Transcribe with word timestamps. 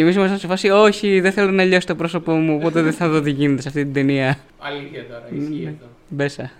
Και 0.00 0.06
εμεί 0.06 0.14
ήμασταν 0.14 0.38
σε 0.38 0.46
φάση, 0.46 0.68
Όχι, 0.68 1.20
δεν 1.20 1.32
θέλω 1.32 1.50
να 1.50 1.64
λιώσει 1.64 1.86
το 1.86 1.94
πρόσωπό 1.94 2.32
μου, 2.32 2.54
οπότε 2.56 2.82
δεν 2.82 2.92
θα 2.92 3.08
δω 3.08 3.20
τι 3.20 3.30
γίνεται 3.30 3.62
σε 3.62 3.68
αυτή 3.68 3.82
την 3.84 3.92
ταινία. 3.92 4.38
Αλήθεια 4.58 5.06
τώρα, 5.06 5.28
ισχύει 5.32 5.66
αυτό. 5.72 5.86
Μπέσα. 6.08 6.50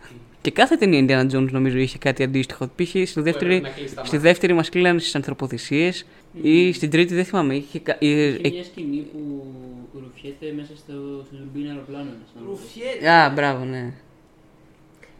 Και 0.40 0.50
κάθε 0.50 0.76
ταινία 0.76 1.00
Indiana 1.28 1.34
Jones 1.36 1.48
νομίζω 1.50 1.78
είχε 1.78 1.98
κάτι 1.98 2.22
αντίστοιχο. 2.22 2.66
Π.χ. 2.76 2.88
στη 3.08 3.20
δεύτερη, 3.20 3.60
να 3.60 3.68
κλείσει 3.68 3.94
τα 3.94 4.04
στη 4.04 4.14
μάτια. 4.14 4.18
δεύτερη 4.18 4.52
μας 4.52 4.68
κλείνανε 4.68 4.98
στις 4.98 5.14
ανθρωποθυσίες 5.14 6.06
ή 6.42 6.72
στην 6.72 6.90
τρίτη 6.90 7.14
δεν 7.14 7.24
θυμάμαι. 7.24 7.54
Είχε, 7.54 7.78
κα- 7.78 7.96
ε, 8.00 8.06
Έχει 8.26 8.40
ε, 8.42 8.50
μια 8.50 8.64
σκηνή 8.64 9.06
που 9.12 9.44
ρουφιέται 9.92 10.52
μέσα 10.56 10.70
στο, 10.76 10.92
στο 11.26 11.36
τουρμπίνα 11.36 11.70
αεροπλάνο. 11.70 12.10
Ρουφιέται. 12.48 13.10
Α, 13.10 13.30
μπράβο, 13.30 13.64
ναι. 13.64 13.92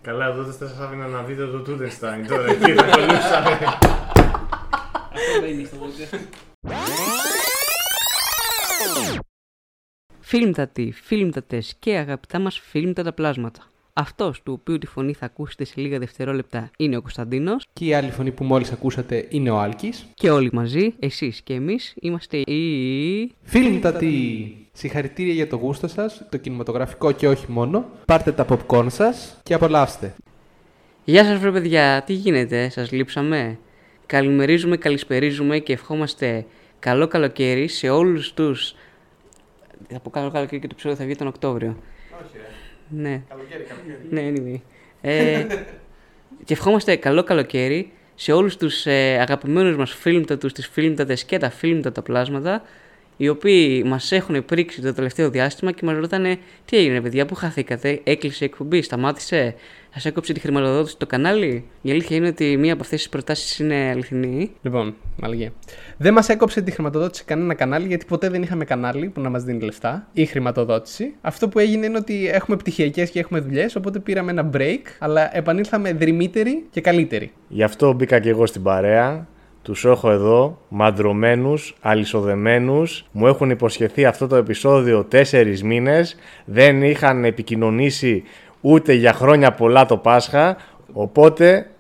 Καλά, 0.02 0.26
εδώ 0.26 0.42
δεν 0.42 0.54
σας 0.68 0.78
άφηνα 0.80 1.06
να 1.06 1.22
δείτε 1.22 1.46
το 1.46 1.58
Τούντενστάιν 1.58 2.26
τώρα. 2.26 2.50
Εκεί 2.50 2.72
θα 2.72 2.82
κολλούσαμε. 2.84 3.58
Αυτό 5.12 5.40
μπαίνει 5.40 5.64
στο 5.64 5.76
podcast. 5.80 7.29
Φίλμτατοι, 10.20 10.92
φίλμτατες 11.02 11.74
και 11.78 11.96
αγαπητά 11.96 12.38
μας 12.38 12.58
φίλμτατα 12.58 13.12
πλάσματα. 13.12 13.62
Αυτός 13.92 14.42
του 14.42 14.52
οποίου 14.60 14.78
τη 14.78 14.86
φωνή 14.86 15.12
θα 15.12 15.24
ακούσετε 15.26 15.64
σε 15.64 15.74
λίγα 15.76 15.98
δευτερόλεπτα 15.98 16.70
είναι 16.78 16.96
ο 16.96 17.00
Κωνσταντίνος 17.00 17.66
Και 17.72 17.84
η 17.84 17.94
άλλη 17.94 18.10
φωνή 18.10 18.30
που 18.30 18.44
μόλις 18.44 18.72
ακούσατε 18.72 19.26
είναι 19.28 19.50
ο 19.50 19.58
Άλκης. 19.58 20.06
και 20.14 20.30
όλοι 20.30 20.50
μαζί, 20.52 20.94
εσείς 20.98 21.40
και 21.40 21.54
εμείς, 21.54 21.94
είμαστε 22.00 22.36
οι... 22.36 23.32
Φίλμτατοι! 23.42 24.56
Συγχαρητήρια 24.72 25.32
για 25.32 25.48
το 25.48 25.56
γούστο 25.56 25.88
σας, 25.88 26.22
το 26.30 26.36
κινηματογραφικό 26.36 27.12
και 27.12 27.28
όχι 27.28 27.44
μόνο. 27.48 27.84
Πάρτε 28.04 28.32
τα 28.32 28.46
popcorn 28.48 28.86
σας 28.90 29.40
και 29.42 29.54
απολαύστε. 29.54 30.14
Γεια 31.04 31.24
σας 31.24 31.38
βρε 31.38 31.52
παιδιά, 31.52 32.02
τι 32.06 32.12
γίνεται, 32.12 32.68
σας 32.68 32.92
λείψαμε; 32.92 33.58
Καλημερίζουμε, 34.06 34.76
καλησπερίζουμε 34.76 35.58
και 35.58 35.72
ευχόμαστε 35.72 36.46
καλό 36.80 37.06
καλοκαίρι 37.06 37.68
σε 37.68 37.88
όλους 37.88 38.32
τους... 38.32 38.74
Θα 39.88 40.00
πω 40.00 40.10
καλό 40.10 40.30
καλοκαίρι 40.30 40.60
και 40.60 40.66
το 40.66 40.72
επεισόδιο 40.72 40.98
θα 40.98 41.04
βγει 41.04 41.14
τον 41.14 41.26
Οκτώβριο. 41.26 41.76
Ναι. 42.88 43.22
Ναι, 44.10 44.32
anyway. 44.34 44.60
Ε, 45.00 45.46
και 46.44 46.52
ευχόμαστε 46.52 46.96
καλό 46.96 47.24
καλοκαίρι 47.24 47.92
σε 48.14 48.32
όλους 48.32 48.56
τους 48.56 48.86
ε, 48.86 49.18
αγαπημένους 49.20 49.76
μας 49.76 49.92
φίλμτατους, 49.92 50.52
τις 50.52 50.66
φίλμτατες 50.66 51.24
και 51.24 51.38
τα 51.38 51.50
φίλμτατα 51.50 52.02
πλάσματα, 52.02 52.62
οι 53.20 53.28
οποίοι 53.28 53.82
μας 53.86 54.12
έχουν 54.12 54.44
πρίξει 54.44 54.80
το 54.80 54.94
τελευταίο 54.94 55.30
διάστημα 55.30 55.72
και 55.72 55.84
μας 55.84 55.96
ρωτάνε 55.96 56.38
τι 56.64 56.76
έγινε 56.76 57.00
παιδιά, 57.00 57.26
πού 57.26 57.34
χαθήκατε, 57.34 58.00
έκλεισε 58.04 58.44
η 58.44 58.46
εκπομπή, 58.46 58.82
σταμάτησε, 58.82 59.54
σας 59.94 60.04
έκοψε 60.04 60.32
τη 60.32 60.40
χρηματοδότηση 60.40 60.96
το 60.96 61.06
κανάλι; 61.06 61.64
Η 61.82 61.90
αλήθεια 61.90 62.16
είναι 62.16 62.28
ότι 62.28 62.56
μία 62.56 62.72
από 62.72 62.82
αυτές 62.82 62.98
τις 62.98 63.08
προτάσεις 63.08 63.58
είναι 63.58 63.88
αληθινή. 63.90 64.50
Λοιπόν, 64.62 64.94
μαλαγία. 65.16 65.52
Δεν 65.96 66.12
μας 66.12 66.28
έκοψε 66.28 66.60
τη 66.60 66.70
χρηματοδότηση 66.70 67.24
κανένα 67.24 67.54
κανάλι, 67.54 67.86
γιατί 67.86 68.04
ποτέ 68.04 68.28
δεν 68.28 68.42
είχαμε 68.42 68.64
κανάλι 68.64 69.08
που 69.08 69.20
να 69.20 69.30
μας 69.30 69.44
δίνει 69.44 69.60
λεφτά 69.60 70.08
ή 70.12 70.26
χρηματοδότηση. 70.26 71.14
Αυτό 71.20 71.48
που 71.48 71.58
έγινε 71.58 71.86
είναι 71.86 71.98
ότι 71.98 72.28
έχουμε 72.28 72.56
πτυχιακές 72.56 73.10
και 73.10 73.18
έχουμε 73.18 73.40
δουλειές, 73.40 73.76
οπότε 73.76 73.98
πήραμε 73.98 74.30
ένα 74.30 74.50
break, 74.56 74.82
αλλά 74.98 75.36
επανήλθαμε 75.36 75.92
δρυμύτεροι 75.92 76.64
και 76.70 76.80
καλύτεροι. 76.80 77.32
Γι' 77.48 77.62
αυτό 77.62 77.92
μπήκα 77.92 78.18
και 78.18 78.28
εγώ 78.28 78.46
στην 78.46 78.62
παρέα. 78.62 79.28
Τους 79.70 79.84
έχω 79.84 80.10
εδώ, 80.10 80.58
μαντρωμένους, 80.68 81.74
αλυσοδεμένους. 81.80 83.04
Μου 83.10 83.26
έχουν 83.26 83.50
υποσχεθεί 83.50 84.04
αυτό 84.04 84.26
το 84.26 84.36
επεισόδιο 84.36 85.04
τέσσερις 85.04 85.62
μήνες. 85.62 86.16
Δεν 86.44 86.82
είχαν 86.82 87.24
επικοινωνήσει 87.24 88.22
ούτε 88.60 88.92
για 88.92 89.12
χρόνια 89.12 89.52
πολλά 89.52 89.86
το 89.86 89.96
Πάσχα. 89.96 90.56
Οπότε 90.92 91.70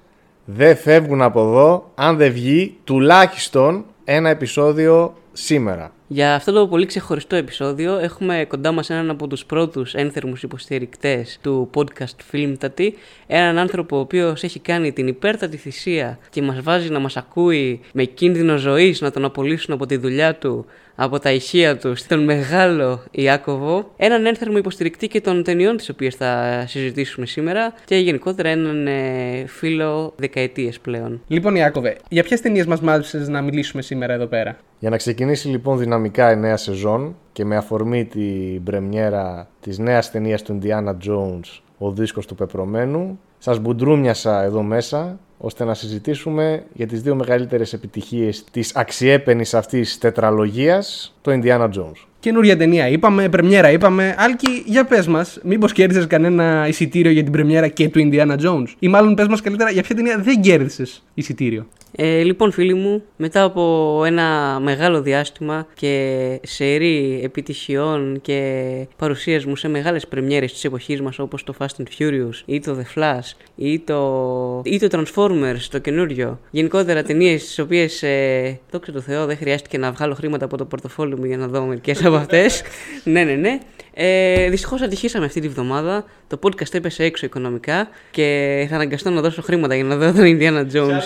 δεν 0.44 0.76
φεύγουν 0.76 1.22
από 1.22 1.40
εδώ 1.40 1.90
αν 1.94 2.16
δεν 2.16 2.32
βγει 2.32 2.78
τουλάχιστον 2.84 3.84
ένα 4.04 4.28
επεισόδιο 4.28 5.14
σήμερα. 5.32 5.92
Για 6.12 6.34
αυτό 6.34 6.52
το 6.52 6.68
πολύ 6.68 6.86
ξεχωριστό 6.86 7.36
επεισόδιο 7.36 7.98
έχουμε 7.98 8.44
κοντά 8.48 8.72
μας 8.72 8.90
έναν 8.90 9.10
από 9.10 9.26
τους 9.26 9.44
πρώτους 9.44 9.94
ένθερμους 9.94 10.42
υποστηρικτές 10.42 11.38
του 11.42 11.70
podcast 11.74 12.32
Filmtati, 12.32 12.88
έναν 13.26 13.58
άνθρωπο 13.58 13.96
ο 13.96 14.00
οποίος 14.00 14.42
έχει 14.42 14.60
κάνει 14.60 14.92
την 14.92 15.06
υπέρτατη 15.06 15.56
θυσία 15.56 16.18
και 16.30 16.42
μας 16.42 16.62
βάζει 16.62 16.90
να 16.90 16.98
μας 16.98 17.16
ακούει 17.16 17.80
με 17.92 18.04
κίνδυνο 18.04 18.56
ζωής 18.56 19.00
να 19.00 19.10
τον 19.10 19.24
απολύσουν 19.24 19.74
από 19.74 19.86
τη 19.86 19.96
δουλειά 19.96 20.34
του, 20.34 20.66
από 21.02 21.18
τα 21.18 21.32
ηχεία 21.32 21.76
του, 21.76 21.94
τον 22.08 22.24
μεγάλο 22.24 23.02
Ιάκωβο, 23.10 23.90
έναν 23.96 24.26
ένθερμο 24.26 24.56
υποστηρικτή 24.56 25.08
και 25.08 25.20
των 25.20 25.42
ταινιών 25.42 25.76
τις 25.76 25.88
οποίες 25.88 26.14
θα 26.14 26.64
συζητήσουμε 26.66 27.26
σήμερα 27.26 27.74
και 27.84 27.96
γενικότερα 27.96 28.48
έναν 28.48 28.86
ε, 28.86 29.44
φίλο 29.46 30.12
δεκαετίες 30.16 30.80
πλέον. 30.80 31.20
Λοιπόν, 31.26 31.54
Ιάκωβε, 31.54 31.96
για 32.08 32.22
ποιες 32.22 32.40
ταινίες 32.40 32.66
μας 32.66 32.80
μάζεψες 32.80 33.28
να 33.28 33.42
μιλήσουμε 33.42 33.82
σήμερα 33.82 34.12
εδώ 34.12 34.26
πέρα; 34.26 34.56
Για 34.78 34.90
να 34.90 34.96
ξεκινήσει 34.96 35.48
λοιπόν 35.48 35.78
δυναμικά 35.78 36.32
η 36.32 36.36
νέα 36.36 36.56
σεζόν 36.56 37.16
και 37.32 37.44
με 37.44 37.56
αφορμή 37.56 38.04
την 38.04 38.62
πρεμιέρα 38.62 39.48
της 39.60 39.78
νέας 39.78 40.10
ταινίας 40.10 40.42
του 40.42 40.58
Indiana 40.62 40.94
Jones, 41.08 41.60
ο 41.78 41.92
δίσκος 41.92 42.26
του 42.26 42.34
πεπρωμένου, 42.34 43.20
σας 43.38 43.58
μπουντρούμιασα 43.58 44.42
εδώ 44.42 44.62
μέσα 44.62 45.18
ώστε 45.40 45.64
να 45.64 45.74
συζητήσουμε 45.74 46.64
για 46.72 46.86
τις 46.86 47.02
δύο 47.02 47.14
μεγαλύτερες 47.14 47.72
επιτυχίες 47.72 48.44
της 48.44 48.76
αξιέπαινης 48.76 49.54
αυτής 49.54 49.98
τετραλογίας, 49.98 51.14
το 51.22 51.40
Indiana 51.42 51.68
Jones. 51.70 52.09
Καινούρια 52.20 52.56
ταινία 52.56 52.88
είπαμε, 52.88 53.28
πρεμιέρα 53.28 53.70
είπαμε. 53.70 54.14
Άλκη, 54.18 54.62
για 54.66 54.84
πες 54.84 55.06
μας, 55.06 55.38
μήπως 55.42 55.72
κέρδισες 55.72 56.06
κανένα 56.06 56.66
εισιτήριο 56.68 57.10
για 57.10 57.22
την 57.22 57.32
πρεμιέρα 57.32 57.68
και 57.68 57.88
του 57.88 58.10
Indiana 58.10 58.36
Jones; 58.44 58.66
Ή 58.78 58.88
μάλλον 58.88 59.14
πες 59.14 59.26
μας 59.26 59.40
καλύτερα, 59.40 59.70
για 59.70 59.82
ποια 59.82 59.94
ταινία 59.94 60.18
δεν 60.18 60.40
κέρδισες 60.40 61.02
εισιτήριο; 61.14 61.66
Ε, 61.96 62.22
λοιπόν 62.22 62.52
φίλοι 62.52 62.74
μου, 62.74 63.02
μετά 63.16 63.42
από 63.42 64.02
ένα 64.06 64.58
μεγάλο 64.62 65.02
διάστημα 65.02 65.66
και 65.74 66.40
σερή 66.42 67.20
επιτυχιών 67.24 68.20
και 68.20 68.70
παρουσίας 68.96 69.44
μου 69.44 69.56
σε 69.56 69.68
μεγάλες 69.68 70.06
πρεμιέρες 70.06 70.52
της 70.52 70.64
εποχής 70.64 71.00
μας 71.00 71.18
όπως 71.18 71.44
το 71.44 71.54
Fast 71.58 71.64
and 71.64 71.86
Furious 71.98 72.42
ή 72.44 72.60
το 72.60 72.76
The 72.78 72.98
Flash 72.98 73.46
ή 73.56 73.78
το, 73.78 74.62
ή 74.64 74.78
το 74.78 74.88
Transformers 74.90 75.60
το 75.70 75.78
καινούριο 75.78 76.40
γενικότερα 76.50 77.02
ταινίες 77.02 77.44
τις 77.44 77.58
οποίες 77.58 78.02
ε, 78.02 78.60
δόξα 78.70 78.92
τω 78.92 79.00
Θεώ 79.00 79.26
δεν 79.26 79.36
χρειάστηκε 79.36 79.78
να 79.78 79.92
βγάλω 79.92 80.14
χρήματα 80.14 80.44
από 80.44 80.56
το 80.56 80.64
πορτοφόλι 80.64 81.16
μου 81.16 81.24
για 81.24 81.36
να 81.36 81.46
δω 81.46 81.64
μερικές 81.64 82.02
από 82.10 82.22
αυτές 82.22 82.62
ναι 83.04 83.24
ναι 83.24 83.34
ναι 83.34 83.58
ε, 83.94 84.48
Δυστυχώς 84.50 84.82
ατυχήσαμε 84.82 85.24
αυτή 85.24 85.40
τη 85.40 85.48
βδομάδα. 85.48 86.04
Το 86.26 86.38
podcast 86.42 86.74
έπεσε 86.74 87.04
έξω 87.04 87.26
οικονομικά 87.26 87.88
και 88.10 88.66
θα 88.68 88.74
αναγκαστώ 88.74 89.10
να 89.10 89.20
δώσω 89.20 89.42
χρήματα 89.42 89.74
για 89.74 89.84
να 89.84 89.96
δω 89.96 90.12
τον 90.12 90.24
Indiana 90.24 90.66
Jones 90.72 91.02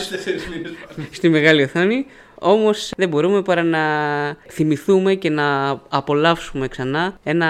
στη 1.11 1.29
μεγάλη 1.29 1.63
οθόνη. 1.63 2.07
Όμως 2.47 2.93
δεν 2.97 3.09
μπορούμε 3.09 3.43
παρά 3.43 3.63
να 3.63 3.81
θυμηθούμε 4.49 5.15
και 5.15 5.31
να 5.31 5.71
απολαύσουμε 5.89 6.69
ξανά 6.69 7.19
ένα 7.23 7.49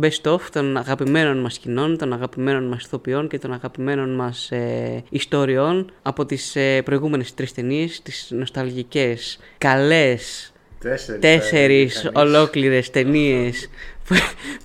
best 0.00 0.32
of 0.32 0.40
των 0.52 0.76
αγαπημένων 0.76 1.38
μας 1.38 1.54
σκηνών, 1.54 1.98
των 1.98 2.12
αγαπημένων 2.12 2.68
μας 2.68 2.84
ηθοποιών 2.84 3.28
και 3.28 3.38
των 3.38 3.52
αγαπημένων 3.52 4.14
μας 4.14 4.50
ε, 4.50 5.04
ιστοριών 5.10 5.92
από 6.02 6.26
τις 6.26 6.56
ε, 6.56 6.82
προηγούμενες 6.82 7.34
τρεις 7.34 7.52
ταινίες, 7.52 8.02
τις 8.02 8.26
νοσταλγικές, 8.30 9.38
καλές, 9.58 10.49
Τέσσερις. 10.80 11.20
τέσσερις 11.20 12.10
ολόκληρες 12.14 12.90
ταινίες 12.90 13.70
που, 14.04 14.14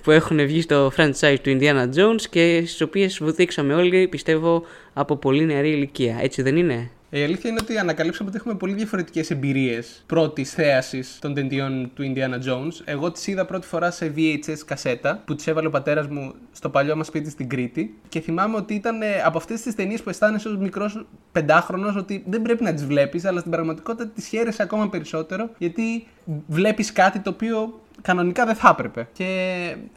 που 0.02 0.10
έχουν 0.10 0.46
βγει 0.46 0.60
στο 0.60 0.92
franchise 0.96 1.36
του 1.42 1.58
Indiana 1.60 1.88
Jones 1.94 2.22
και 2.30 2.62
στις 2.66 2.80
οποίες 2.80 3.18
βοηθήξαμε 3.18 3.74
όλοι, 3.74 4.08
πιστεύω, 4.08 4.64
από 4.92 5.16
πολύ 5.16 5.44
νεαρή 5.44 5.70
ηλικία. 5.70 6.18
Έτσι 6.20 6.42
δεν 6.42 6.56
είναι; 6.56 6.90
Η 7.10 7.22
αλήθεια 7.22 7.50
είναι 7.50 7.58
ότι 7.62 7.78
ανακαλύψαμε 7.78 8.28
ότι 8.28 8.38
έχουμε 8.38 8.54
πολύ 8.54 8.74
διαφορετικές 8.74 9.30
εμπειρίες 9.30 10.04
πρώτης 10.06 10.52
θέασης 10.52 11.18
των 11.20 11.34
ταινιών 11.34 11.90
του 11.94 12.12
Indiana 12.14 12.48
Jones. 12.48 12.82
Εγώ 12.84 13.12
τις 13.12 13.26
είδα 13.26 13.44
πρώτη 13.44 13.66
φορά 13.66 13.90
σε 13.90 14.12
VHS 14.16 14.58
κασέτα 14.66 15.22
που 15.24 15.34
τις 15.34 15.46
έβαλε 15.46 15.66
ο 15.66 15.70
πατέρας 15.70 16.06
μου 16.06 16.34
στο 16.52 16.68
παλιό 16.70 16.96
μας 16.96 17.06
σπίτι 17.06 17.30
στην 17.30 17.48
Κρήτη. 17.48 17.98
Και 18.08 18.20
θυμάμαι 18.20 18.56
ότι 18.56 18.74
ήταν 18.74 19.02
ε, 19.02 19.22
από 19.24 19.38
αυτές 19.38 19.62
τις 19.62 19.74
ταινίες 19.74 20.02
που 20.02 20.08
αισθάνεσαι 20.08 20.48
ως 20.48 20.56
μικρός 20.56 21.06
πεντάχρονος 21.32 21.96
ότι 21.96 22.24
δεν 22.26 22.42
πρέπει 22.42 22.62
να 22.62 22.74
τις 22.74 22.86
βλέπεις, 22.86 23.24
αλλά 23.24 23.38
στην 23.38 23.50
πραγματικότητα 23.50 24.08
τις 24.08 24.26
χαίρεσαι 24.26 24.62
ακόμα 24.62 24.88
περισσότερο 24.88 25.50
γιατί 25.58 26.06
βλέπεις 26.46 26.92
κάτι 26.92 27.18
το 27.18 27.30
οποίο 27.30 27.80
κανονικά 28.02 28.46
δεν 28.46 28.54
θα 28.54 28.68
έπρεπε. 28.68 29.08
Και 29.12 29.24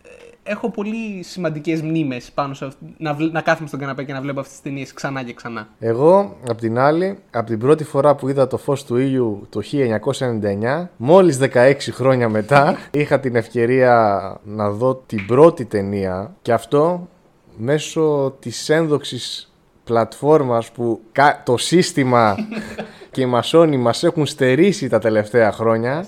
ε, 0.03 0.28
έχω 0.43 0.69
πολύ 0.71 1.23
σημαντικές 1.23 1.81
μνήμες 1.81 2.31
πάνω 2.33 2.53
σε 2.53 2.65
αυτό. 2.65 2.85
Να, 2.97 3.13
βλ- 3.13 3.33
να 3.33 3.41
κάθομαι 3.41 3.67
στον 3.67 3.79
καναπέ 3.79 4.03
και 4.03 4.13
να 4.13 4.21
βλέπω 4.21 4.39
αυτές 4.39 4.53
τις 4.53 4.63
ταινίες 4.63 4.93
ξανά 4.93 5.23
και 5.23 5.33
ξανά. 5.33 5.67
Εγώ, 5.79 6.35
απ' 6.49 6.59
την 6.59 6.77
άλλη, 6.79 7.17
από 7.31 7.45
την 7.45 7.59
πρώτη 7.59 7.83
φορά 7.83 8.15
που 8.15 8.29
είδα 8.29 8.47
το 8.47 8.57
φως 8.57 8.83
του 8.85 8.97
ήλιου 8.97 9.47
το 9.49 9.61
1999, 9.61 10.89
μόλις 10.97 11.37
16 11.53 11.73
χρόνια 11.91 12.29
μετά, 12.29 12.77
είχα 12.91 13.19
την 13.19 13.35
ευκαιρία 13.35 14.19
να 14.43 14.69
δω 14.69 14.95
την 14.95 15.25
πρώτη 15.25 15.65
ταινία 15.65 16.35
και 16.41 16.53
αυτό 16.53 17.07
μέσω 17.57 18.35
της 18.39 18.69
ένδοξης 18.69 19.53
πλατφόρμας 19.83 20.71
που 20.71 20.99
κα- 21.11 21.41
το 21.45 21.57
σύστημα 21.57 22.35
και 23.11 23.21
οι 23.21 23.25
μασόνοι 23.25 23.77
μας 23.77 24.03
έχουν 24.03 24.25
στερήσει 24.25 24.87
τα 24.89 24.99
τελευταία 24.99 25.51
χρόνια. 25.51 26.05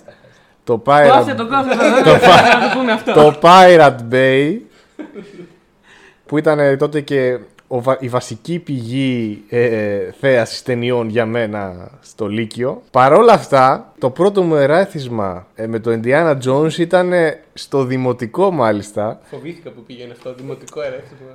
Το 0.64 0.82
Pirate, 0.86 1.34
το 1.38 1.48
κόφτε 1.48 1.76
το, 2.04 2.12
να 2.12 2.70
το 2.70 2.78
πούμε 2.78 2.92
αυτό. 2.92 3.14
το 3.14 3.40
Pirate 3.42 3.98
Bay 4.12 4.58
που 6.26 6.38
ήταν 6.38 6.78
τότε 6.78 7.02
και 7.02 7.40
ο 7.68 7.82
βα- 7.82 7.98
η 8.00 8.08
βασική 8.10 8.60
πηγή 8.60 9.44
ε, 9.50 10.12
θέασης 10.20 10.64
ταινιών 10.64 11.10
για 11.10 11.26
μένα 11.26 11.90
στο 12.02 12.28
Λύκειο. 12.28 12.82
Παρ' 12.92 13.14
όλα 13.14 13.34
αυτά, 13.34 13.94
το 14.00 14.10
πρώτο 14.10 14.42
μου 14.44 14.56
εράθισμα 14.56 15.48
ε, 15.56 15.68
με 15.68 15.80
το 15.80 16.00
Indiana 16.04 16.38
Jones 16.46 16.78
ήταν 16.78 17.14
ε, 17.14 17.40
στο 17.54 17.84
δημοτικό 17.84 18.52
μάλιστα. 18.52 19.20
Φοβήθηκα 19.24 19.70
που 19.70 19.82
πήγαινε 19.84 20.12
αυτό, 20.12 20.34
δημοτικό 20.34 20.82
ερέθισμα. 20.82 21.28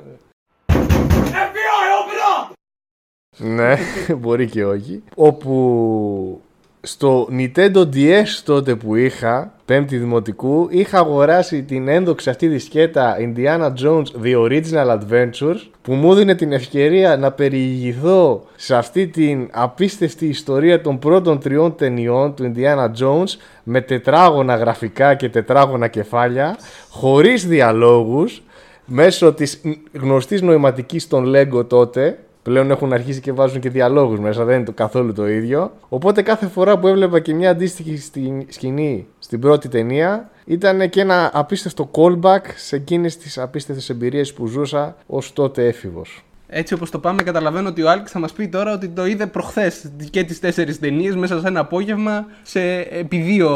Ναι, 3.39 3.77
μπορεί 4.21 4.47
και 4.49 4.65
όχι. 4.65 5.03
Όπου 5.15 6.43
στο 6.87 7.29
Nintendo 7.39 7.89
DS 7.95 8.27
τότε 8.45 8.75
που 8.75 8.95
είχα, 8.95 9.53
πέμπτη 9.65 9.97
δημοτικού, 9.97 10.69
είχα 10.71 10.99
αγοράσει 10.99 11.63
την 11.63 11.89
ένδοξη 11.89 12.31
αυτή 12.31 12.49
τη 12.49 12.59
σκέτα 12.59 13.17
Indiana 13.21 13.73
Jones 13.83 14.05
The 14.25 14.49
Original 14.49 14.99
Adventures 14.99 15.61
που 15.83 15.95
μου 15.95 16.13
έδινε 16.13 16.35
την 16.35 16.53
ευκαιρία 16.53 17.17
να 17.17 17.33
περιηγηθώ 17.33 18.45
σε 18.57 18.77
αυτή 18.77 19.07
την 19.07 19.49
απίστευτη 19.53 20.27
ιστορία 20.27 20.81
των 20.81 20.99
πρώτων 20.99 21.39
τριών 21.39 21.77
ταινιών 21.77 22.35
του 22.35 22.53
Indiana 22.55 22.87
Jones 23.01 23.39
με 23.63 23.81
τετράγωνα 23.81 24.57
γραφικά 24.57 25.15
και 25.15 25.29
τετράγωνα 25.29 25.89
κεφάλια, 25.89 26.57
χωρίς 26.91 27.47
διαλόγους, 27.47 28.43
μέσω 28.85 29.33
της 29.33 29.61
γνωστής 29.93 30.43
νοηματικής 30.43 31.09
των 31.09 31.33
Lego 31.35 31.69
τότε, 31.69 32.19
πλέον 32.47 32.71
έχουν 32.71 32.93
αρχίσει 32.93 33.21
και 33.21 33.33
βάζουν 33.33 33.61
και 33.61 33.71
διαλόγους 33.71 34.19
μέσα, 34.19 34.45
δεν 34.45 34.57
είναι 34.57 34.65
το 34.65 34.73
καθόλου 34.73 35.13
το 35.13 35.29
ίδιο. 35.29 35.73
Οπότε 35.89 36.23
κάθε 36.23 36.47
φορά 36.47 36.79
που 36.79 36.87
έβλεπα 36.87 37.21
και 37.21 37.35
μια 37.35 37.51
αντίστοιχη 37.51 37.97
στη- 37.97 38.47
σκηνή 38.49 39.07
στην 39.19 39.41
πρώτη 39.41 39.69
ταινία, 39.69 40.31
ήταν 40.45 40.91
και 40.91 41.01
ένα 41.01 41.31
απίστευτο 41.35 41.91
callback 41.95 42.41
σε 42.57 42.77
εκείνες 42.77 43.17
τις 43.17 43.39
απίστευτες 43.39 43.89
εμπειρίες 43.91 44.33
που 44.33 44.47
ζούσα 44.47 44.97
ως 45.07 45.33
τότε 45.33 45.67
έφηβος. 45.67 46.25
Έτσι 46.49 46.75
όπως 46.75 46.91
το 46.91 46.99
πάμε 46.99 47.23
καταλαβαίνω 47.23 47.69
ότι 47.69 47.83
ο 47.83 47.91
Άλκης 47.91 48.11
θα 48.11 48.19
μας 48.19 48.33
πει 48.33 48.49
τώρα 48.49 48.73
ότι 48.73 48.89
το 48.89 49.07
είδε 49.07 49.27
προχθές 49.27 49.91
και 50.11 50.25
τις 50.25 50.41
τέσσερις 50.41 50.79
ταινίες 50.79 51.17
μέσα 51.17 51.41
σε 51.41 51.47
ένα 51.49 51.61
απόγευμα 51.61 52.27
σε 52.43 52.61
επί 52.81 53.17
δύο 53.17 53.51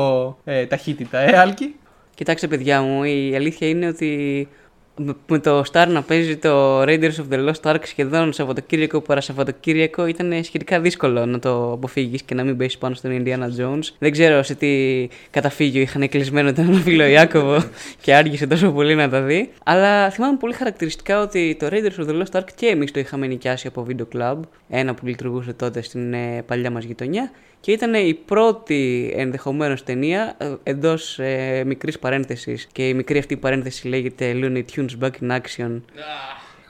ε, 0.45 0.67
ταχύτητα. 0.67 1.19
Ε, 1.19 1.39
Άλκη; 1.39 1.75
Κοιτάξτε, 2.15 2.47
παιδιά 2.47 2.81
μου, 2.83 3.05
η 3.05 3.33
αλήθεια 3.37 3.69
είναι 3.69 3.87
ότι 3.87 4.49
με- 4.97 5.15
με 5.29 5.39
το 5.39 5.63
Star 5.73 5.87
να 5.89 6.03
παίζει 6.03 6.37
το 6.37 6.83
Raiders 6.83 7.13
of 7.17 7.33
the 7.35 7.49
Lost 7.49 7.73
Ark 7.73 7.81
σχεδόν 7.85 8.33
Σαββατοκύριακο 8.33 9.01
παρά 9.01 9.21
Σαββατοκύριακο 9.21 10.07
ήταν 10.07 10.45
σχετικά 10.45 10.81
δύσκολο 10.81 11.27
να 11.27 11.39
το 11.39 11.73
αποφύγεις 11.73 12.23
και 12.23 12.35
να 12.35 12.45
μην 12.45 12.57
πέσει 12.57 12.79
πάνω 12.79 12.95
στον 12.95 13.23
Indiana 13.25 13.61
Jones. 13.61 13.83
Δεν 13.99 14.11
ξέρω 14.13 14.43
σε 14.43 14.55
τι 14.55 15.09
καταφύγιο 15.31 15.81
είχαν 15.81 16.09
κλεισμένο 16.09 16.53
τον 16.53 16.75
φίλο 16.75 17.05
Ιάκωβο 17.05 17.63
και 18.03 18.15
άργησε 18.15 18.47
τόσο 18.47 18.71
πολύ 18.71 18.95
να 18.95 19.09
τα 19.09 19.21
δει. 19.23 19.51
Αλλά 19.65 20.11
θυμάμαι 20.11 20.37
πολύ 20.37 20.53
χαρακτηριστικά 20.53 21.21
ότι 21.23 21.57
το 21.59 21.69
Raiders 21.71 22.01
of 22.05 22.09
the 22.09 22.23
Lost 22.23 22.41
Ark 22.41 22.47
και 22.55 22.67
εμείς 22.67 22.91
το 22.91 23.01
είχαμε 23.01 23.27
νοικιάσει 23.27 23.67
από 23.67 23.87
Video 23.91 24.17
Club, 24.19 24.37
ένα 24.69 24.95
που 24.95 25.07
λειτουργούσε 25.07 25.53
τότε 25.53 25.83
στην 25.83 26.13
ε, 26.13 26.43
παλιά 26.47 26.71
μας 26.71 26.85
γειτονιά. 26.85 27.31
Και 27.61 27.73
ήταν 27.73 27.95
η 27.95 28.15
πρώτη 28.15 29.13
ενδεχομένως 29.17 29.83
ταινία 29.83 30.37
εντός 30.63 31.19
ε, 31.19 31.63
μικρής 31.67 31.99
παρένθεσης. 31.99 32.67
Και 32.73 32.89
η 32.89 32.95
μικρή 32.95 33.19
αυτή 33.19 33.37
παρένθεση 33.37 33.89
λέγεται 33.89 34.33
Looney 34.35 34.63
Tunes 34.75 34.99
Back 35.01 35.11
in 35.21 35.39
Action. 35.39 35.81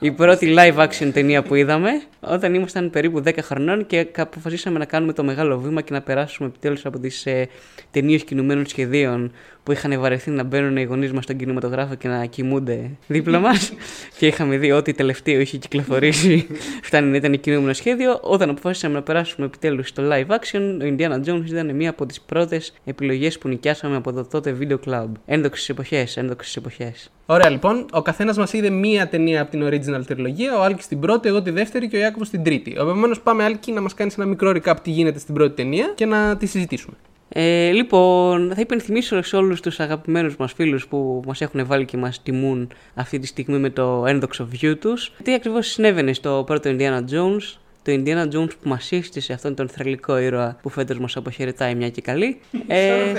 Η 0.03 0.11
πρώτη 0.11 0.55
live 0.57 0.87
action 0.87 1.09
ταινία 1.13 1.43
που 1.43 1.55
είδαμε 1.55 2.01
όταν 2.19 2.53
ήμασταν 2.53 2.89
περίπου 2.89 3.23
10 3.25 3.37
χρονών 3.41 3.85
και 3.85 4.07
αποφασίσαμε 4.15 4.79
να 4.79 4.85
κάνουμε 4.85 5.13
το 5.13 5.23
μεγάλο 5.23 5.59
βήμα 5.59 5.81
και 5.81 5.93
να 5.93 6.01
περάσουμε 6.01 6.47
επιτέλους 6.47 6.85
από 6.85 6.99
τις 6.99 7.25
ε, 7.25 7.47
ταινίες 7.91 8.23
κινουμένων 8.23 8.65
σχεδίων 8.65 9.31
που 9.63 9.71
είχαν 9.71 9.99
βαρεθεί 9.99 10.29
να 10.29 10.43
μπαίνουν 10.43 10.77
οι 10.77 10.83
γονείς 10.83 11.11
μας 11.11 11.23
στον 11.23 11.35
κινηματογράφο 11.35 11.95
και 11.95 12.07
να 12.07 12.25
κοιμούνται 12.25 12.89
δίπλα 13.07 13.39
μας. 13.39 13.73
και 14.17 14.27
είχαμε 14.27 14.57
δει 14.57 14.71
ό,τι 14.71 14.93
τελευταίο 14.93 15.39
είχε 15.39 15.57
κυκλοφορήσει. 15.57 16.47
Φτάνει 16.87 17.09
να 17.09 17.15
ήταν 17.15 17.39
κινούμενο 17.39 17.73
σχέδιο. 17.73 18.19
Όταν 18.21 18.49
αποφάσισαμε 18.49 18.93
να 18.93 19.01
περάσουμε 19.01 19.45
επιτέλους 19.45 19.87
στο 19.87 20.03
live 20.11 20.27
action, 20.27 20.77
ο 20.81 20.95
Indiana 20.95 21.29
Jones 21.29 21.45
ήταν 21.45 21.75
μία 21.75 21.89
από 21.89 22.05
τις 22.05 22.21
πρώτες 22.21 22.73
επιλογές 22.85 23.37
που 23.37 23.47
νοικιάσαμε 23.47 23.95
από 23.95 24.13
το 24.13 24.25
τότε 24.25 24.57
video 24.61 24.77
club. 24.85 25.07
Ένδοξες 25.25 25.69
εποχές, 25.69 26.17
ένδοξες 26.17 26.55
εποχές. 26.55 27.11
Ωραία 27.25 27.49
λοιπόν, 27.49 27.85
ο 27.91 28.01
καθένας 28.01 28.37
μας 28.37 28.53
είδε 28.53 28.69
μία 28.69 29.07
ταινία 29.07 29.41
από 29.41 29.51
την 29.51 29.67
original 29.67 30.05
τριλογία, 30.05 30.57
ο 30.57 30.61
Άλκης 30.61 30.87
την 30.87 30.99
πρώτη, 30.99 31.27
εγώ 31.27 31.41
τη 31.41 31.51
δεύτερη 31.51 31.87
και 31.87 31.97
ο 31.97 31.99
Ιάκωβος 31.99 32.29
την 32.29 32.43
τρίτη. 32.43 32.75
Επομένω 32.77 33.15
πάμε 33.23 33.43
Άλκη 33.43 33.71
να 33.71 33.81
μας 33.81 33.93
κάνεις 33.93 34.17
ένα 34.17 34.25
μικρό 34.25 34.51
recap 34.55 34.75
τι 34.83 34.91
γίνεται 34.91 35.19
στην 35.19 35.33
πρώτη 35.33 35.55
ταινία 35.55 35.91
και 35.95 36.05
να 36.05 36.37
τη 36.37 36.45
συζητήσουμε. 36.45 36.95
Ε, 37.33 37.71
λοιπόν, 37.71 38.51
θα 38.55 38.61
υπενθυμίσω 38.61 39.21
σε 39.21 39.35
όλους 39.35 39.61
τους 39.61 39.79
αγαπημένους 39.79 40.35
μας 40.35 40.53
φίλους 40.53 40.87
που 40.87 41.21
μας 41.25 41.41
έχουν 41.41 41.65
βάλει 41.65 41.85
και 41.85 41.97
μας 41.97 42.21
τιμούν 42.21 42.71
αυτή 42.93 43.19
τη 43.19 43.27
στιγμή 43.27 43.57
με 43.57 43.69
το 43.69 44.03
ένδοξο 44.07 44.47
view 44.53 44.75
τους. 44.79 45.11
Τι 45.23 45.33
ακριβώς 45.33 45.67
συνέβαινε 45.67 46.13
στο 46.13 46.43
πρώτο 46.45 46.75
Indiana 46.77 46.99
Jones, 46.99 47.57
το 47.83 47.91
Indiana 47.91 48.25
Jones 48.35 48.49
που 48.61 48.69
μας 48.69 48.85
σύστησε 48.85 49.33
αυτόν 49.33 49.55
τον 49.55 49.69
θρελικό 49.69 50.17
ήρωα 50.17 50.57
που 50.61 50.69
φέτος 50.69 50.99
μας 50.99 51.15
αποχαιρετάει 51.17 51.75
μια 51.75 51.89
και 51.89 52.01
καλή. 52.01 52.39
Ε, 52.67 53.13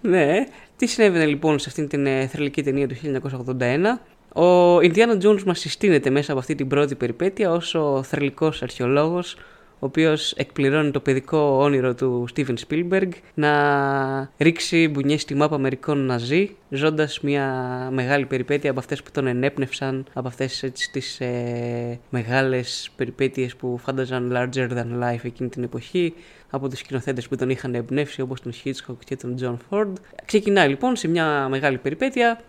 ναι, 0.00 0.46
τι 0.76 0.86
συνέβαινε 0.86 1.26
λοιπόν 1.26 1.58
σε 1.58 1.68
αυτήν 1.68 1.88
την 1.88 2.06
ε, 2.06 2.26
θρελική 2.26 2.62
ταινία 2.62 2.88
του 2.88 2.94
1981. 4.34 4.42
Ο 4.42 4.76
Indiana 4.78 5.22
Jones 5.22 5.42
μας 5.42 5.58
συστήνεται 5.58 6.10
μέσα 6.10 6.30
από 6.30 6.40
αυτή 6.40 6.54
την 6.54 6.68
πρώτη 6.68 6.94
περιπέτεια 6.94 7.50
ως 7.50 7.74
ο 7.74 8.02
θρελικός 8.02 8.62
αρχαιολόγος 8.62 9.36
ο 9.84 9.86
οποίος 9.86 10.32
εκπληρώνει 10.32 10.90
το 10.90 11.00
παιδικό 11.00 11.38
όνειρο 11.38 11.94
του 11.94 12.26
Steven 12.34 12.54
Spielberg 12.68 13.08
να 13.34 13.50
ρίξει 14.38 14.88
μπουνιές 14.88 15.20
στη 15.20 15.34
μάπα 15.34 15.58
μερικών 15.58 15.98
ναζί, 16.06 16.56
ζώντας 16.68 17.20
μια 17.20 17.48
μεγάλη 17.92 18.26
περιπέτεια 18.26 18.70
από 18.70 18.78
αυτές 18.78 19.02
που 19.02 19.10
τον 19.12 19.26
ενέπνευσαν, 19.26 20.06
από 20.12 20.28
αυτές 20.28 20.62
έτσι, 20.62 20.90
τις 20.90 21.20
ε, 21.20 21.98
μεγάλες 22.10 22.90
περιπέτειες 22.96 23.56
που 23.56 23.78
φάνταζαν 23.78 24.32
larger 24.36 24.68
than 24.70 25.02
life 25.02 25.24
εκείνη 25.24 25.48
την 25.48 25.62
εποχή, 25.62 26.14
από 26.50 26.68
τους 26.68 26.78
σκηνοθέτες 26.78 27.28
που 27.28 27.36
τον 27.36 27.50
είχαν 27.50 27.74
εμπνεύσει 27.74 28.20
όπως 28.20 28.40
τον 28.40 28.52
Hitchcock 28.64 28.96
και 29.04 29.16
τον 29.16 29.36
John 29.40 29.56
Ford. 29.70 29.92
Ξεκινάει 30.24 30.68
λοιπόν 30.68 30.96
σε 30.96 31.08
μια 31.08 31.48
μεγάλη 31.48 31.78
περιπέτεια 31.78 32.40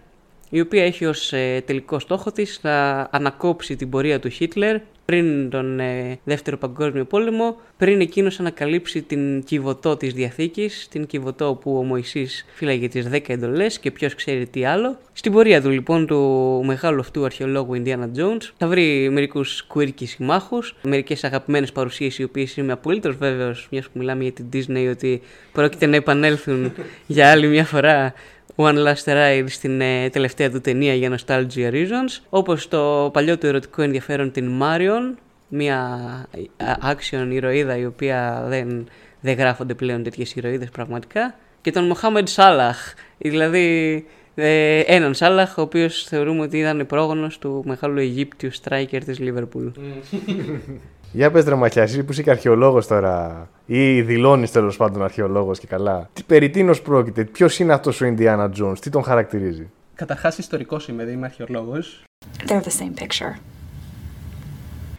η 0.49 0.59
οποία 0.59 0.83
έχει 0.85 1.05
ως 1.05 1.33
ε, 1.33 1.63
τελικό 1.65 1.99
στόχο 1.99 2.31
της 2.31 2.59
να 2.61 3.07
ανακόψει 3.11 3.75
την 3.75 3.89
πορεία 3.89 4.19
του 4.19 4.29
Χίτλερ 4.29 4.77
πριν 5.05 5.49
τον 5.49 5.79
ε, 5.79 6.19
Δεύτερο 6.23 6.57
Παγκόσμιο 6.57 7.05
Πόλεμο, 7.05 7.57
πριν 7.77 8.01
εκείνος 8.01 8.39
ανακαλύψει 8.39 9.01
την 9.01 9.43
κυβωτό 9.43 9.97
της 9.97 10.13
Διαθήκης, 10.13 10.87
την 10.91 11.05
κυβωτό 11.05 11.47
όπου 11.47 11.77
ο 11.77 11.83
Μωυσής 11.83 12.45
φύλαγε 12.53 12.87
τις 12.87 13.07
10 13.11 13.19
εντολές 13.27 13.79
και 13.79 13.91
ποιος 13.91 14.15
ξέρει 14.15 14.47
τι 14.47 14.65
άλλο. 14.65 14.97
Στην 15.13 15.31
πορεία 15.31 15.61
του 15.61 15.69
λοιπόν 15.69 16.07
του 16.07 16.61
μεγάλου 16.65 16.99
αυτού 16.99 17.25
αρχαιολόγου 17.25 17.81
Indiana 17.83 18.19
Jones 18.19 18.51
θα 18.57 18.67
βρει 18.67 19.09
μερικούς 19.09 19.67
quirky 19.73 20.05
συμμάχους, 20.07 20.75
μερικές 20.81 21.23
αγαπημένες 21.23 21.71
παρουσίες 21.71 22.17
οι 22.17 22.23
οποίες 22.23 22.57
είμαι 22.57 22.71
απολύτως 22.71 23.15
βέβαιος, 23.15 23.67
μιας 23.71 23.85
που 23.85 23.91
μιλάμε 23.99 24.23
για 24.23 24.31
την 24.31 24.45
Disney, 24.53 24.87
ότι 24.91 25.21
πρόκειται 25.51 25.85
να 25.85 25.95
επανέλθουν 25.95 26.73
για 27.07 27.31
άλλη 27.31 27.47
μια 27.47 27.65
φορά 27.65 28.13
One 28.55 28.87
Last 28.87 29.05
Ride 29.05 29.45
στην 29.47 29.81
ε, 29.81 30.09
τελευταία 30.09 30.51
του 30.51 30.61
ταινία 30.61 30.93
για 30.93 31.17
nostalgia 31.17 31.71
reasons, 31.71 32.21
όπως 32.29 32.67
το 32.67 33.09
παλιό 33.13 33.37
του 33.37 33.47
ερωτικό 33.47 33.81
ενδιαφέρον 33.81 34.31
την 34.31 34.61
Marion, 34.61 35.17
μια 35.47 35.99
ε, 36.31 36.63
action 36.91 37.27
ηρωίδα 37.31 37.77
η 37.77 37.85
οποία 37.85 38.45
δεν, 38.47 38.87
δεν 39.21 39.35
γράφονται 39.37 39.73
πλέον 39.73 40.03
τέτοιες 40.03 40.35
ηρωίδες 40.35 40.69
πραγματικά, 40.69 41.35
και 41.61 41.71
τον 41.71 41.93
Mohamed 41.95 42.25
Salah, 42.35 42.73
δηλαδή 43.17 44.05
ε, 44.35 44.79
έναν 44.79 45.13
Σάλαχ, 45.13 45.57
ο 45.57 45.61
οποίος 45.61 46.03
θεωρούμε 46.03 46.41
ότι 46.41 46.59
ήταν 46.59 46.85
πρόγονος 46.85 47.37
του 47.37 47.63
μεγάλου 47.65 47.99
Αιγύπτιου 47.99 48.49
striker 48.63 49.01
της 49.05 49.19
Liverpool. 49.19 49.71
Για 51.15 51.31
πες 51.31 51.45
ρε 51.45 51.55
Μαχιάς, 51.55 51.89
εσύ 51.89 52.03
που 52.03 52.11
είσαι 52.11 52.23
και 52.23 52.29
αρχαιολόγος 52.29 52.87
τώρα 52.87 53.47
ή 53.65 54.01
δηλώνεις 54.01 54.51
τέλος 54.51 54.77
πάντων 54.77 55.03
αρχαιολόγος 55.03 55.59
και 55.59 55.67
καλά. 55.67 56.09
Τι 56.13 56.23
περί 56.23 56.49
τίνος 56.49 56.81
πρόκειται, 56.81 57.23
ποιος 57.23 57.59
είναι 57.59 57.73
αυτός 57.73 58.01
ο 58.01 58.15
Indiana 58.17 58.49
Jones, 58.59 58.79
τι 58.79 58.89
τον 58.89 59.03
χαρακτηρίζει; 59.03 59.69
Καταρχάς 59.95 60.37
ιστορικός 60.37 60.87
είμαι, 60.87 61.05
δεν 61.05 61.13
είμαι 61.13 61.25
αρχαιολόγος. 61.25 62.03
They're 62.47 62.61
the 62.61 62.81
same 62.81 63.01
picture. 63.03 63.39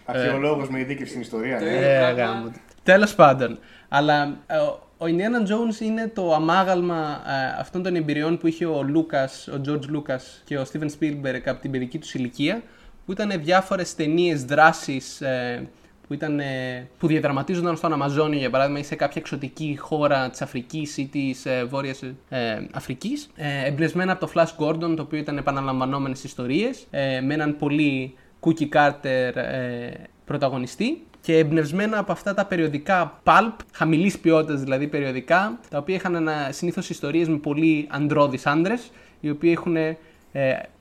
Αρχαιολόγος 0.04 0.68
με 0.68 0.78
ειδίκευση 0.80 1.08
στην 1.08 1.20
ιστορία, 1.20 1.60
ναι. 1.60 1.70
Ε, 1.70 2.12
γάμο. 2.12 2.50
Τέλος 2.82 3.14
πάντων. 3.14 3.58
Αλλά 3.88 4.36
ε, 4.46 4.56
ο- 4.56 4.80
ο 4.98 5.04
Indiana 5.04 5.48
Jones 5.50 5.80
είναι 5.80 6.10
το 6.14 6.34
αμάγαλμα 6.34 7.20
ε, 7.26 7.60
αυτών 7.60 7.82
των 7.82 7.96
εμπειριών 7.96 8.38
που 8.38 8.46
είχε 8.46 8.66
ο 8.66 8.82
Λούκας, 8.82 9.48
ο 9.48 9.60
George 9.68 9.86
Λούκας 9.88 10.42
και 10.44 10.58
ο 10.58 10.64
Steven 10.72 10.86
Spielberg 11.00 11.40
από 11.46 11.60
την 11.60 11.70
παιδική 11.70 11.98
τους 11.98 12.14
ηλικία, 12.14 12.62
που 13.06 13.12
ήταν 13.12 13.32
διάφορες 13.44 13.94
ταινίες 13.94 14.44
δράσης 14.44 15.20
ε, 15.20 15.68
που, 16.06 16.14
ήταν, 16.14 16.40
ε, 16.40 16.88
που 16.98 17.06
διαδραματίζονταν 17.06 17.76
στον 17.76 17.92
Αμαζόνιο, 17.92 18.38
για 18.38 18.50
παράδειγμα, 18.50 18.78
ή 18.78 18.82
σε 18.82 18.94
κάποια 18.94 19.20
εξωτική 19.20 19.76
χώρα 19.80 20.30
της 20.30 20.42
Αφρικής 20.42 20.96
ή 20.96 21.06
της 21.06 21.46
ε, 21.46 21.64
Βόρειας 21.64 22.02
ε, 22.28 22.66
Αφρικής, 22.72 23.28
ε, 23.36 23.66
εμπνευσμένα 23.66 24.12
από 24.12 24.26
το 24.26 24.32
Flash 24.34 24.64
Gordon, 24.64 24.96
το 24.96 25.02
οποίο 25.02 25.18
ήταν 25.18 25.36
επαναλαμβανόμενες 25.36 26.24
ιστορίες, 26.24 26.86
ε, 26.90 27.20
με 27.20 27.34
έναν 27.34 27.56
πολύ 27.56 28.14
cookie 28.40 28.68
cutter 28.72 29.36
ε, 29.36 29.90
πρωταγωνιστή 30.24 31.02
και 31.20 31.38
εμπνευσμένα 31.38 31.98
από 31.98 32.12
αυτά 32.12 32.34
τα 32.34 32.46
περιοδικά 32.46 33.20
pulp, 33.24 33.52
χαμηλής 33.72 34.18
ποιότητας 34.18 34.60
δηλαδή 34.60 34.86
περιοδικά, 34.86 35.58
τα 35.68 35.78
οποία 35.78 35.94
είχαν 35.94 36.28
συνήθως 36.50 36.90
ιστορίες 36.90 37.28
με 37.28 37.36
πολύ 37.36 37.86
αντρώδει 37.90 38.38
άντρες, 38.44 38.90
οι 39.20 39.30
οποίοι 39.30 39.50
έχουν. 39.56 39.76
Ε, 39.76 39.96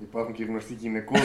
Υπάρχουν 0.02 0.34
και 0.34 0.44
γνωστοί 0.44 0.74
γυναικοί. 0.74 1.14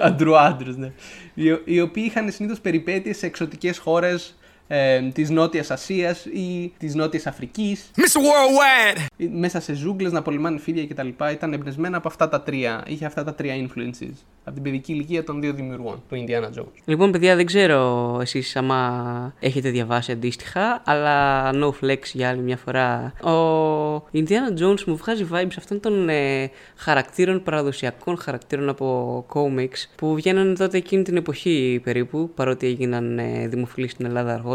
Αντρουάντρους, 0.00 0.76
ναι. 0.76 0.92
Οι, 1.34 1.44
οι 1.64 1.80
οποίοι 1.80 2.04
είχαν 2.06 2.30
συνήθως 2.30 2.60
περιπέτειες 2.60 3.16
σε 3.16 3.26
εξωτικές 3.26 3.78
χώρες 3.78 4.36
ε, 4.66 5.00
της 5.12 5.30
Νότιας 5.30 5.70
Ασίας 5.70 6.24
ή 6.24 6.72
της 6.78 6.94
Νότιας 6.94 7.26
Αφρικής. 7.26 7.90
Mr. 7.96 8.18
Worldwide! 8.18 9.06
Ή 9.16 9.28
Μέσα 9.28 9.60
σε 9.60 9.74
ζούγκλες 9.74 10.12
να 10.12 10.22
πολεμάνε 10.22 10.58
φίδια 10.58 10.86
κτλ. 10.86 11.08
Ήταν 11.32 11.52
εμπνευσμένα 11.52 11.96
από 11.96 12.08
αυτά 12.08 12.28
τα 12.28 12.42
τρία. 12.42 12.82
Είχε 12.86 13.04
αυτά 13.04 13.24
τα 13.24 13.34
τρία 13.34 13.54
influences. 13.54 14.14
Από 14.44 14.54
την 14.54 14.62
παιδική 14.62 14.92
ηλικία 14.92 15.24
των 15.24 15.40
δύο 15.40 15.52
δημιουργών, 15.52 16.02
του 16.08 16.24
Indiana 16.26 16.58
Jones. 16.58 16.72
Λοιπόν, 16.84 17.10
παιδιά, 17.12 17.36
δεν 17.36 17.46
ξέρω 17.46 18.18
εσείς 18.20 18.56
άμα 18.56 19.34
έχετε 19.40 19.70
διαβάσει 19.70 20.12
αντίστοιχα, 20.12 20.82
αλλά 20.84 21.50
no 21.54 21.70
flex 21.80 21.98
για 22.12 22.28
άλλη 22.28 22.40
μια 22.40 22.56
φορά. 22.56 23.12
Ο 23.20 24.08
Indiana 24.12 24.60
Jones 24.60 24.84
μου 24.86 24.96
βγάζει 24.96 25.26
vibes 25.32 25.54
αυτών 25.58 25.80
των 25.80 26.08
ε, 26.08 26.50
χαρακτήρων, 26.76 27.42
παραδοσιακών 27.42 28.18
χαρακτήρων 28.18 28.68
από 28.68 29.26
comics 29.32 29.86
που 29.96 30.14
βγαίνανε 30.14 30.54
τότε 30.54 30.76
εκείνη 30.76 31.02
την 31.02 31.16
εποχή 31.16 31.80
περίπου, 31.84 32.30
παρότι 32.34 32.66
έγιναν 32.66 33.18
ε, 33.18 33.48
δημοφιλείς 33.48 33.90
στην 33.90 34.06
Ελλάδα 34.06 34.32
αργότερα, 34.32 34.51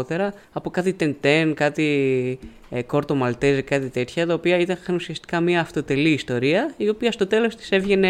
από 0.52 0.70
κάτι 0.70 0.92
Τεντέν, 0.92 1.54
κάτι 1.54 2.38
ε, 2.70 2.82
Κόρτο 2.82 3.14
Μαλτέζε, 3.14 3.60
κάτι 3.60 3.88
τέτοια, 3.88 4.26
τα 4.26 4.34
οποία 4.34 4.58
ήταν 4.58 4.94
ουσιαστικά 4.94 5.40
μια 5.40 5.60
αυτοτελή 5.60 6.10
ιστορία, 6.10 6.74
η 6.76 6.88
οποία 6.88 7.12
στο 7.12 7.26
τέλος 7.26 7.56
της 7.56 7.70
έβγαινε 7.70 8.08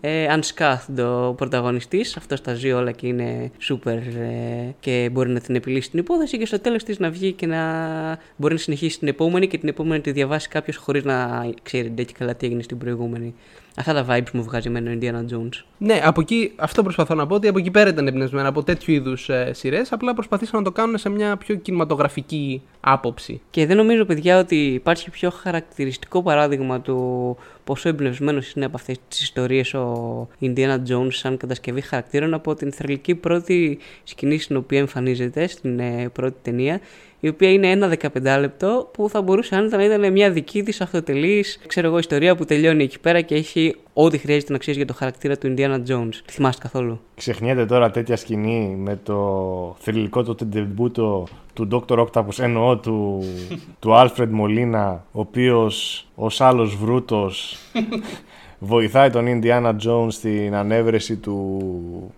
ε, 0.00 0.26
unscathed 0.38 1.04
ο 1.04 1.34
πρωταγωνιστής, 1.34 2.16
αυτός 2.16 2.40
τα 2.40 2.54
ζει 2.54 2.72
όλα 2.72 2.92
και 2.92 3.06
είναι 3.06 3.50
super 3.68 3.98
ε, 4.18 4.70
και 4.80 5.08
μπορεί 5.12 5.30
να 5.30 5.40
την 5.40 5.54
επιλύσει 5.54 5.90
την 5.90 5.98
υπόθεση 5.98 6.38
και 6.38 6.46
στο 6.46 6.60
τέλος 6.60 6.84
της 6.84 6.98
να 6.98 7.10
βγει 7.10 7.32
και 7.32 7.46
να 7.46 7.62
μπορεί 8.36 8.52
να 8.52 8.60
συνεχίσει 8.60 8.98
την 8.98 9.08
επόμενη 9.08 9.46
και 9.46 9.58
την 9.58 9.68
επόμενη 9.68 9.96
να 9.96 10.02
τη 10.02 10.10
διαβάσει 10.10 10.48
κάποιος 10.48 10.76
χωρίς 10.76 11.04
να 11.04 11.46
ξέρει 11.62 11.90
ντε 11.90 12.02
και 12.02 12.14
καλά 12.18 12.34
τι 12.34 12.46
έγινε 12.46 12.62
στην 12.62 12.78
προηγούμενη. 12.78 13.34
Αυτά 13.78 13.94
τα 13.94 14.06
vibes 14.08 14.30
μου 14.32 14.42
βγάζει 14.42 14.68
εμένα 14.68 14.90
ο 14.90 14.94
Indiana 15.00 15.34
Jones. 15.34 15.64
Ναι, 15.78 16.00
από 16.04 16.20
εκεί, 16.20 16.52
αυτό 16.56 16.82
προσπαθώ 16.82 17.14
να 17.14 17.26
πω 17.26 17.34
ότι 17.34 17.48
από 17.48 17.58
εκεί 17.58 17.70
πέρα 17.70 17.90
ήταν 17.90 18.06
εμπνευσμένα 18.06 18.48
από 18.48 18.62
τέτοιου 18.62 18.94
είδους 18.94 19.28
ε, 19.28 19.50
σειρές. 19.52 19.92
Απλά 19.92 20.14
προσπαθήσαν 20.14 20.58
να 20.58 20.64
το 20.64 20.72
κάνουν 20.72 20.98
σε 20.98 21.08
μια 21.08 21.36
πιο 21.36 21.54
κινηματογραφική 21.54 22.62
άποψη. 22.80 23.40
Και 23.50 23.66
δεν 23.66 23.76
νομίζω, 23.76 24.04
παιδιά, 24.04 24.38
ότι 24.38 24.56
υπάρχει 24.56 25.10
πιο 25.10 25.30
χαρακτηριστικό 25.30 26.22
παράδειγμα 26.22 26.80
του 26.80 27.36
πόσο 27.64 27.88
εμπνευσμένος 27.88 28.52
είναι 28.52 28.64
από 28.64 28.76
αυτές 28.76 28.96
τις 29.08 29.20
ιστορίες 29.20 29.74
ο 29.74 30.28
Indiana 30.40 30.78
Jones 30.88 31.12
σαν 31.12 31.36
κατασκευή 31.36 31.80
χαρακτήρων 31.80 32.34
από 32.34 32.54
την 32.54 32.72
θρελική 32.72 33.14
πρώτη 33.14 33.78
σκηνή 34.04 34.38
στην 34.38 34.56
οποία 34.56 34.78
εμφανίζεται 34.78 35.46
στην 35.46 35.78
ε, 35.78 36.08
πρώτη 36.12 36.36
ταινία, 36.42 36.80
η 37.20 37.28
οποία 37.28 37.52
είναι 37.52 37.70
ένα 37.70 37.96
15 38.00 38.38
λεπτό 38.40 38.90
που 38.92 39.08
θα 39.08 39.22
μπορούσε 39.22 39.54
άνετα 39.56 39.76
να 39.76 39.84
ήταν 39.84 40.12
μια 40.12 40.30
δική 40.30 40.62
της 40.62 40.80
αυτοτελής, 40.80 41.60
ξέρω 41.66 41.86
εγώ, 41.86 41.98
ιστορία 41.98 42.36
που 42.36 42.44
τελειώνει 42.44 42.82
εκεί 42.82 43.00
πέρα 43.00 43.20
και 43.20 43.34
έχει 43.34 43.76
ό,τι 43.92 44.18
χρειάζεται 44.18 44.52
να 44.52 44.58
ξέρεις 44.58 44.76
για 44.76 44.86
το 44.86 44.94
χαρακτήρα 44.94 45.38
του 45.38 45.54
Indiana 45.56 45.82
Jones. 45.88 46.14
Τη 46.26 46.32
θυμάστε 46.32 46.62
καθόλου; 46.62 47.00
Ξεχνιέται 47.14 47.66
τώρα 47.66 47.90
τέτοια 47.90 48.16
σκηνή 48.16 48.76
με 48.78 48.98
το 49.02 49.76
θρηλυκό 49.78 50.22
το 50.22 50.34
τεντεμπούτο 50.34 51.26
του 51.52 51.68
Dr. 51.70 52.06
Octopus, 52.06 52.38
εννοώ 52.38 52.76
του, 52.76 53.24
του 53.80 53.90
Alfred 53.92 54.28
Molina, 54.40 54.96
ο 55.12 55.20
οποίος 55.20 56.06
ως 56.14 56.40
άλλος 56.40 56.76
βρούτος 56.76 57.58
βοηθάει 58.58 59.10
τον 59.10 59.24
Indiana 59.42 59.74
Jones 59.86 60.06
στην 60.12 60.54
ανέβρεση 60.54 61.16
του 61.16 61.60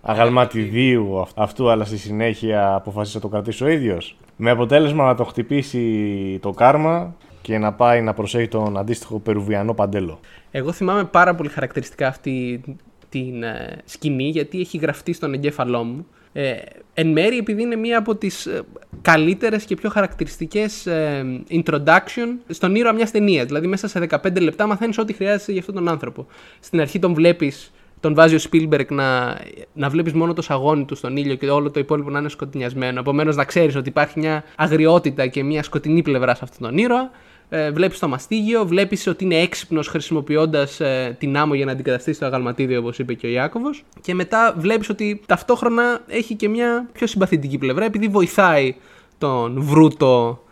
αγαλματιδίου 0.01 1.19
αυ- 1.21 1.39
αυτού, 1.39 1.69
αλλά 1.69 1.85
στη 1.85 1.97
συνέχεια 1.97 2.73
αποφασίσει 2.75 3.15
να 3.15 3.21
το 3.21 3.27
κρατήσει 3.27 3.63
ο 3.63 3.67
ίδιος. 3.67 4.17
Με 4.35 4.49
αποτέλεσμα 4.49 5.05
να 5.05 5.15
το 5.15 5.23
χτυπήσει 5.23 6.39
το 6.41 6.51
κάρμα 6.51 7.15
και 7.41 7.57
να 7.57 7.73
πάει 7.73 8.01
να 8.01 8.13
προσέχει 8.13 8.47
τον 8.47 8.77
αντίστοιχο 8.77 9.19
περουβιανό 9.19 9.73
παντέλο. 9.73 10.19
Εγώ 10.51 10.71
θυμάμαι 10.71 11.03
πάρα 11.03 11.35
πολύ 11.35 11.49
χαρακτηριστικά 11.49 12.07
αυτή 12.07 12.61
την 13.09 13.43
ε, 13.43 13.77
σκηνή 13.85 14.23
γιατί 14.29 14.59
έχει 14.59 14.77
γραφτεί 14.77 15.13
στον 15.13 15.33
εγκέφαλό 15.33 15.83
μου. 15.83 16.05
Ε, 16.33 16.53
εν 16.93 17.07
μέρει 17.07 17.37
επειδή 17.37 17.61
είναι 17.61 17.75
μία 17.75 17.97
από 17.97 18.15
τις 18.15 18.45
ε, 18.45 18.61
καλύτερες 19.01 19.63
και 19.63 19.75
πιο 19.75 19.89
χαρακτηριστικές 19.89 20.85
ε, 20.85 21.25
introduction 21.49 22.27
στον 22.49 22.75
ήρωα 22.75 22.93
μιας 22.93 23.11
ταινίας. 23.11 23.45
Δηλαδή 23.45 23.67
μέσα 23.67 23.87
σε 23.87 24.07
15 24.09 24.41
λεπτά 24.41 24.67
μαθαίνεις 24.67 24.97
ό,τι 24.97 25.13
χρειάζεσαι 25.13 25.51
για 25.51 25.59
αυτόν 25.59 25.75
τον 25.75 25.89
άνθρωπο. 25.89 26.27
Στην 26.59 26.79
αρχή 26.79 26.99
τον 26.99 27.13
βλέπεις, 27.13 27.71
τον 27.99 28.13
βάζει 28.13 28.35
ο 28.35 28.39
Spielberg 28.51 28.87
να, 28.89 29.37
να 29.73 29.89
βλέπεις 29.89 30.13
μόνο 30.13 30.33
το 30.33 30.41
σαγόνι 30.41 30.85
του 30.85 30.95
στον 30.95 31.17
ήλιο 31.17 31.35
και 31.35 31.49
όλο 31.49 31.71
το 31.71 31.79
υπόλοιπο 31.79 32.09
να 32.09 32.19
είναι 32.19 32.29
σκοτεινιασμένο. 32.29 32.99
Επομένως 32.99 33.35
να 33.35 33.43
ξέρεις 33.43 33.75
ότι 33.75 33.89
υπάρχει 33.89 34.19
μια 34.19 34.43
αγριότητα 34.55 35.27
και 35.27 35.43
μια 35.43 35.63
σκοτεινή 35.63 36.01
πλευρά 36.01 36.35
σε 36.35 36.41
αυτόν 36.43 36.67
τον 36.67 36.77
ήρωα 36.77 37.11
ε, 37.53 37.71
βλέπεις 37.71 37.99
το 37.99 38.07
μαστίγιο, 38.07 38.65
βλέπεις 38.65 39.07
ότι 39.07 39.23
είναι 39.23 39.35
έξυπνος 39.35 39.87
χρησιμοποιώντας 39.87 40.79
ε, 40.79 41.15
την 41.19 41.37
άμμο 41.37 41.53
για 41.53 41.65
να 41.65 41.71
αντικαταστήσει 41.71 42.19
το 42.19 42.25
αγαλματίδιο, 42.25 42.79
όπως 42.79 42.99
είπε 42.99 43.13
και 43.13 43.27
ο 43.27 43.29
Ιάκωβος. 43.29 43.83
Και 44.01 44.13
μετά 44.13 44.55
βλέπεις 44.57 44.89
ότι 44.89 45.21
ταυτόχρονα 45.25 46.01
έχει 46.07 46.35
και 46.35 46.49
μια 46.49 46.89
πιο 46.91 47.07
συμπαθητική 47.07 47.57
πλευρά, 47.57 47.85
επειδή 47.85 48.07
βοηθάει 48.07 48.75
τον 49.17 49.61
Βρούτο 49.61 50.43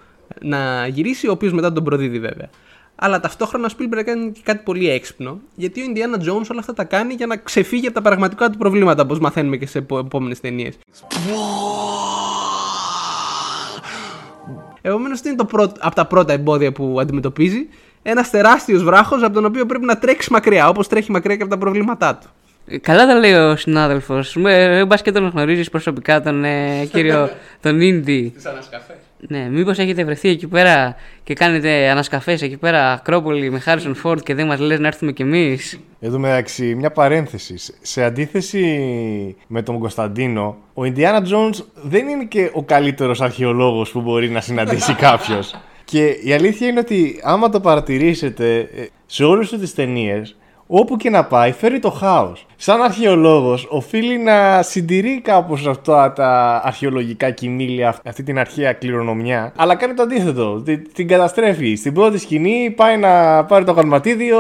να 0.41 0.87
γυρίσει, 0.87 1.27
ο 1.27 1.31
οποίος 1.31 1.53
μετά 1.53 1.73
τον 1.73 1.83
προδίδει 1.83 2.19
βέβαια. 2.19 2.49
Αλλά 2.95 3.19
ταυτόχρονα 3.19 3.69
ο 3.71 3.75
Spielberg 3.77 4.03
κάνει 4.05 4.31
και 4.31 4.41
κάτι 4.43 4.63
πολύ 4.63 4.89
έξυπνο, 4.89 5.39
γιατί 5.55 5.81
ο 5.81 5.85
Indiana 5.87 6.19
Jones 6.19 6.47
όλα 6.51 6.59
αυτά 6.59 6.73
τα 6.73 6.83
κάνει 6.83 7.13
για 7.13 7.27
να 7.27 7.37
ξεφύγει 7.37 7.85
από 7.85 7.95
τα 7.95 8.01
πραγματικά 8.01 8.49
του 8.49 8.57
προβλήματα, 8.57 9.03
όπως 9.03 9.19
μαθαίνουμε 9.19 9.57
και 9.57 9.65
σε 9.65 9.77
επόμενες 9.77 10.39
ταινίες. 10.39 10.77
Επομένω, 14.81 15.15
τι 15.15 15.27
είναι 15.29 15.37
το 15.37 15.45
πρώτο, 15.45 15.73
από 15.79 15.95
τα 15.95 16.05
πρώτα 16.05 16.33
εμπόδια 16.33 16.71
που 16.71 16.97
αντιμετωπίζει, 16.99 17.67
ένας 18.03 18.29
τεράστιος 18.29 18.83
βράχος 18.83 19.23
από 19.23 19.33
τον 19.33 19.45
οποίο 19.45 19.65
πρέπει 19.65 19.85
να 19.85 19.97
τρέξει 19.97 20.31
μακριά, 20.31 20.67
όπως 20.69 20.87
τρέχει 20.87 21.11
μακριά 21.11 21.35
και 21.35 21.41
από 21.41 21.51
τα 21.51 21.57
προβλήματά 21.57 22.15
του. 22.15 22.27
Ε, 22.65 22.77
Καλά 22.77 23.05
τα 23.05 23.13
λέει 23.13 23.33
ο 23.33 23.55
συνάδελφος. 23.55 24.35
Μπα 24.87 24.95
και 24.95 25.11
τον 25.11 25.27
γνωρίζεις 25.27 25.69
προσωπικά 25.69 26.21
τον 26.21 26.43
ε, 26.43 26.85
κύριο 26.91 27.29
τον 27.61 27.81
Ίντι. 27.81 28.33
Τι 28.37 28.49
ανασκαφέ. 28.49 28.97
Ναι, 29.27 29.49
μήπως 29.49 29.77
έχετε 29.77 30.03
βρεθεί 30.03 30.29
εκεί 30.29 30.47
πέρα 30.47 30.95
και 31.23 31.33
κάνετε 31.33 31.89
ανασκαφές 31.89 32.41
εκεί 32.41 32.57
πέρα 32.57 32.91
Ακρόπολη 32.91 33.51
με 33.51 33.59
Χάρισον 33.59 33.95
Φόρτ 33.95 34.23
και 34.23 34.33
δεν 34.33 34.47
μας 34.47 34.59
λες 34.59 34.79
να 34.79 34.87
έρθουμε 34.87 35.11
κι 35.11 35.21
εμείς; 35.21 35.79
Εδώ 35.99 36.19
μεταξύ, 36.19 36.75
μια 36.75 36.91
παρένθεση. 36.91 37.55
Σε 37.81 38.03
αντίθεση 38.03 39.35
με 39.47 39.61
τον 39.61 39.79
Κωνσταντίνο, 39.79 40.57
ο 40.73 40.85
Ιντιάνα 40.85 41.27
Jones 41.27 41.63
δεν 41.73 42.07
είναι 42.07 42.23
και 42.23 42.49
ο 42.53 42.63
καλύτερος 42.63 43.21
αρχαιολόγος 43.21 43.91
που 43.91 44.01
μπορεί 44.01 44.29
να 44.29 44.41
συναντήσει 44.41 44.93
κάποιος. 45.07 45.55
Και 45.85 46.05
η 46.23 46.33
αλήθεια 46.33 46.67
είναι 46.67 46.79
ότι 46.79 47.19
άμα 47.23 47.49
το 47.49 47.59
παρατηρήσετε 47.59 48.57
ε, 48.59 48.85
σε 49.05 49.23
όλες 49.23 49.49
του 49.49 49.59
τις 49.59 49.73
ταινίες, 49.73 50.35
όπου 50.71 50.97
και 50.97 51.09
να 51.09 51.23
πάει 51.23 51.51
φέρει 51.51 51.79
το 51.79 51.89
χάος. 51.89 52.45
Σαν 52.55 52.81
αρχαιολόγος 52.81 53.67
οφείλει 53.69 54.17
να 54.17 54.61
συντηρεί 54.61 55.21
κάπως 55.23 55.67
αυτά 55.67 56.13
τα 56.13 56.61
αρχαιολογικά 56.63 57.29
κοιμήλια, 57.31 57.95
αυτή 58.05 58.23
την 58.23 58.39
αρχαία 58.39 58.73
κληρονομιά, 58.73 59.53
αλλά 59.55 59.75
κάνει 59.75 59.93
το 59.93 60.01
αντίθετο, 60.01 60.61
τη- 60.65 60.77
την 60.77 61.07
καταστρέφει. 61.07 61.75
Στην 61.75 61.93
πρώτη 61.93 62.17
σκηνή 62.17 62.73
πάει 62.75 62.97
να 62.97 63.43
πάρει 63.45 63.65
το 63.65 63.71
γαλματίδιο, 63.71 64.39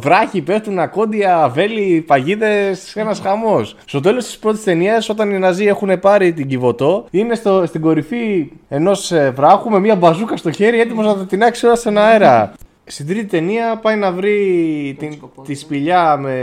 βράχοι, 0.00 0.40
πέφτουν 0.42 0.78
ακόντια, 0.78 1.50
βέλη, 1.54 2.04
παγίδες, 2.06 2.96
ένας 2.96 3.20
χαμός. 3.20 3.76
Στο 3.86 4.00
τέλος 4.00 4.24
της 4.24 4.38
πρώτης 4.38 4.62
ταινίας, 4.64 5.08
όταν 5.08 5.30
οι 5.30 5.38
Ναζί 5.38 5.64
έχουν 5.64 5.98
πάρει 6.00 6.32
την 6.32 6.48
Κιβωτό, 6.48 7.04
είναι 7.10 7.34
στο, 7.34 7.62
στην 7.66 7.80
κορυφή 7.80 8.50
ενός 8.68 9.12
ε, 9.12 9.32
βράχου 9.36 9.70
με 9.70 9.78
μια 9.80 9.94
μπαζούκα 9.96 10.36
στο 10.36 10.50
χέρι 10.50 10.80
έτοιμος 10.80 11.06
να 11.06 11.16
το 11.16 11.24
τεινάξει 11.24 11.66
όλα 11.66 11.74
στον 11.74 11.98
αέρα. 11.98 12.52
Στην 12.86 13.06
τρίτη 13.06 13.26
ταινία 13.26 13.76
πάει 13.76 13.96
να 13.96 14.12
βρει 14.12 14.96
την, 14.98 15.20
τη 15.44 15.54
σπηλιά 15.54 16.16
με 16.16 16.34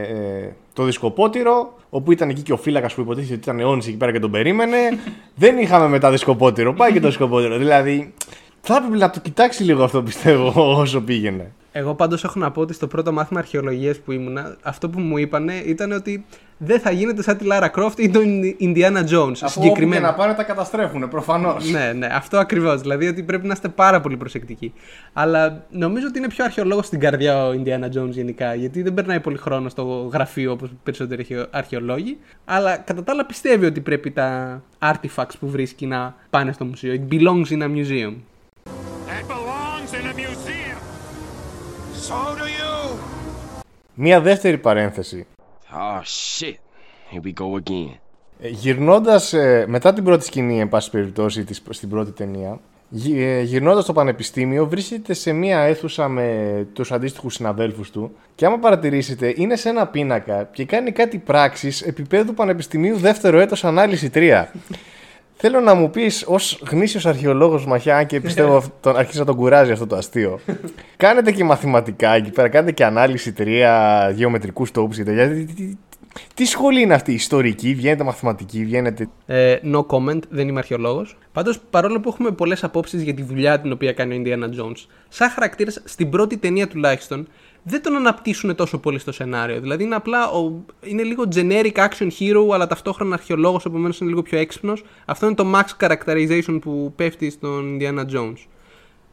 ε, 0.00 0.48
το 0.72 0.84
δισκοπότηρο, 0.84 1.74
όπου 1.90 2.12
ήταν 2.12 2.28
εκεί 2.28 2.42
και 2.42 2.52
ο 2.52 2.56
φύλακας 2.56 2.94
που 2.94 3.00
υποτίθεται 3.00 3.34
ότι 3.34 3.42
ήταν 3.42 3.60
αιώνης 3.60 3.86
εκεί 3.86 3.96
πέρα 3.96 4.12
και 4.12 4.18
τον 4.18 4.30
περίμενε. 4.30 4.76
Δεν 5.34 5.58
είχαμε 5.58 5.88
μετά 5.88 6.10
δισκοπότηρο, 6.10 6.74
πάει 6.74 6.92
και 6.92 7.00
το 7.00 7.06
δισκοπότηρο. 7.06 7.58
Δηλαδή, 7.58 8.14
θα 8.60 8.76
έπρεπε 8.76 8.96
να 8.96 9.10
το 9.10 9.20
κοιτάξει 9.20 9.62
λίγο 9.62 9.84
αυτό 9.84 10.02
πιστεύω 10.02 10.76
όσο 10.80 11.00
πήγαινε. 11.00 11.52
Εγώ 11.72 11.94
πάντως 11.94 12.24
έχω 12.24 12.38
να 12.38 12.50
πω 12.50 12.60
ότι 12.60 12.72
στο 12.72 12.86
πρώτο 12.86 13.12
μάθημα 13.12 13.38
αρχαιολογίας 13.40 13.98
που 13.98 14.12
ήμουνα, 14.12 14.56
αυτό 14.62 14.88
που 14.88 15.00
μου 15.00 15.16
είπανε 15.18 15.54
ήταν 15.54 15.92
ότι 15.92 16.24
δεν 16.58 16.80
θα 16.80 16.90
γίνεται 16.90 17.22
σαν 17.22 17.36
τη 17.36 17.44
Λάρα 17.44 17.68
Κρόφτ 17.68 17.98
ή 17.98 18.10
τον 18.10 18.42
Ιντιάνα 18.56 19.04
Jones. 19.10 19.32
συγκεκριμένα. 19.44 20.06
να 20.06 20.14
πάνε 20.14 20.34
τα 20.34 20.42
καταστρέφουν, 20.42 21.08
προφανώς. 21.08 21.70
ναι, 21.70 21.92
ναι, 21.92 22.06
αυτό 22.12 22.38
ακριβώς. 22.38 22.80
Δηλαδή 22.80 23.06
ότι 23.06 23.22
πρέπει 23.22 23.46
να 23.46 23.52
είστε 23.52 23.68
πάρα 23.68 24.00
πολύ 24.00 24.16
προσεκτικοί. 24.16 24.72
Αλλά 25.12 25.64
νομίζω 25.70 26.06
ότι 26.06 26.18
είναι 26.18 26.28
πιο 26.28 26.44
αρχαιολόγος 26.44 26.86
στην 26.86 27.00
καρδιά 27.00 27.46
ο 27.46 27.52
Ιντιάνα 27.52 27.86
Jones 27.86 28.10
γενικά. 28.10 28.54
Γιατί 28.54 28.82
δεν 28.82 28.94
περνάει 28.94 29.20
πολύ 29.20 29.36
χρόνο 29.36 29.68
στο 29.68 30.10
γραφείο 30.12 30.52
όπως 30.52 30.70
περισσότεροι 30.82 31.20
αρχαιο- 31.20 31.46
αρχαιολόγοι. 31.50 32.18
Αλλά 32.44 32.76
κατά 32.76 33.02
τα 33.04 33.12
άλλα 33.12 33.26
πιστεύει 33.26 33.66
ότι 33.66 33.80
πρέπει 33.80 34.10
τα 34.10 34.62
artifacts 34.78 35.34
που 35.40 35.48
βρίσκει 35.50 35.86
να 35.86 36.14
πάνε 36.30 36.52
στο 36.52 36.64
μουσείο. 36.64 36.94
It 37.08 37.14
belongs 37.14 37.58
in 37.58 37.62
a 37.62 37.66
museum. 37.66 38.14
So 42.10 42.14
do 42.14 42.44
you. 42.44 42.96
Μία 43.94 44.20
δεύτερη 44.20 44.58
παρένθεση. 44.58 45.26
Oh 45.72 46.00
shit. 46.00 46.54
Here 47.12 47.22
we 47.24 47.32
go 47.42 47.70
again. 47.70 47.94
Γυρνώντας 48.38 49.34
μετά 49.66 49.92
την 49.92 50.04
πρώτη 50.04 50.24
σκηνή, 50.24 50.60
εν 50.60 50.68
πάση 50.68 50.90
περιπτώσει, 50.90 51.44
της, 51.44 51.62
στην 51.70 51.88
πρώτη 51.88 52.10
ταινία, 52.10 52.60
Γυρνώντας 53.42 53.84
στο 53.84 53.92
πανεπιστήμιο, 53.92 54.66
βρίσκεται 54.66 55.12
σε 55.12 55.32
μία 55.32 55.60
αίθουσα 55.60 56.08
με 56.08 56.66
τους 56.72 56.92
αντίστοιχους 56.92 57.34
συναδέλφους 57.34 57.90
του. 57.90 58.16
Και 58.34 58.46
άμα 58.46 58.58
παρατηρήσετε, 58.58 59.32
είναι 59.36 59.56
σε 59.56 59.68
ένα 59.68 59.86
πίνακα 59.86 60.48
και 60.52 60.64
κάνει 60.64 60.92
κάτι 60.92 61.18
πράξεις 61.18 61.82
επίπεδου 61.82 62.34
πανεπιστημίου 62.34 62.96
δεύτερο 62.96 63.38
έτος 63.38 63.64
ανάλυση 63.64 64.10
3. 64.14 64.44
Θέλω 65.42 65.60
να 65.60 65.74
μου 65.74 65.90
πεις, 65.90 66.24
ως 66.26 66.62
γνήσιος 66.70 67.06
αρχαιολόγος 67.06 67.66
Μαχιά, 67.66 68.04
και 68.04 68.20
πιστεύω 68.20 68.62
τον, 68.80 68.96
αρχίζει 68.96 69.18
να 69.18 69.24
τον 69.24 69.36
κουράζει 69.36 69.72
αυτό 69.72 69.86
το 69.86 69.96
αστείο. 69.96 70.40
κάνετε 70.96 71.32
και 71.32 71.44
μαθηματικά 71.44 72.10
εκεί 72.10 72.30
πέρα, 72.30 72.48
κάνετε 72.48 72.72
και 72.72 72.84
ανάλυση 72.84 73.34
3, 73.38 74.12
γεωμετρικούς 74.14 74.70
τόπους 74.70 74.96
και 74.96 75.04
τέτοια. 75.04 75.28
Τι, 75.28 75.44
τι, 75.44 75.76
τι 76.34 76.44
σχολή 76.44 76.80
είναι 76.80 76.94
αυτή, 76.94 77.12
ιστορική, 77.12 77.74
βγαίνετε 77.74 78.04
μαθηματική, 78.04 78.64
βγαίνετε. 78.64 79.08
Ε, 79.26 79.56
no 79.72 79.86
comment, 79.86 80.20
δεν 80.28 80.48
είμαι 80.48 80.58
αρχαιολόγος. 80.58 81.16
Πάντως, 81.32 81.60
παρόλο 81.70 82.00
που 82.00 82.08
έχουμε 82.08 82.30
πολλές 82.30 82.64
απόψεις 82.64 83.02
για 83.02 83.14
τη 83.14 83.22
δουλειά 83.22 83.60
την 83.60 83.72
οποία 83.72 83.92
κάνει 83.92 84.14
ο 84.14 84.22
Indiana 84.24 84.60
Jones, 84.60 84.86
σαν 85.08 85.30
χαρακτήρας 85.30 85.82
στην 85.84 86.10
πρώτη 86.10 86.36
ταινία 86.36 86.68
τουλάχιστον, 86.68 87.28
δεν 87.62 87.82
τον 87.82 87.96
αναπτύσσουν 87.96 88.54
τόσο 88.54 88.78
πολύ 88.78 88.98
στο 88.98 89.12
σενάριο. 89.12 89.60
Δηλαδή 89.60 89.84
είναι 89.84 89.94
απλά 89.94 90.30
ο, 90.30 90.52
είναι 90.82 91.02
λίγο 91.02 91.24
generic 91.34 91.72
action 91.72 92.08
hero, 92.18 92.54
αλλά 92.54 92.66
ταυτόχρονα 92.66 93.14
αρχαιολόγος, 93.14 93.64
επομένως 93.64 94.00
είναι 94.00 94.08
λίγο 94.08 94.22
πιο 94.22 94.38
έξυπνος. 94.38 94.84
Αυτό 95.04 95.26
είναι 95.26 95.34
το 95.34 95.46
max 95.54 95.86
characterization 95.86 96.58
που 96.60 96.92
πέφτει 96.96 97.30
στον 97.30 97.78
Indiana 97.78 98.04
Jones. 98.14 98.46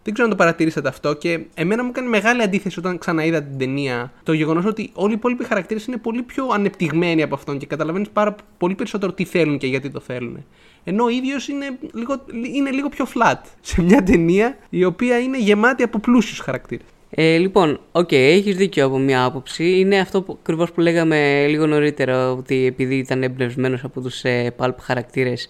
Δεν 0.04 0.16
ξέρω 0.16 0.32
αν 0.32 0.38
το 0.38 0.44
παρατηρήσατε 0.44 0.88
αυτό 0.88 1.13
και 1.13 1.39
εμένα 1.54 1.84
μου 1.84 1.92
κάνει 1.92 2.08
μεγάλη 2.08 2.42
αντίθεση 2.42 2.80
όταν 2.80 2.98
ξαναείδα 2.98 3.44
την 3.44 3.58
ταινία 3.58 4.13
το 4.24 4.34
γεγονός 4.34 4.66
ότι 4.66 4.89
όλοι 4.94 5.12
οι 5.12 5.16
υπόλοιποι 5.16 5.44
χαρακτήρες 5.44 5.86
είναι 5.86 5.98
πολύ 5.98 6.22
πιο 6.22 6.48
ανεπτυγμένοι 6.54 7.22
από 7.22 7.36
αυτόν 7.36 7.58
και 7.58 7.66
καταλαβαίνεις 7.66 8.10
πάρα 8.10 8.36
πολύ 8.58 8.75
περισσότερο 8.75 9.13
τι 9.13 9.24
θέλουν 9.24 9.58
και 9.58 9.68
γιατί 9.68 9.89
το 9.89 10.00
θέλουν. 10.00 10.46
Ενώ 10.84 11.04
ο 11.04 11.10
ίδιος 11.10 11.48
είναι 11.48 11.77
λίγο, 11.94 12.25
είναι 12.54 12.72
λίγο 12.72 12.89
πιο 12.89 13.08
flat 13.16 13.42
σε 13.62 13.82
μια 13.82 14.04
ταινία 14.04 14.58
η 14.70 14.84
οποία 14.84 15.20
είναι 15.20 15.39
γεμάτη 15.39 15.84
από 15.84 16.00
πλούσιους 16.00 16.39
χαρακτήρες. 16.39 16.88
Ε, 17.09 17.37
λοιπόν, 17.37 17.79
OK, 17.91 18.07
okay, 18.07 18.13
έχεις 18.15 18.55
δίκιο 18.55 18.85
από 18.85 18.97
μια 18.97 19.23
άποψη. 19.23 19.79
Είναι 19.79 19.99
αυτό 19.99 20.21
που, 20.21 20.37
ακριβώς 20.39 20.71
που 20.71 20.81
λέγαμε 20.81 21.47
λίγο 21.47 21.65
νωρίτερα, 21.65 22.31
ότι 22.31 22.65
επειδή 22.65 22.95
ήταν 22.95 23.23
εμπνευσμένος 23.23 23.83
από 23.83 24.01
τους 24.01 24.23
ε, 24.23 24.55
pulp 24.57 24.75
χαρακτήρες, 24.81 25.47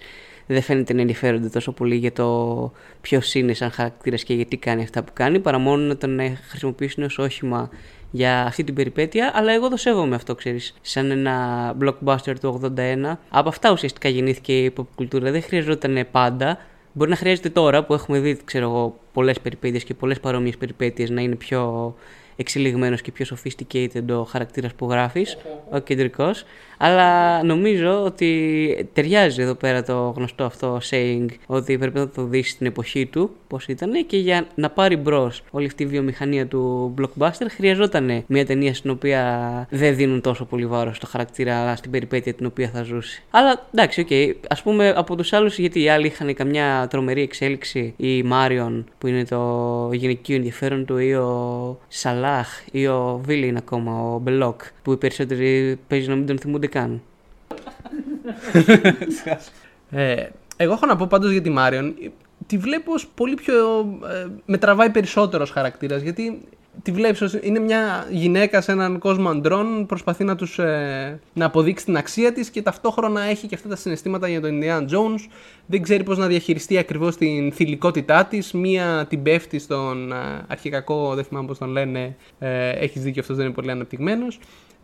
δεν 0.48 0.62
φαίνεται 0.62 0.94
να 0.94 1.02
ενδιαφέρονται 1.02 1.50
τόσο 1.50 1.72
πολύ 1.72 1.96
για 1.96 2.12
το 2.12 2.72
ποιος 3.02 3.34
είναι 3.34 3.54
σαν 3.54 3.72
χαρακτήρα 3.72 4.16
και 4.16 4.34
γιατί 4.34 4.58
κάνει 4.58 4.82
αυτά 4.82 5.04
που 5.04 5.12
κάνει, 5.14 5.40
παρά 5.40 5.58
μόνο 5.58 5.84
να 5.84 5.98
τον 5.98 6.20
ε, 6.20 6.40
χρησιμοποιήσουν 6.48 7.04
ως 7.04 7.18
όχημα 7.18 7.70
για 8.12 8.46
αυτή 8.46 8.64
την 8.64 8.74
περιπέτεια. 8.74 9.32
Αλλά 9.36 9.52
εγώ 9.52 9.70
το 9.70 9.78
σέβομαι 9.78 10.16
αυτό, 10.16 10.36
ξέρεις. 10.36 10.74
Σαν 10.82 11.12
ένα 11.12 11.76
blockbuster 11.82 12.34
του 12.42 12.62
81. 12.78 13.18
Από 13.30 13.50
αυτά 13.50 13.72
ουσιαστικά 13.72 14.10
γεννήθηκε 14.10 14.64
η 14.64 14.74
pop 14.78 14.86
κουλτούρα. 14.96 15.32
Δεν 15.32 15.42
χρειαζόταν 15.42 16.08
πάντα. 16.12 16.58
Μπορεί 16.98 17.10
να 17.10 17.16
χρειάζεται 17.16 17.50
τώρα 17.50 17.84
που 17.84 17.94
έχουμε 17.94 18.20
δει, 18.20 18.40
ξέρω 18.46 18.66
εγώ, 18.66 19.00
πολλές 19.14 19.40
περιπέτειες 19.40 19.84
και 19.84 19.94
πολλές 19.94 20.20
παρόμοιες 20.20 20.58
περιπέτειες 20.58 21.10
να 21.10 21.22
είναι 21.22 21.36
πιο 21.36 21.96
εξελιγμένος 22.36 23.02
και 23.02 23.12
πιο 23.12 23.26
sophisticated 23.30 24.04
ο 24.10 24.24
χαρακτήρας 24.24 24.74
που 24.74 24.90
γράφεις, 24.90 25.38
ο 25.72 25.80
κεντρικός. 25.80 26.46
Αλλά 26.78 27.44
νομίζω 27.44 28.04
ότι 28.04 28.90
ταιριάζει 28.94 29.42
εδώ 29.42 29.54
πέρα 29.54 29.84
το 29.84 30.14
γνωστό 30.16 30.44
αυτό 30.44 30.80
saying 30.90 31.26
ότι 31.46 31.78
πρέπει 31.78 31.98
να 31.98 32.10
το 32.10 32.24
δεις 32.24 32.50
στην 32.50 32.66
εποχή 32.66 33.06
του, 33.06 33.32
πώς 33.48 33.68
ήταν 33.68 34.06
και 34.06 34.18
για 34.18 34.48
να 34.56 34.70
πάρει 34.70 34.96
μπρος 34.96 35.44
όλη 35.52 35.66
αυτή 35.66 35.84
η 35.84 35.86
βιομηχανία 35.86 36.48
του 36.48 36.94
blockbuster 37.02 37.46
χρειαζόταν 37.50 38.24
μια 38.28 38.46
ταινία 38.46 38.74
στην 38.74 38.90
οποία 38.90 39.68
δεν 39.70 39.96
δίνουν 39.96 40.22
τόσο 40.22 40.46
πολύ 40.46 40.66
βάρος 40.66 40.96
στο 40.96 41.08
χαρακτήρα 41.08 41.62
αλλά 41.62 41.76
στην 41.76 41.92
περιπέτεια 41.92 42.34
την 42.34 42.46
οποία 42.46 42.70
θα 42.70 42.84
ζούσει. 42.84 43.24
Αλλά 43.32 43.68
εντάξει, 43.74 44.02
OK, 44.02 44.08
okay, 44.10 44.34
ας 44.50 44.62
πούμε 44.62 44.90
από 44.90 45.16
τους 45.16 45.34
άλλους 45.34 45.58
γιατί 45.58 45.82
οι 45.82 45.90
άλλοι 45.90 46.08
είχαν 46.08 46.34
καμιά 46.34 46.88
τρομερή 46.90 47.22
εξέλιξη, 47.22 47.94
η 47.98 48.24
Μάριον 48.24 48.86
που 48.98 49.08
είναι 49.08 49.26
το 49.26 49.90
γυναικείο 49.94 50.36
ενδιαφέρον 50.36 50.86
του 50.86 50.98
ή 50.98 51.14
ο 51.14 51.80
Σαλάχ 51.88 52.48
ή 52.72 52.88
ο 52.88 53.22
villain 53.26 53.58
ακόμα, 53.58 54.14
ο 54.14 54.20
Μπελόκ 54.20 54.62
που 54.82 54.92
οι 54.92 54.98
περισσότεροι 54.98 55.80
παίζει 55.88 56.10
να 56.10 56.16
μην 56.16 56.26
τον 56.26 56.40
θυμούνται 56.40 56.67
καν. 56.68 57.02
ε, 59.90 60.26
εγώ 60.58 60.74
έχω 60.74 60.86
να 60.86 60.96
πω 60.96 61.08
πάντως 61.08 61.32
για 61.32 61.42
τη 61.42 61.50
Μάριον. 61.50 61.96
Τη 62.48 62.58
βλέπω 62.58 62.94
ως 62.94 63.08
πολύ 63.08 63.36
πιο... 63.36 63.54
Ε, 64.12 64.28
με 64.46 64.58
τραβάει 64.58 64.90
περισσότερος 64.90 65.52
χαρακτήρας 65.52 66.02
γιατί 66.02 66.42
τη 66.84 66.92
βλέπεις 66.92 67.22
ως 67.22 67.34
είναι 67.42 67.60
μια 67.60 68.08
γυναίκα 68.10 68.62
σε 68.62 68.72
έναν 68.72 69.00
κόσμο 69.00 69.30
αντρών 69.30 69.86
προσπαθεί 69.86 70.24
να 70.24 70.36
τους 70.36 70.60
ε, 70.60 71.20
να 71.34 71.46
αποδείξει 71.46 71.86
την 71.86 71.98
αξία 71.98 72.34
της 72.34 72.50
και 72.50 72.62
ταυτόχρονα 72.62 73.22
έχει 73.22 73.48
και 73.48 73.56
αυτά 73.56 73.70
τα 73.70 73.76
συναισθήματα 73.76 74.28
για 74.28 74.42
τον 74.42 74.60
Indiana 74.62 74.82
Jones 74.82 75.30
δεν 75.66 75.82
ξέρει 75.82 76.04
πώς 76.04 76.18
να 76.18 76.28
διαχειριστεί 76.28 76.78
ακριβώς 76.78 77.18
την 77.18 77.52
θηλυκότητά 77.52 78.26
της 78.26 78.52
μία 78.52 79.06
την 79.10 79.24
πέφτει 79.24 79.60
στον 79.60 80.12
ε, 80.12 80.16
αρχικακό 80.48 81.16
δεν 81.16 81.24
θυμάμαι 81.24 81.48
πώς 81.48 81.58
τον 81.58 81.70
λένε 81.70 82.16
ε, 82.40 82.70
έχεις 82.70 83.02
δίκιο 83.02 83.22
αυτός 83.22 83.36
δεν 83.36 83.46
είναι 83.46 83.56
πολύ 83.56 83.72
αναπτυγμένος 83.72 84.40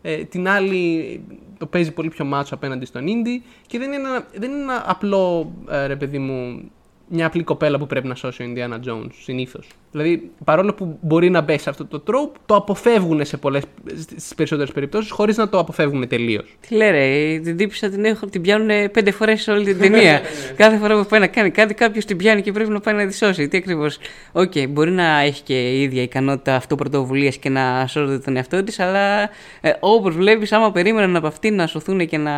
ε, 0.06 0.24
την 0.24 0.48
άλλη 0.48 1.20
το 1.58 1.66
παίζει 1.66 1.92
πολύ 1.92 2.08
πιο 2.08 2.24
μάτσο 2.24 2.54
απέναντι 2.54 2.84
στον 2.84 3.06
Ίντι 3.06 3.42
και 3.66 3.78
δεν 3.78 3.92
είναι 3.92 4.08
ένα, 4.08 4.26
δεν 4.34 4.50
είναι 4.50 4.62
ένα 4.62 4.82
απλό 4.86 5.52
ε, 5.70 5.86
ρε 5.86 5.96
παιδί 5.96 6.18
μου 6.18 6.70
μια 7.08 7.26
απλή 7.26 7.42
κοπέλα 7.42 7.78
που 7.78 7.86
πρέπει 7.86 8.06
να 8.06 8.14
σώσει 8.14 8.42
ο 8.42 8.46
Indiana 8.54 8.88
Jones 8.88 9.10
συνήθως. 9.22 9.68
Δηλαδή, 9.96 10.30
παρόλο 10.44 10.74
που 10.74 10.98
μπορεί 11.00 11.30
να 11.30 11.40
μπει 11.40 11.58
σε 11.58 11.70
αυτό 11.70 11.86
το 11.86 12.00
τρόπο, 12.00 12.32
το 12.46 12.54
αποφεύγουν 12.54 13.24
σε 13.24 13.36
πολλές, 13.36 13.62
στις 13.96 14.34
περισσότερες 14.34 14.72
περιπτώσεις, 14.72 15.10
χωρίς 15.10 15.36
να 15.36 15.48
το 15.48 15.58
αποφεύγουν 15.58 16.08
τελείως. 16.08 16.56
Τι 16.68 16.74
λέει, 16.74 17.40
την 17.40 17.56
τύπισσα 17.56 17.88
την, 17.88 18.04
έχω, 18.04 18.26
την 18.26 18.42
πιάνουν 18.42 18.90
πέντε 18.90 19.10
φορές 19.10 19.42
σε 19.42 19.50
όλη 19.50 19.64
την 19.64 19.78
ταινία. 19.78 20.20
Κάθε 20.56 20.76
φορά 20.76 20.98
που 21.02 21.08
πάει 21.08 21.20
να 21.20 21.26
κάνει 21.26 21.50
κάτι, 21.50 21.74
κάποιος 21.74 22.04
την 22.04 22.16
πιάνει 22.16 22.42
και 22.42 22.52
πρέπει 22.52 22.70
να 22.70 22.80
πάει 22.80 22.94
να 22.94 23.06
τη 23.06 23.14
σώσει. 23.16 23.48
Τι 23.48 23.56
ακριβώς. 23.56 23.98
OK, 24.32 24.52
okay, 24.54 24.68
μπορεί 24.68 24.90
να 24.90 25.20
έχει 25.20 25.42
και 25.42 25.70
η 25.70 25.82
ίδια 25.82 26.02
ικανότητα 26.02 26.54
αυτοπρωτοβουλίας 26.54 27.36
και 27.36 27.48
να 27.48 27.86
σώζει 27.86 28.18
τον 28.18 28.36
εαυτό 28.36 28.62
της, 28.62 28.80
αλλά 28.80 29.22
ε, 29.60 29.72
όπως 29.80 30.14
βλέπεις, 30.14 30.52
άμα 30.52 30.72
περίμεναν 30.72 31.16
από 31.16 31.26
αυτήν 31.26 31.54
να 31.54 31.66
σωθούν 31.66 32.06
και 32.06 32.18
να 32.18 32.32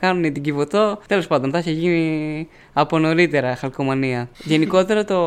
κάνουν 0.00 0.32
την 0.32 0.42
κυβωτό, 0.42 0.98
τέλος 1.06 1.26
πάντων 1.26 1.50
θα 1.50 1.58
έχει 1.58 1.70
γίνει 1.70 2.48
από 2.72 2.98
νωρίτερα 2.98 3.56
χαλκομανία. 3.56 4.28
Γενικότερα 4.44 5.04
το, 5.04 5.18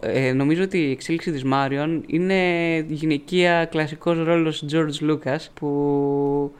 ε, 0.00 0.32
νομίζω 0.32 0.62
ότι 0.62 0.78
η 0.78 0.93
εξέλιξη 0.94 1.32
της 1.32 1.44
Μάριον 1.44 2.02
είναι 2.06 2.34
γυναικεία 2.88 3.64
κλασικός 3.64 4.18
ρόλος 4.24 4.64
George 4.72 5.10
Lucas 5.10 5.38
που 5.54 5.68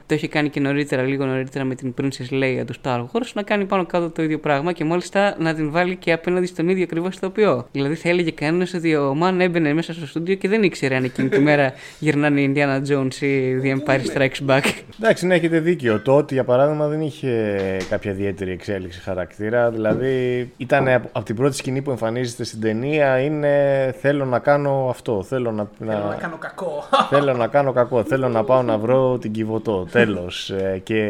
το 0.05 0.15
είχε 0.15 0.27
κάνει 0.27 0.49
και 0.49 0.59
νωρίτερα, 0.59 1.01
λίγο 1.01 1.25
νωρίτερα 1.25 1.65
με 1.65 1.75
την 1.75 1.93
Princess 2.01 2.33
Leia 2.33 2.63
του 2.65 2.73
Star 2.83 2.99
Wars 2.99 3.31
να 3.33 3.41
κάνει 3.41 3.65
πάνω 3.65 3.85
κάτω 3.85 4.09
το 4.09 4.23
ίδιο 4.23 4.39
πράγμα 4.39 4.71
και 4.71 4.83
μάλιστα 4.83 5.35
να 5.39 5.53
την 5.53 5.71
βάλει 5.71 5.95
και 5.95 6.11
απέναντι 6.11 6.45
στον 6.45 6.69
ίδιο 6.69 6.83
ακριβώς 6.83 7.15
ηθοποιό. 7.15 7.67
Δηλαδή 7.71 7.95
θα 7.95 8.09
έλεγε 8.09 8.31
κανένας 8.31 8.73
ότι 8.73 8.95
ο 8.95 9.15
Μαν 9.15 9.41
έμπαινε 9.41 9.73
μέσα 9.73 9.93
στο 9.93 10.05
στούντιο 10.05 10.35
και 10.35 10.47
δεν 10.47 10.63
ήξερε 10.63 10.95
αν 10.95 11.03
εκείνη 11.03 11.29
τη 11.29 11.39
μέρα 11.39 11.73
γυρνάνε 11.99 12.41
η 12.41 12.53
Indiana 12.55 12.81
Jones 12.89 13.15
ή 13.15 13.59
The 13.63 13.75
Empire 13.77 14.01
Strikes 14.13 14.49
Back. 14.49 14.63
Εντάξει, 14.99 15.25
ναι, 15.25 15.35
έχετε 15.35 15.59
δίκιο. 15.59 16.01
Το 16.01 16.15
ότι 16.15 16.33
για 16.33 16.43
παράδειγμα 16.43 16.87
δεν 16.87 17.01
είχε 17.01 17.57
κάποια 17.89 18.11
ιδιαίτερη 18.11 18.51
εξέλιξη 18.51 19.01
χαρακτήρα. 19.01 19.71
Δηλαδή 19.71 19.93
Δηλαδή 19.97 20.51
ήταν 20.57 20.87
από 20.87 21.23
την 21.23 21.35
πρώτη 21.35 21.55
σκηνή 21.55 21.81
που 21.81 21.89
εμφανίζεται 21.89 22.43
στην 22.43 22.61
ταινία 22.61 23.19
είναι 23.19 23.53
θέλω 23.99 24.24
να 24.29 24.39
κάνω 24.39 24.87
αυτό, 24.89 25.23
θέλω 25.23 25.51
να, 25.51 25.67
θέλω 25.77 25.91
να, 25.91 26.15
κάνω 26.15 26.37
κακό. 26.37 26.83
Θέλω 27.09 27.33
να 27.33 27.47
κάνω 27.47 27.71
κακό, 27.71 28.03
θέλω 28.03 28.29
να 28.29 28.43
πάω 28.43 28.61
να 28.61 28.77
βρω 28.77 29.17
την 29.17 29.31
Κιβωτό, 29.31 29.87
τέλος. 29.91 30.49
Ε, 30.49 30.81
και 30.83 31.09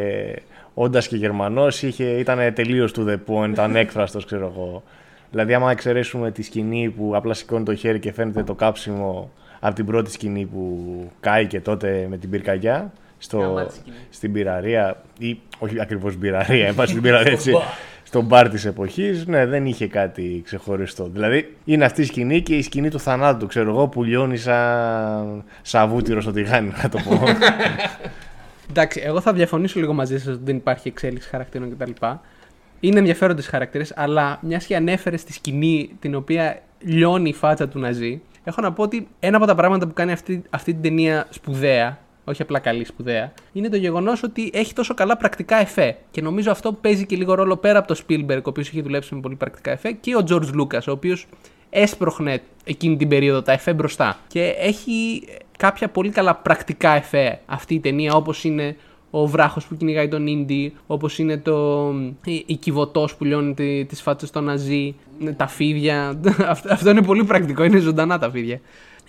όντας 0.73 1.07
και 1.07 1.15
Γερμανός 1.15 1.81
ήταν 1.81 2.53
τελείως 2.53 2.93
to 2.95 3.07
the 3.07 3.17
point, 3.27 3.49
ήταν 3.49 3.75
έκφραστος 3.75 4.25
ξέρω 4.25 4.53
εγώ. 4.55 4.83
Δηλαδή 5.31 5.53
άμα 5.53 5.71
εξαιρέσουμε 5.71 6.31
τη 6.31 6.41
σκηνή 6.41 6.89
που 6.89 7.11
απλά 7.15 7.33
σηκώνει 7.33 7.63
το 7.63 7.75
χέρι 7.75 7.99
και 7.99 8.11
φαίνεται 8.11 8.43
το 8.43 8.53
κάψιμο 8.53 9.31
από 9.59 9.75
την 9.75 9.85
πρώτη 9.85 10.11
σκηνή 10.11 10.45
που 10.45 10.85
κάει 11.19 11.45
και 11.45 11.61
τότε 11.61 12.07
με 12.09 12.17
την 12.17 12.29
πυρκαγιά 12.29 12.91
στο, 13.17 13.67
στην 14.09 14.31
πυραρία 14.31 15.01
ή 15.17 15.39
όχι 15.59 15.81
ακριβώς 15.81 16.17
πυραρία, 16.17 16.67
εν 16.67 16.87
στην 16.87 17.01
πυραρία 17.01 17.31
έτσι, 17.31 17.51
στο 18.05 18.21
μπαρ 18.21 18.49
της 18.49 18.65
εποχής, 18.65 19.25
ναι, 19.27 19.45
δεν 19.45 19.65
είχε 19.65 19.87
κάτι 19.87 20.41
ξεχωριστό. 20.45 21.09
Δηλαδή 21.09 21.55
είναι 21.65 21.85
αυτή 21.85 22.01
η 22.01 22.05
σκηνή 22.05 22.41
και 22.41 22.55
η 22.55 22.61
σκηνή 22.61 22.89
του 22.89 22.99
θανάτου, 22.99 23.47
ξέρω 23.47 23.69
εγώ, 23.69 23.87
που 23.87 24.03
λιώνει 24.03 24.37
σαν 24.37 25.43
σαβούτυρο 25.61 26.21
στο 26.21 26.31
τηγάνι, 26.31 26.71
να 26.81 26.89
το 26.89 26.99
πω. 27.09 27.19
Εντάξει, 28.69 29.01
εγώ 29.03 29.21
θα 29.21 29.33
διαφωνήσω 29.33 29.79
λίγο 29.79 29.93
μαζί 29.93 30.19
σας 30.19 30.33
ότι 30.33 30.43
δεν 30.43 30.55
υπάρχει 30.55 30.87
εξέλιξη 30.87 31.29
χαρακτήρων 31.29 31.77
κτλ. 31.77 31.91
Είναι 32.79 32.99
ενδιαφέροντες 32.99 33.47
χαρακτήρες, 33.47 33.93
αλλά 33.95 34.39
μιας 34.41 34.65
και 34.65 34.75
ανέφερες 34.75 35.21
στη 35.21 35.33
σκηνή 35.33 35.89
την 35.99 36.15
οποία 36.15 36.61
λιώνει 36.79 37.29
η 37.29 37.33
φάτσα 37.33 37.67
του 37.67 37.79
Ναζί, 37.79 38.21
έχω 38.43 38.61
να 38.61 38.73
πω 38.73 38.83
ότι 38.83 39.07
ένα 39.19 39.37
από 39.37 39.45
τα 39.45 39.55
πράγματα 39.55 39.87
που 39.87 39.93
κάνει 39.93 40.11
αυτή, 40.11 40.41
αυτή 40.49 40.73
την 40.73 40.81
ταινία 40.81 41.27
σπουδαία 41.29 41.97
όχι 42.25 42.41
απλά 42.41 42.59
καλή 42.59 42.85
σπουδαία, 42.85 43.33
είναι 43.53 43.69
το 43.69 43.77
γεγονός 43.77 44.23
ότι 44.23 44.51
έχει 44.53 44.73
τόσο 44.73 44.93
καλά 44.93 45.17
πρακτικά 45.17 45.55
εφέ. 45.55 45.97
Και 46.11 46.21
νομίζω 46.21 46.51
αυτό 46.51 46.73
παίζει 46.73 47.05
και 47.05 47.15
λίγο 47.15 47.33
ρόλο 47.33 47.57
πέρα 47.57 47.79
από 47.79 47.87
το 47.87 48.01
Spielberg, 48.07 48.37
ο 48.37 48.49
οποίος 48.49 48.67
έχει 48.67 48.81
δουλέψει 48.81 49.15
με 49.15 49.21
πολύ 49.21 49.35
πρακτικά 49.35 49.71
εφέ, 49.71 49.91
και 49.91 50.15
ο 50.15 50.23
George 50.29 50.59
Lucas, 50.61 50.81
ο 50.87 50.91
οποίος 50.91 51.27
έσπροχνε 51.69 52.41
εκείνη 52.63 52.95
την 52.97 53.07
περίοδο 53.07 53.41
τα 53.41 53.51
εφέ 53.51 53.73
μπροστά. 53.73 54.19
Και 54.27 54.55
έχει 54.59 55.23
κάποια 55.57 55.89
πολύ 55.89 56.09
καλά 56.09 56.35
πρακτικά 56.35 56.89
εφέ 56.91 57.39
αυτή 57.45 57.73
η 57.73 57.79
ταινία, 57.79 58.13
όπως 58.15 58.43
είναι 58.43 58.75
ο 59.09 59.27
βράχος 59.27 59.65
που 59.65 59.75
κυνηγάει 59.77 60.07
τον 60.07 60.27
Ίντι, 60.27 60.73
όπως 60.87 61.19
είναι 61.19 61.37
το, 61.37 61.89
η, 62.25 62.43
η 62.45 62.55
κυβωτός 62.55 63.15
που 63.15 63.23
λιώνει 63.23 63.53
τι 63.53 63.85
τις 63.85 64.01
φάτσες 64.01 64.31
των 64.31 64.43
Ναζί, 64.43 64.95
τα 65.37 65.47
φίδια. 65.47 66.19
Αυτό- 66.47 66.73
Αυτό 66.73 66.89
είναι 66.89 67.01
πολύ 67.01 67.23
πρακτικό, 67.23 67.63
είναι 67.63 67.77
ζωντανά 67.79 68.19
τα 68.19 68.29
φίδια. 68.31 68.59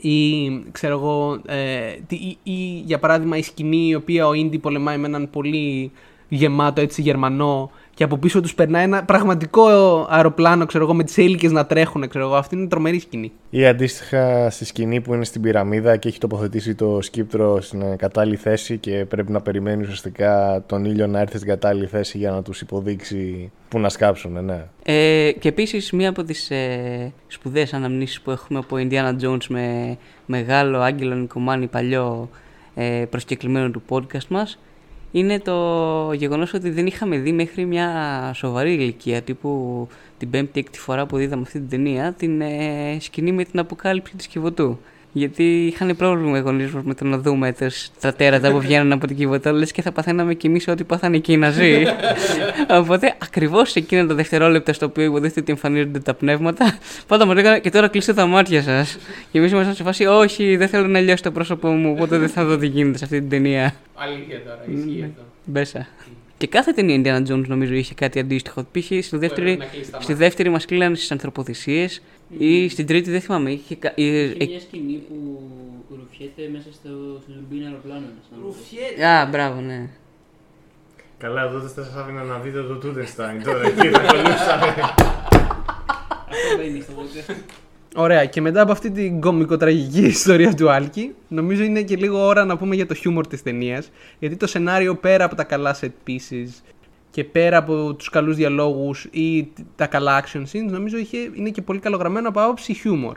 Ή, 0.00 0.48
ξέρω 0.72 0.94
εγώ, 0.94 1.40
ε, 1.46 1.92
τι- 2.06 2.14
ή, 2.16 2.38
ή, 2.42 2.82
για 2.84 2.98
παράδειγμα 2.98 3.36
η 3.36 3.42
σκηνή 3.42 3.86
η 3.88 3.94
οποία 3.94 4.26
ο 4.26 4.32
Ίντι 4.32 4.58
πολεμάει 4.58 4.98
με 4.98 5.06
έναν 5.06 5.30
πολύ 5.30 5.90
γεμάτο 6.28 6.80
έτσι 6.80 7.02
Γερμανό 7.02 7.70
και 7.96 8.04
από 8.04 8.16
πίσω 8.16 8.40
τους 8.40 8.54
περνάει 8.54 8.82
ένα 8.82 9.04
πραγματικό 9.04 9.62
αεροπλάνο, 10.10 10.66
ξέρω 10.66 10.84
εγώ, 10.84 10.94
με 10.94 11.04
τις 11.04 11.18
έλικες 11.18 11.52
να 11.52 11.66
τρέχουν, 11.66 12.08
ξέρω 12.08 12.24
εγώ. 12.24 12.34
Αυτή 12.34 12.56
είναι 12.56 12.68
τρομερή 12.68 12.98
σκηνή. 12.98 13.32
Ή 13.50 13.66
αντίστοιχα 13.66 14.50
στη 14.50 14.64
σκηνή 14.64 15.00
που 15.00 15.14
είναι 15.14 15.24
στην 15.24 15.40
πυραμίδα 15.40 15.96
και 15.96 16.08
έχει 16.08 16.18
τοποθετήσει 16.18 16.74
το 16.74 16.98
σκύπτρο 17.02 17.60
στην 17.60 17.82
ε, 17.82 17.96
κατάλληλη 17.96 18.36
θέση 18.36 18.78
και 18.78 19.04
πρέπει 19.08 19.32
να 19.32 19.40
περιμένει 19.40 19.82
ουσιαστικά 19.82 20.62
τον 20.66 20.84
ήλιο 20.84 21.06
να 21.06 21.20
έρθει 21.20 21.36
στην 21.36 21.48
κατάλληλη 21.48 21.86
θέση 21.86 22.18
για 22.18 22.30
να 22.30 22.42
τους 22.42 22.60
υποδείξει 22.60 23.50
που 23.68 23.78
να 23.78 23.88
σκάψουν, 23.88 24.44
ναι. 24.44 24.64
Ε, 24.82 25.32
και 25.38 25.48
επίσης, 25.48 25.92
μία 25.92 26.08
από 26.08 26.22
τις 26.22 26.50
ε, 26.50 27.12
σπουδαίες 27.26 27.72
αναμνήσεις 27.72 28.20
που 28.20 28.30
έχουμε 28.30 28.58
από 28.58 28.76
Indiana 28.78 29.14
Jones 29.24 29.46
με 29.48 29.96
μεγάλο 30.26 30.78
Άγγελο 30.78 31.14
Νικομάνη 31.14 31.66
παλιό 31.66 32.30
ε, 32.74 33.04
προσκεκλημένο 33.10 33.70
του 33.70 33.82
podcast 33.88 34.26
μας 34.28 34.58
είναι 35.18 35.38
το 35.40 36.12
γεγονός 36.12 36.54
ότι 36.54 36.70
δεν 36.70 36.86
είχαμε 36.86 37.16
δει 37.18 37.32
μέχρι 37.32 37.64
μια 37.64 38.30
σοβαρή 38.34 38.72
ηλικία 38.72 39.22
τύπου 39.22 39.88
την 40.18 40.30
πέμπτη 40.30 40.60
έκτη 40.60 40.78
φορά 40.78 41.06
που 41.06 41.18
είδαμε 41.18 41.42
αυτή 41.42 41.58
την 41.58 41.68
ταινία 41.68 42.12
την 42.12 42.40
ε, 42.40 42.96
σκηνή 43.00 43.32
με 43.32 43.44
την 43.44 43.58
αποκάλυψη 43.58 44.16
της 44.16 44.26
Κιβωτού. 44.26 44.78
Γιατί 45.18 45.66
είχαν 45.66 45.96
πρόβλημα 45.96 46.38
οι 46.38 46.40
γονείς 46.40 46.70
μας 46.70 46.82
με 46.84 46.94
το 46.94 47.04
να 47.04 47.18
δούμε 47.18 47.52
τους- 47.52 47.88
τα 48.00 48.14
τέρατα 48.14 48.50
που 48.50 48.60
βγαίνουν 48.60 48.92
από 48.92 49.06
την 49.06 49.16
Κιβωτό, 49.16 49.52
λες 49.52 49.72
και 49.72 49.82
θα 49.82 49.92
παθαίναμε 49.92 50.34
κι 50.34 50.46
εμείς 50.46 50.68
ό,τι 50.68 50.84
πάθανε 50.84 51.18
και 51.18 51.32
οι 51.32 51.36
Ναζί. 51.36 51.84
Οπότε 52.70 53.14
ακριβώς 53.22 53.70
σε 53.70 53.78
εκείνο 53.78 54.06
το 54.06 54.14
δευτερόλεπτο 54.14 54.72
στο 54.72 54.86
οποίο 54.86 55.04
υποτίθεται 55.04 55.40
ότι 55.40 55.50
εμφανίζονται 55.52 55.98
τα 55.98 56.14
πνεύματα, 56.14 56.78
πάντα 57.06 57.26
μα 57.26 57.34
λέγανε 57.34 57.58
και 57.58 57.70
τώρα 57.70 57.88
κλείστε 57.88 58.12
τα 58.14 58.26
μάτια 58.26 58.62
σας. 58.62 58.98
Και 59.32 59.38
εμείς 59.38 59.52
ήμασταν 59.52 59.74
σε 59.74 59.82
φάση, 59.82 60.04
Όχι, 60.06 60.56
δεν 60.56 60.68
θέλω 60.68 60.86
να 60.86 61.00
λιώσει 61.00 61.22
το 61.22 61.30
πρόσωπό 61.30 61.68
μου, 61.68 61.92
οπότε 61.96 62.18
δεν 62.18 62.28
θα 62.28 62.44
δω 62.44 62.56
τι 62.56 62.66
γίνεται 62.66 62.98
σε 62.98 63.04
αυτή 63.04 63.18
την 63.20 63.28
ταινία. 63.28 63.74
Αλήθεια 63.94 64.40
τώρα, 64.44 64.64
ισχύει 64.78 65.02
αυτό. 65.02 65.22
Μπέσα. 65.44 65.86
Και 66.38 66.46
κάθε 66.46 66.72
ταινία 66.72 67.02
Indiana 67.24 67.32
Jones 67.32 67.44
νομίζω 67.46 67.74
είχε 67.74 67.94
κάτι 67.94 68.18
αντίστοιχο. 68.18 68.62
Π.χ. 68.72 68.84
στη 69.04 69.16
δεύτερη, 69.16 69.56
να 69.56 69.64
κλείσει 69.64 69.90
τα 69.90 70.00
στη 70.00 70.10
μάτια. 70.12 70.14
δεύτερη 70.14 70.48
μας 70.48 70.64
κλείνανε 70.64 70.94
στις 70.96 71.10
ανθρωποθυσίες 71.10 72.02
ή 72.38 72.68
στην 72.68 72.86
τρίτη 72.86 73.10
δεν 73.10 73.20
θυμάμαι. 73.20 73.50
Είχε, 73.50 73.74
κα- 73.74 73.92
ε, 73.96 74.22
Έχει 74.22 74.36
ε, 74.38 74.46
μια 74.46 74.60
σκηνή 74.60 75.02
που 75.08 75.40
ρουφιέται 75.88 76.48
μέσα 76.52 76.66
στο, 76.72 76.88
στο 77.22 77.32
τουρμπίνα 77.32 77.66
αεροπλάνο. 77.66 78.06
ε, 78.98 79.06
Α, 79.06 79.26
μπράβο, 79.26 79.60
ναι. 79.60 79.88
Καλά, 81.18 81.42
εδώ 81.42 81.58
δεν 81.58 81.70
σας 81.84 81.94
άφηνα 81.96 82.22
να 82.22 82.38
δείτε 82.38 82.62
το 82.62 82.74
Τούτενστάιν 82.74 83.42
τώρα, 83.42 83.66
εκεί 83.66 83.88
θα 83.88 84.00
κολλούσαμε. 84.00 84.74
Αυτό 86.28 86.56
μπαίνει 86.56 86.80
στο 86.80 86.92
podcast. 86.96 87.34
Ωραία, 87.98 88.24
και 88.24 88.40
μετά 88.40 88.60
από 88.62 88.72
αυτή 88.72 88.90
την 88.90 89.20
κομικοτραγική 89.20 90.00
ιστορία 90.06 90.54
του 90.54 90.70
Άλκη, 90.70 91.14
νομίζω 91.28 91.62
είναι 91.62 91.82
και 91.82 91.96
λίγο 91.96 92.26
ώρα 92.26 92.44
να 92.44 92.56
πούμε 92.56 92.74
για 92.74 92.86
το 92.86 92.94
χιούμορ 92.94 93.26
της 93.26 93.42
ταινίας. 93.42 93.90
Γιατί 94.18 94.36
το 94.36 94.46
σενάριο 94.46 94.94
πέρα 94.96 95.24
από 95.24 95.34
τα 95.34 95.44
καλά 95.44 95.76
set 95.80 95.90
pieces 96.06 96.48
και 97.16 97.24
πέρα 97.24 97.56
από 97.56 97.94
τους 97.94 98.08
καλούς 98.08 98.36
διαλόγους 98.36 99.04
ή 99.10 99.48
τα 99.76 99.86
καλά 99.86 100.24
action 100.24 100.40
scenes, 100.40 100.70
νομίζω 100.70 100.96
είχε, 100.96 101.30
είναι 101.34 101.50
και 101.50 101.62
πολύ 101.62 101.78
καλογραμμένο 101.78 102.28
από 102.28 102.40
άποψη 102.40 102.74
χιούμορ. 102.74 103.16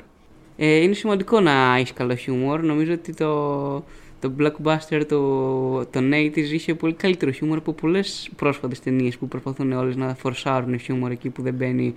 Ε, 0.57 0.75
είναι 0.75 0.93
σημαντικό 0.93 1.39
να 1.39 1.75
έχεις 1.75 1.93
καλό 1.93 2.15
χιούμορ. 2.15 2.63
Νομίζω 2.63 2.93
ότι 2.93 3.13
το, 3.13 3.83
το 4.19 4.31
blockbuster 4.39 5.01
το, 5.07 5.85
των 5.85 6.11
80s 6.13 6.51
είχε 6.51 6.75
πολύ 6.75 6.93
καλύτερο 6.93 7.31
χιούμορ 7.31 7.57
από 7.57 7.73
πολλές 7.73 8.29
πρόσφατες 8.35 8.79
ταινίες 8.79 9.17
που 9.17 9.27
προσπαθούν 9.27 9.71
όλες 9.71 9.95
να 9.95 10.15
φορσάρουν 10.15 10.79
χιούμορ 10.79 11.11
εκεί 11.11 11.29
που 11.29 11.41
δεν 11.41 11.53
μπαίνει. 11.53 11.93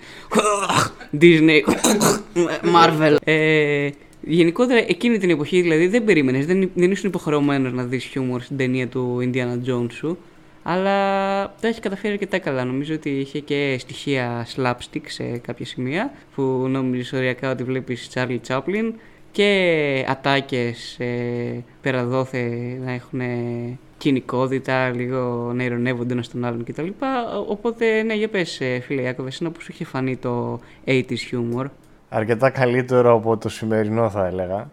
Disney, 1.20 1.60
Marvel. 2.74 3.16
Ε, 3.24 3.88
γενικότερα 4.22 4.78
εκείνη 4.88 5.18
την 5.18 5.30
εποχή 5.30 5.60
δηλαδή 5.60 5.86
δεν 5.86 6.04
περίμενες, 6.04 6.46
δεν, 6.46 6.70
δεν 6.74 6.90
ήσουν 6.90 7.08
υποχρεωμένος 7.08 7.72
να 7.72 7.84
δεις 7.84 8.04
χιούμορ 8.04 8.40
στην 8.40 8.56
ταινία 8.56 8.88
του 8.88 9.18
Indiana 9.20 9.70
Jones 9.70 9.92
σου. 9.92 10.18
Αλλά 10.62 10.96
τα 11.60 11.68
έχει 11.68 11.80
καταφέρει 11.80 12.12
αρκετά 12.12 12.38
καλά. 12.38 12.64
Νομίζω 12.64 12.94
ότι 12.94 13.10
είχε 13.10 13.40
και 13.40 13.76
στοιχεία 13.78 14.46
slapstick 14.56 15.02
σε 15.04 15.38
κάποια 15.38 15.66
σημεία 15.66 16.12
που 16.34 16.42
νόμιζες 16.68 17.12
οριακά 17.12 17.50
ότι 17.50 17.64
βλέπεις 17.64 18.10
Charlie 18.14 18.38
Chaplin 18.48 18.92
και 19.32 20.04
ατάκες 20.08 20.96
ε, 20.98 21.64
πέρα 21.80 22.04
δόθε 22.04 22.48
να 22.84 22.92
έχουν 22.92 23.20
κοινικότητα, 24.02 24.88
λίγο 24.88 25.52
να 25.54 25.64
ειρωνεύονται 25.64 26.12
ένας 26.12 26.26
στον 26.26 26.44
άλλον 26.44 26.64
κτλ. 26.64 26.88
Οπότε, 27.48 28.02
ναι, 28.02 28.14
για 28.14 28.28
πες 28.28 28.60
ε, 28.60 28.80
φίλε 28.80 29.02
Ιάκωβε, 29.02 29.28
εσένα 29.28 29.50
πώς 29.50 29.62
σου 29.62 29.70
είχε 29.72 29.84
φανεί 29.84 30.16
το 30.16 30.60
80s 30.86 31.16
humor. 31.32 31.64
Αρκετά 32.08 32.50
καλύτερο 32.50 33.14
από 33.14 33.36
το 33.36 33.48
σημερινό 33.48 34.10
θα 34.10 34.26
έλεγα. 34.26 34.70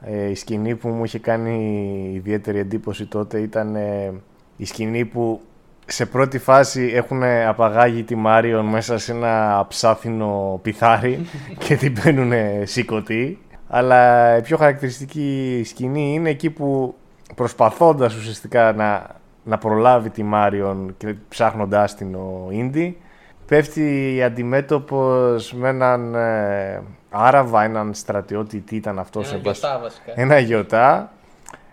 Ε, 0.00 0.30
η 0.30 0.34
σκηνή 0.34 0.74
που 0.74 0.88
μου 0.88 1.04
είχε 1.04 1.18
κάνει 1.18 2.10
ιδιαίτερη 2.14 2.58
εντύπωση 2.58 3.06
τότε 3.06 3.38
ήταν 3.38 3.74
ε, 3.74 4.12
η 4.56 4.64
σκηνή 4.64 5.04
που 5.04 5.40
σε 5.86 6.06
πρώτη 6.06 6.38
φάση 6.38 6.90
έχουν 6.94 7.22
απαγάγει 7.22 8.02
τη 8.02 8.14
Μάριον 8.14 8.64
μέσα 8.66 8.98
σε 8.98 9.12
ένα 9.12 9.64
ψάθινο 9.68 10.58
πιθάρι 10.62 11.26
και 11.64 11.76
την 11.76 11.94
παίρνουν 12.02 12.32
σηκωτή. 12.64 13.38
Αλλά 13.68 14.36
η 14.36 14.40
πιο 14.42 14.56
χαρακτηριστική 14.56 15.62
σκηνή 15.64 16.14
είναι 16.14 16.30
εκεί 16.30 16.50
που 16.50 16.94
προσπαθώντας 17.34 18.14
ουσιαστικά 18.14 18.72
να, 18.72 19.06
να 19.44 19.58
προλάβει 19.58 20.10
τη 20.10 20.22
Μάριον 20.22 20.94
και 20.98 21.14
ψάχνοντάς 21.28 21.94
την 21.94 22.14
ο 22.14 22.48
Ίντι 22.50 23.00
πέφτει 23.46 24.22
αντιμέτωπος 24.24 25.52
με 25.52 25.68
έναν 25.68 26.14
ε, 26.14 26.82
Άραβα, 27.10 27.62
έναν 27.62 27.94
στρατιώτη, 27.94 28.60
τι 28.60 28.76
ήταν 28.76 28.98
αυτός, 28.98 29.32
εν 29.32 29.40
πάση- 29.40 29.62
βασικά. 29.82 30.12
ένα 30.14 30.38
γιοτά, 30.38 31.12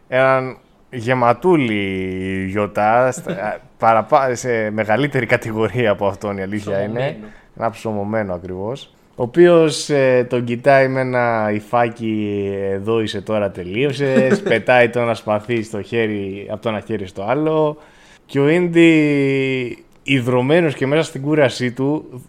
έναν 0.08 0.58
γεματούλη 0.94 2.46
γιοτά, 2.50 3.12
στα- 3.12 3.60
παραπά, 3.80 4.36
σε 4.36 4.70
μεγαλύτερη 4.70 5.26
κατηγορία 5.26 5.92
από 5.92 6.08
αυτόν 6.08 6.38
η 6.38 6.42
αλήθεια 6.42 6.82
είναι. 6.82 7.18
Ένα 7.58 7.70
ψωμωμένο 7.70 8.34
ακριβώς. 8.34 8.94
Ο 9.16 9.24
οποίος 9.24 9.90
ε, 9.90 10.26
τον 10.30 10.44
κοιτάει 10.44 10.88
με 10.88 11.00
ένα 11.00 11.52
υφάκι 11.54 12.52
εδώ 12.72 13.02
είσαι 13.02 13.22
τώρα 13.22 13.52
τελείωσες, 13.52 14.42
πετάει 14.50 14.90
το 14.90 15.00
ένα 15.00 15.14
σπαθί 15.14 15.64
στο 15.64 15.82
χέρι, 15.82 16.48
από 16.52 16.62
το 16.62 16.70
ένα 16.70 16.80
χέρι 16.80 17.06
στο 17.08 17.24
άλλο 17.24 17.78
και 18.26 18.40
ο 18.40 18.50
Ίντι 18.50 19.84
ιδρωμένος 20.04 20.74
και 20.76 20.88
μέσα 20.88 21.04
στην 21.04 21.22
κούρασή 21.22 21.72
του 21.72 22.22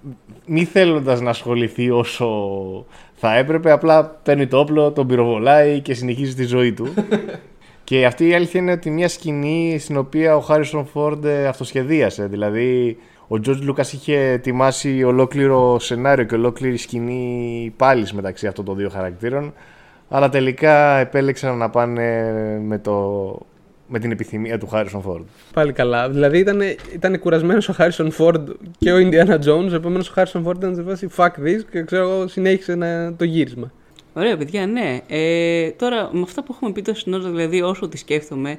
μη 0.46 0.64
θέλοντας 0.64 1.20
να 1.20 1.30
ασχοληθεί 1.30 1.90
όσο 1.90 2.26
θα 3.14 3.36
έπρεπε 3.36 3.70
απλά 3.70 4.04
παίρνει 4.22 4.46
το 4.46 4.58
όπλο, 4.58 4.90
τον 4.90 5.06
πυροβολάει 5.06 5.80
και 5.80 5.94
συνεχίζει 5.94 6.34
τη 6.34 6.44
ζωή 6.44 6.72
του 6.72 6.88
και 7.84 8.06
αυτή 8.06 8.28
η 8.28 8.34
αλήθεια 8.34 8.60
είναι 8.60 8.72
ότι 8.72 8.90
μια 8.90 9.08
σκηνή 9.08 9.78
στην 9.78 9.96
οποία 9.96 10.36
ο 10.36 10.40
Χάρισον 10.40 10.86
Φόρντ 10.86 11.24
ε, 11.24 11.46
αυτοσχεδίασε. 11.46 12.26
Δηλαδή, 12.26 12.96
ο 13.28 13.40
Τζορτζ 13.40 13.60
Λούκας 13.60 13.92
είχε 13.92 14.18
ετοιμάσει 14.18 15.04
ολόκληρο 15.04 15.78
σενάριο 15.78 16.24
και 16.24 16.34
ολόκληρη 16.34 16.76
σκηνή 16.76 17.72
πάλι 17.76 18.06
μεταξύ 18.12 18.46
αυτών 18.46 18.64
των 18.64 18.76
δύο 18.76 18.88
χαρακτήρων. 18.88 19.52
Αλλά 20.08 20.28
τελικά 20.28 20.98
επέλεξαν 20.98 21.56
να 21.56 21.70
πάνε 21.70 22.32
με, 22.64 22.78
το, 22.78 23.38
με 23.88 23.98
την 23.98 24.10
επιθυμία 24.10 24.58
του 24.58 24.66
Χάρισον 24.66 25.02
Φόρντ. 25.02 25.24
Πάλι 25.52 25.72
καλά. 25.72 26.10
Δηλαδή 26.10 26.38
ήταν, 26.38 26.60
ήταν 26.92 27.18
κουρασμένος 27.18 27.68
ο 27.68 27.72
Χάρισον 27.72 28.10
Φόρντ 28.10 28.48
και 28.78 28.92
ο 28.92 28.96
Indiana 28.96 29.38
Jones. 29.38 29.72
Επομένως 29.72 30.08
ο 30.08 30.12
Χάρισον 30.12 30.42
Φόρντ 30.42 30.62
ήταν 30.62 30.74
σε 30.74 30.82
φάση 30.82 31.08
fuck 31.16 31.46
this 31.46 31.60
και 31.70 31.82
ξέρω 31.82 32.10
εγώ 32.10 32.28
συνέχισε 32.28 32.74
να, 32.74 33.14
το 33.14 33.24
γύρισμα. 33.24 33.72
Ωραία, 34.16 34.36
παιδιά, 34.36 34.66
ναι. 34.66 35.00
Ε, 35.08 35.70
τώρα, 35.70 36.10
με 36.12 36.20
αυτά 36.20 36.42
που 36.42 36.52
έχουμε 36.54 36.72
πει 36.72 36.82
τόσο 36.82 37.10
ώρα, 37.14 37.30
δηλαδή, 37.30 37.62
όσο 37.62 37.88
τη 37.88 37.96
σκέφτομαι, 37.96 38.58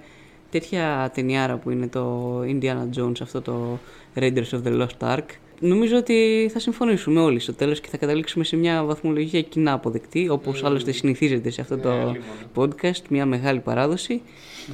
τέτοια 0.50 1.12
ταινιάρα 1.14 1.58
που 1.58 1.70
είναι 1.70 1.88
το 1.88 2.40
Indiana 2.42 3.00
Jones, 3.00 3.22
αυτό 3.22 3.42
το 3.42 3.80
Raiders 4.16 4.50
of 4.52 4.64
the 4.68 4.82
Lost 4.82 5.16
Ark, 5.16 5.26
νομίζω 5.60 5.98
ότι 5.98 6.50
θα 6.54 6.60
συμφωνήσουμε 6.60 7.20
όλοι 7.20 7.40
στο 7.40 7.54
τέλος 7.54 7.82
και 7.82 7.90
θα 7.90 7.98
καταλήξουμε 7.98 8.44
σε 8.44 8.56
μια 8.56 8.84
βαθμολογία 8.84 9.42
κοινά 9.42 9.74
αποδεκτή, 9.74 10.30
όπως 10.30 10.64
άλλωστε 10.64 10.92
συνηθίζεται 10.92 11.50
σε 11.50 11.62
αυτό 11.62 11.78
το 11.78 12.16
podcast, 12.56 13.02
μια 13.10 13.26
μεγάλη 13.26 13.60
παράδοση. 13.60 14.22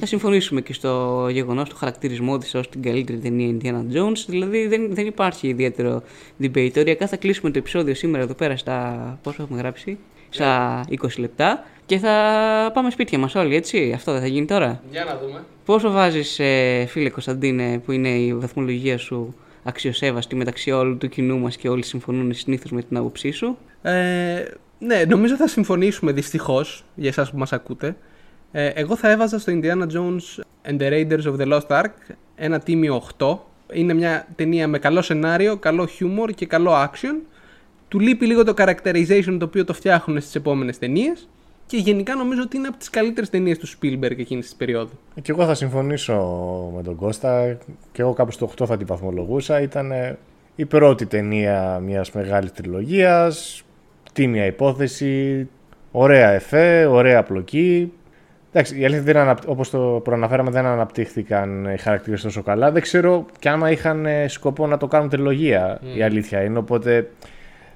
Θα 0.00 0.06
συμφωνήσουμε 0.06 0.60
και 0.60 0.72
στο 0.72 1.26
γεγονός 1.30 1.68
του 1.68 1.76
χαρακτηρισμό 1.76 2.38
της 2.38 2.54
ως 2.54 2.68
την 2.68 2.82
καλύτερη 2.82 3.18
ταινία 3.18 3.56
Indiana 3.56 3.96
Jones, 3.96 4.24
δηλαδή 4.26 4.66
δεν, 4.66 4.94
δεν 4.94 5.06
υπάρχει 5.06 5.48
ιδιαίτερο 5.48 6.02
debate. 6.42 6.76
Οριακά 6.76 7.06
θα 7.06 7.16
κλείσουμε 7.16 7.50
το 7.50 7.58
επεισόδιο 7.58 7.94
σήμερα 7.94 8.22
εδώ 8.22 8.34
πέρα 8.34 8.56
στα... 8.56 9.18
πόσο 9.22 9.42
έχουμε 9.42 9.58
γράψει; 9.58 9.98
Στα 10.34 10.84
20 10.88 11.08
λεπτά 11.18 11.64
και 11.86 11.98
θα 11.98 12.10
πάμε 12.74 12.90
σπίτια 12.90 13.18
μας 13.18 13.34
όλοι, 13.34 13.56
έτσι. 13.56 13.92
Αυτό 13.94 14.12
δεν 14.12 14.20
θα 14.20 14.26
γίνει 14.26 14.46
τώρα. 14.46 14.82
Για 14.90 15.04
να 15.04 15.18
δούμε. 15.18 15.44
Πόσο 15.64 15.90
βάζεις, 15.90 16.38
ε, 16.38 16.86
φίλε 16.88 17.10
Κωνσταντίνε, 17.10 17.78
που 17.78 17.92
είναι 17.92 18.08
η 18.08 18.34
βαθμολογία 18.34 18.98
σου 18.98 19.34
αξιοσέβαστη 19.62 20.34
μεταξύ 20.34 20.70
όλου 20.70 20.96
του 20.96 21.08
κοινού 21.08 21.38
μας 21.38 21.56
και 21.56 21.68
όλοι 21.68 21.84
συμφωνούν 21.84 22.34
συνήθως 22.34 22.70
με 22.70 22.82
την 22.82 22.96
άποψή 22.96 23.30
σου; 23.30 23.58
Ε, 23.82 24.44
ναι, 24.78 25.04
νομίζω 25.08 25.36
θα 25.36 25.46
συμφωνήσουμε 25.46 26.12
δυστυχώς 26.12 26.84
για 26.94 27.08
εσάς 27.08 27.30
που 27.30 27.38
μας 27.38 27.52
ακούτε. 27.52 27.96
Ε, 28.52 28.66
εγώ 28.66 28.96
θα 28.96 29.10
έβαζα 29.10 29.38
στο 29.38 29.52
Indiana 29.56 29.86
Jones 29.86 30.42
and 30.70 30.78
the 30.78 30.90
Raiders 30.90 31.24
of 31.24 31.36
the 31.40 31.52
Lost 31.52 31.66
Ark 31.82 32.14
ένα 32.34 32.58
τίμιο 32.58 33.02
8. 33.18 33.38
Είναι 33.72 33.94
μια 33.94 34.26
ταινία 34.36 34.68
με 34.68 34.78
καλό 34.78 35.02
σενάριο, 35.02 35.56
καλό 35.56 35.86
χιούμορ 35.86 36.30
και 36.30 36.46
καλό 36.46 36.72
action. 36.72 37.14
Του 37.92 38.00
λείπει 38.00 38.26
λίγο 38.26 38.44
το 38.44 38.54
characterization 38.56 39.36
το 39.38 39.44
οποίο 39.44 39.64
το 39.64 39.72
φτιάχνουν 39.72 40.20
στις 40.20 40.34
επόμενες 40.34 40.78
ταινίες. 40.78 41.28
Και 41.66 41.76
γενικά 41.76 42.14
νομίζω 42.14 42.42
ότι 42.42 42.56
είναι 42.56 42.68
από 42.68 42.76
τις 42.76 42.90
καλύτερες 42.90 43.30
ταινίες 43.30 43.58
του 43.58 43.68
Spielberg 43.68 44.18
εκείνης 44.18 44.44
της 44.44 44.54
περίοδου. 44.54 44.98
Και 45.22 45.32
εγώ 45.32 45.44
θα 45.44 45.54
συμφωνήσω 45.54 46.14
με 46.76 46.82
τον 46.82 46.96
Κώστα. 46.96 47.58
Και 47.92 48.02
εγώ 48.02 48.12
κάπου 48.12 48.30
στο 48.30 48.50
8 48.60 48.66
θα 48.66 48.76
την 48.76 48.86
βαθμολογούσα. 48.86 49.60
Ήταν 49.60 49.92
ε, 49.92 50.18
η 50.54 50.64
πρώτη 50.64 51.06
ταινία 51.06 51.78
μιας 51.84 52.12
μεγάλης 52.12 52.52
τριλογίας. 52.52 53.62
Τίμια 54.12 54.46
υπόθεση. 54.46 55.48
Ωραία 55.90 56.30
εφέ, 56.30 56.86
ωραία 56.86 57.18
απλοκή. 57.18 57.92
Εντάξει, 58.52 58.80
η 58.80 58.84
αλήθεια 58.84 59.02
δεν 59.02 59.16
αναπ... 59.16 59.38
όπως 59.48 59.70
το 59.70 60.00
προαναφέραμε 60.04 60.50
δεν 60.50 60.66
αναπτύχθηκαν 60.66 61.64
οι 61.64 61.78
χαρακτήρες 61.78 62.22
τόσο 62.22 62.42
καλά. 62.42 62.70
Δεν 62.70 62.82
ξέρω 62.82 63.26
και 63.38 63.48
άμα 63.48 63.70
είχαν 63.70 64.06
ε, 64.06 64.28
σκοπό 64.28 64.66
να 64.66 64.76
το 64.76 64.86
κάνουν 64.86 65.08
τριλογία, 65.08 65.80
η 65.96 66.02
αλήθεια 66.02 66.42
είναι. 66.42 66.58
Οπότε 66.58 67.08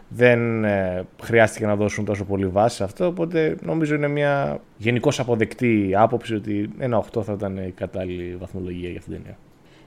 δεν 0.08 0.64
ε, 0.64 1.04
χρειάστηκε 1.22 1.66
να 1.66 1.76
δώσουν 1.76 2.04
τόσο 2.04 2.24
πολύ 2.24 2.46
βάση 2.46 2.76
σε 2.76 2.84
αυτό. 2.84 3.06
Οπότε 3.06 3.56
νομίζω 3.62 3.94
είναι 3.94 4.08
μια 4.08 4.60
γενικώς 4.76 5.20
αποδεκτή 5.20 5.92
άποψη 5.96 6.34
ότι 6.34 6.70
ένα 6.78 7.04
8 7.16 7.22
θα 7.24 7.32
ήταν 7.32 7.56
η 7.56 7.70
κατάλληλη 7.70 8.36
βαθμολογία 8.40 8.88
για 8.88 8.98
αυτήν 8.98 9.12
την 9.12 9.22
ταινία. 9.22 9.38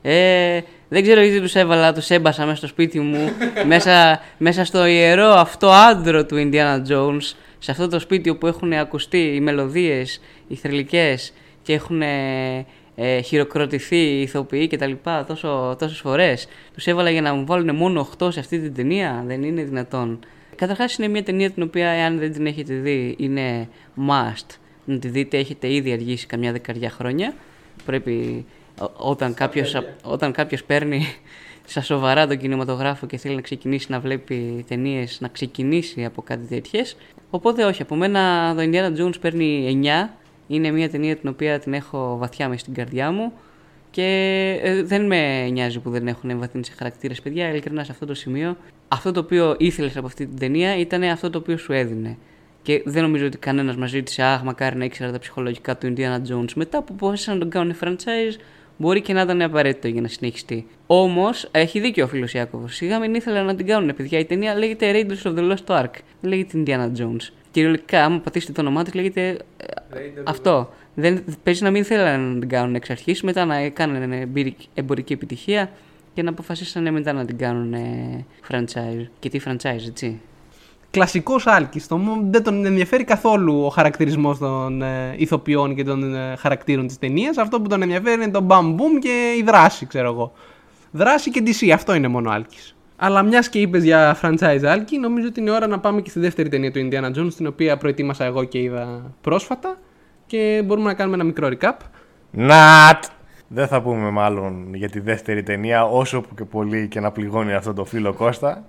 Ε, 0.01 0.61
δεν 0.89 1.01
ξέρω 1.03 1.21
γιατί 1.21 1.41
τους 1.41 1.55
έβαλα, 1.55 1.93
τους 1.93 2.09
έμπασα 2.09 2.45
μέσα 2.45 2.57
στο 2.57 2.67
σπίτι 2.67 2.99
μου, 2.99 3.29
μέσα, 3.71 4.19
μέσα 4.37 4.65
στο 4.65 4.85
ιερό 4.85 5.27
αυτό 5.27 5.69
άντρο 5.69 6.25
του 6.25 6.49
Indiana 6.51 6.91
Jones, 6.91 7.33
σε 7.59 7.71
αυτό 7.71 7.87
το 7.87 7.99
σπίτι 7.99 8.29
όπου 8.29 8.47
έχουν 8.47 8.73
ακουστεί 8.73 9.35
οι 9.35 9.39
μελωδίες, 9.39 10.21
οι 10.47 10.55
θρηλυκές 10.55 11.33
και 11.61 11.73
έχουν 11.73 12.01
ε, 12.01 12.65
χειροκροτηθεί 13.23 13.97
οι 13.97 14.21
ηθοποιοί 14.21 14.67
και 14.67 14.77
τα 14.77 14.87
λοιπά 14.87 15.23
τόσο, 15.25 15.75
τόσες 15.79 15.99
φορές. 15.99 16.47
Τους 16.73 16.87
έβαλα 16.87 17.09
για 17.09 17.21
να 17.21 17.33
μου 17.33 17.45
βάλουν 17.45 17.75
μόνο 17.75 18.07
8 18.19 18.31
σε 18.31 18.39
αυτή 18.39 18.59
την 18.59 18.73
ταινία, 18.73 19.23
δεν 19.27 19.43
είναι 19.43 19.63
δυνατόν. 19.63 20.19
Καταρχάς 20.55 20.97
είναι 20.97 21.07
μια 21.07 21.23
ταινία 21.23 21.51
την 21.51 21.63
οποία 21.63 21.87
εάν 21.89 22.19
δεν 22.19 22.31
την 22.33 22.45
έχετε 22.45 22.73
δει 22.73 23.15
είναι 23.19 23.67
must 24.07 24.57
να 24.85 24.99
τη 24.99 25.07
δείτε, 25.07 25.37
έχετε 25.37 25.73
ήδη 25.73 25.91
αργήσει 25.91 26.25
καμιά 26.25 26.51
δεκαριά 26.51 26.89
χρόνια. 26.89 27.33
Πρέπει 27.85 28.45
ό- 28.79 28.91
όταν 29.09 29.33
κάποιος, 29.33 29.75
όταν 30.03 30.31
κάποιος 30.31 30.63
παίρνει 30.63 31.05
στα 31.65 31.81
σοβαρά 31.81 32.27
τον 32.27 32.37
κινηματογράφο 32.37 33.05
και 33.05 33.17
θέλει 33.17 33.35
να 33.35 33.41
ξεκινήσει 33.41 33.91
να 33.91 33.99
βλέπει 33.99 34.65
ταινίες, 34.67 35.17
να 35.21 35.27
ξεκινήσει 35.27 36.05
από 36.05 36.21
κάτι 36.21 36.45
τέτοιες. 36.47 36.97
Οπότε 37.29 37.65
όχι, 37.65 37.81
από 37.81 37.95
μένα 37.95 38.53
το 38.55 38.61
Indiana 38.61 39.01
Jones 39.01 39.19
παίρνει 39.21 39.79
9. 39.83 40.18
Είναι 40.49 40.71
μια 40.71 40.89
ταινία 40.89 41.15
την 41.15 41.29
οποία 41.29 41.59
την 41.59 41.73
έχω 41.73 42.17
βαθιά 42.17 42.47
μέσα 42.47 42.59
στην 42.59 42.73
καρδιά 42.73 43.11
μου 43.11 43.33
και 43.91 44.03
ε, 44.61 44.83
δεν 44.83 45.05
με 45.05 45.49
νοιάζει 45.49 45.79
που 45.79 45.89
δεν 45.89 46.07
έχουν 46.07 46.29
εμβαθύνει 46.29 46.65
σε 46.65 46.73
χαρακτήρες, 46.77 47.21
παιδιά. 47.21 47.49
Ειλικρινά 47.49 47.83
σε 47.83 47.91
αυτό 47.91 48.05
το 48.05 48.13
σημείο, 48.13 48.57
αυτό 48.87 49.11
το 49.11 49.19
οποίο 49.19 49.55
ήθελες 49.59 49.97
από 49.97 50.05
αυτή 50.05 50.25
την 50.27 50.39
ταινία 50.39 50.77
ήταν 50.77 51.03
αυτό 51.03 51.29
το 51.29 51.37
οποίο 51.37 51.57
σου 51.57 51.73
έδινε. 51.73 52.17
Και 52.61 52.81
δεν 52.85 53.03
νομίζω 53.03 53.25
ότι 53.25 53.37
κανένας 53.37 53.75
μας 53.75 53.89
ζήτησε, 53.89 54.23
Αχ, 54.23 54.43
μακάρι 54.43 54.77
να 54.77 54.85
ήξερα 54.85 55.11
τα 55.11 55.19
ψυχολογικά 55.19 55.77
του 55.77 55.93
Indiana 55.95 56.21
Jones. 56.31 56.53
Μετά 56.55 56.83
που 56.83 56.93
αποφάσισαν 56.95 57.33
να 57.33 57.39
τον 57.39 57.49
κάνουν 57.49 57.75
franchise, 57.81 58.39
μπορεί 58.77 59.01
και 59.01 59.13
να 59.13 59.21
ήταν 59.21 59.41
απαραίτητο 59.41 59.87
για 59.87 60.01
να 60.01 60.07
συνεχιστεί. 60.07 60.67
Όμως, 60.87 61.47
έχει 61.51 61.79
δίκιο 61.79 62.03
ο 62.03 62.07
φίλος 62.07 62.33
Ιάκωβος. 62.33 62.75
Σιγά 62.75 62.99
μην 62.99 63.13
ήθελα 63.13 63.43
να 63.43 63.55
την 63.55 63.65
κάνουν, 63.65 63.95
παιδιά. 63.95 64.19
Η 64.19 64.25
ταινία 64.25 64.55
λέγεται 64.55 64.91
Raiders 64.93 65.31
of 65.31 65.37
the 65.37 65.51
Lost 65.51 65.81
Ark. 65.81 65.91
Δεν 66.21 66.29
λέγεται 66.29 66.63
Indiana 66.65 66.91
Jones. 66.99 67.38
Κυριολεκτικά, 67.51 68.03
άμα 68.05 68.19
πατήσετε 68.19 68.51
το 68.51 68.61
όνομά 68.61 68.83
τη, 68.83 68.91
λέγεται 68.91 69.27
ε, 69.57 70.09
αυτό. 70.23 70.69
Δεν, 70.93 71.23
παίζει 71.43 71.63
να 71.63 71.71
μην 71.71 71.85
θέλανε 71.85 72.23
να 72.33 72.39
την 72.39 72.49
κάνουν 72.49 72.75
εξ 72.75 72.89
αρχής, 72.89 73.21
μετά 73.23 73.45
να 73.45 73.69
κάνουν 73.69 74.11
εμπειρικ- 74.11 74.61
εμπορική 74.73 75.13
επιτυχία 75.13 75.69
και 76.13 76.23
να 76.23 76.29
αποφασίσανε 76.29 76.91
μετά 76.91 77.13
να 77.13 77.25
την 77.25 77.37
κάνουν 77.37 77.73
ε, 77.73 78.25
franchise. 78.49 79.07
Και 79.19 79.29
τι 79.29 79.39
franchise, 79.45 79.87
έτσι. 79.87 80.19
Κλασικός 80.91 81.47
Άλκης. 81.47 81.87
Δεν 82.29 82.43
τον 82.43 82.65
ενδιαφέρει 82.65 83.03
καθόλου 83.03 83.63
ο 83.65 83.69
χαρακτηρισμός 83.69 84.37
των 84.37 84.81
ε, 84.81 85.15
ηθοποιών 85.17 85.75
και 85.75 85.83
των 85.83 86.15
ε, 86.15 86.35
χαρακτήρων 86.35 86.87
της 86.87 86.99
ταινίας. 86.99 87.37
Αυτό 87.37 87.61
που 87.61 87.67
τον 87.67 87.81
ενδιαφέρει 87.81 88.23
είναι 88.23 88.31
το 88.31 88.41
μπαμ 88.41 88.73
μπουμ 88.73 88.97
και 88.97 89.35
η 89.37 89.43
δράση, 89.43 89.85
ξέρω 89.85 90.11
εγώ. 90.11 90.31
Δράση 90.91 91.31
και 91.31 91.43
DC, 91.45 91.69
αυτό 91.69 91.93
είναι 91.93 92.07
μόνο 92.07 92.29
Άλκης. 92.29 92.75
Αλλά 93.01 93.23
μιας 93.23 93.49
και 93.49 93.59
είπες 93.59 93.83
για 93.83 94.17
franchise 94.21 94.63
Άλκη, 94.65 94.97
νομίζω 94.97 95.27
ότι 95.27 95.39
είναι 95.39 95.51
ώρα 95.51 95.67
να 95.67 95.79
πάμε 95.79 96.01
και 96.01 96.09
στη 96.09 96.19
δεύτερη 96.19 96.49
ταινία 96.49 96.71
του 96.71 96.89
Indiana 96.91 97.17
Jones, 97.17 97.33
την 97.35 97.47
οποία 97.47 97.77
προετοίμασα 97.77 98.25
εγώ 98.25 98.43
και 98.43 98.59
είδα 98.59 99.13
πρόσφατα. 99.21 99.77
Και 100.25 100.61
μπορούμε 100.65 100.87
να 100.87 100.93
κάνουμε 100.93 101.15
ένα 101.15 101.25
μικρό 101.25 101.49
recap. 101.51 101.73
Νατ! 102.31 103.03
Δεν 103.47 103.67
θα 103.67 103.81
πούμε 103.81 104.09
μάλλον 104.09 104.73
για 104.73 104.89
τη 104.89 104.99
δεύτερη 104.99 105.43
ταινία, 105.43 105.83
όσο 105.83 106.21
που 106.21 106.35
και 106.35 106.43
πολύ 106.43 106.87
και 106.87 106.99
να 106.99 107.11
πληγώνει 107.11 107.53
αυτό 107.53 107.73
το 107.73 107.85
φίλο 107.85 108.13
Κώστα. 108.13 108.65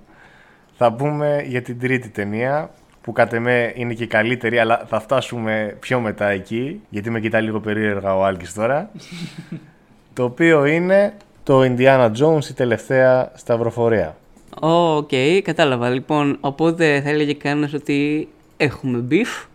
Θα 0.76 0.92
πούμε 0.92 1.44
για 1.46 1.62
την 1.62 1.78
τρίτη 1.78 2.08
ταινία, 2.08 2.70
που 3.00 3.12
κατ' 3.12 3.32
εμέ 3.32 3.72
είναι 3.76 3.94
και 3.94 4.04
η 4.04 4.06
καλύτερη, 4.06 4.58
αλλά 4.58 4.84
θα 4.88 5.00
φτάσουμε 5.00 5.76
πιο 5.80 6.00
μετά 6.00 6.28
εκεί, 6.28 6.80
γιατί 6.88 7.10
με 7.10 7.20
κοιτάει 7.20 7.42
λίγο 7.42 7.60
περίεργα 7.60 8.16
ο 8.16 8.24
Άλκης 8.24 8.52
τώρα. 8.52 8.90
το 10.14 10.24
οποίο 10.24 10.64
είναι 10.64 11.14
το 11.42 11.60
Indiana 11.62 12.10
Jones, 12.20 12.44
η 12.50 12.52
τελευταία 12.52 13.32
σταυροφορία. 13.34 14.16
Ω, 14.60 14.96
Οκ, 14.96 15.10
κατάλαβα. 15.42 15.88
Λοιπόν, 15.88 16.36
οπότε 16.40 17.00
θα 17.00 17.08
έλεγε 17.08 17.34
κανένας 17.34 17.72
ότι 17.72 18.28
έχουμε 18.56 19.04
beef. 19.10 19.46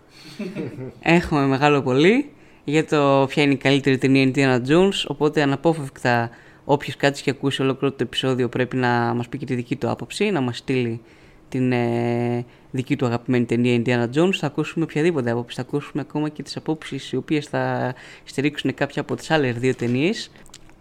έχουμε 1.18 1.46
μεγάλο 1.46 1.82
πολύ 1.82 2.30
για 2.64 2.86
το 2.86 3.26
ποια 3.30 3.44
είναι 3.44 3.54
η 3.54 3.58
καλύτερη 3.58 3.98
ταινία 3.98 4.32
Indiana 4.34 4.70
Jones. 4.70 5.04
Οπότε 5.08 5.42
αναπόφευκτα 5.42 6.30
όποιος 6.66 6.96
κάτσει 6.96 7.24
και 7.24 7.30
ακούσει 7.30 7.62
ολόκληρο 7.62 7.94
το 7.94 8.04
επεισόδιο 8.04 8.50
πρέπει 8.50 8.76
να 8.76 9.14
μας 9.16 9.30
πει 9.30 9.38
και 9.38 9.46
τη 9.46 9.56
δική 9.56 9.76
του 9.76 9.90
άποψη, 9.90 10.32
να 10.32 10.42
μας 10.42 10.58
στείλει 10.58 11.02
την 11.50 11.72
ε, 11.72 12.46
δική 12.72 12.96
του 12.96 13.06
αγαπημένη 13.06 13.46
ταινία 13.46 13.82
Indiana 13.86 14.18
Jones. 14.18 14.34
Θα 14.34 14.48
ακούσουμε 14.48 14.84
οποιαδήποτε 14.84 15.32
άποψη. 15.32 15.56
Θα 15.56 15.62
ακούσουμε 15.62 16.02
ακόμα 16.02 16.30
και 16.30 16.44
τις 16.44 16.56
απόψεις 16.58 17.12
οι 17.12 17.16
οποίες 17.16 17.46
θα 17.46 17.94
στηρίξουν 18.24 18.74
κάποια 18.74 19.02
από 19.02 19.16
τις 19.16 19.32
άλλες 19.32 19.58
δύο 19.58 19.76
ταινίες. 19.76 20.32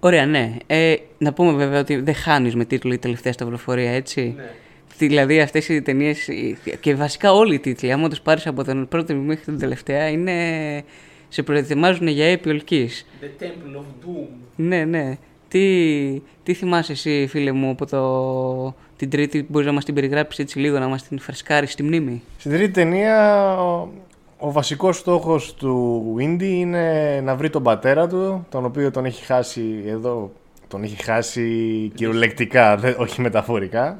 Ωραία, 0.04 0.26
ναι. 0.26 0.56
Ε, 0.66 0.94
να 1.18 1.32
πούμε 1.32 1.52
βέβαια 1.52 1.80
ότι 1.80 1.96
δεν 1.96 2.14
χάνεις 2.14 2.54
με 2.54 2.64
τίτλο 2.64 2.92
η 2.92 2.98
τελευταία 2.98 3.32
σταυροφορία, 3.32 3.90
έτσι. 3.90 4.34
Ναι. 4.36 4.44
Δηλαδή 4.98 5.40
αυτές 5.40 5.68
οι 5.68 5.82
ταινίες 5.82 6.28
και 6.80 6.94
βασικά 6.94 7.32
όλοι 7.32 7.54
οι 7.54 7.58
τίτλοι, 7.58 7.92
άμα 7.92 8.08
τους 8.08 8.20
πάρεις 8.20 8.46
από 8.46 8.64
τον 8.64 8.88
πρώτο 8.88 9.14
μέχρι 9.14 9.44
την 9.44 9.58
τελευταία, 9.58 10.08
είναι. 10.08 10.32
σε 11.28 11.42
προετοιμάζουν 11.42 12.06
για 12.06 12.26
έπι 12.26 12.48
ολκής. 12.48 13.06
The 13.20 13.42
Temple 13.42 13.76
of 13.76 14.08
Doom. 14.08 14.26
Ναι, 14.56 14.84
ναι. 14.84 15.16
Τι, 15.48 16.22
τι 16.42 16.54
θυμάσαι 16.54 16.92
εσύ, 16.92 17.26
φίλε 17.28 17.52
μου, 17.52 17.70
από 17.70 17.86
το, 17.86 18.74
την 18.96 19.10
τρίτη, 19.10 19.46
μπορείς 19.48 19.66
να 19.66 19.72
μας 19.72 19.84
την 19.84 19.94
περιγράψεις 19.94 20.44
έτσι 20.44 20.58
λίγο, 20.58 20.78
να 20.78 20.88
μας 20.88 21.08
την 21.08 21.18
φρεσκάρεις 21.18 21.72
στη 21.72 21.82
μνήμη; 21.82 22.22
Στην 22.38 22.50
τρίτη 22.50 22.72
ταινία, 22.72 23.50
ο, 23.60 23.88
ο 24.44 24.52
βασικός 24.52 24.96
στόχος 24.98 25.54
του 25.54 26.02
Indy 26.18 26.42
είναι 26.42 27.20
να 27.20 27.34
βρει 27.36 27.50
τον 27.50 27.62
πατέρα 27.62 28.08
του, 28.08 28.46
τον 28.50 28.64
οποίο 28.64 28.90
τον 28.90 29.04
έχει 29.04 29.24
χάσει 29.24 29.82
εδώ, 29.86 30.32
τον 30.68 30.82
έχει 30.82 31.02
χάσει 31.02 31.48
κυριολεκτικά, 31.94 32.76
δε- 32.76 32.94
όχι 32.98 33.20
μεταφορικά. 33.20 33.98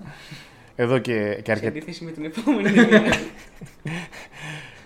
Εδώ 0.76 0.98
και, 0.98 1.38
και, 1.42 1.50
αρκε... 1.50 1.66
αντίθεση 1.66 2.04
με 2.04 2.10
την 2.10 2.24
επόμενη 2.24 2.70
ταινία. 2.70 3.14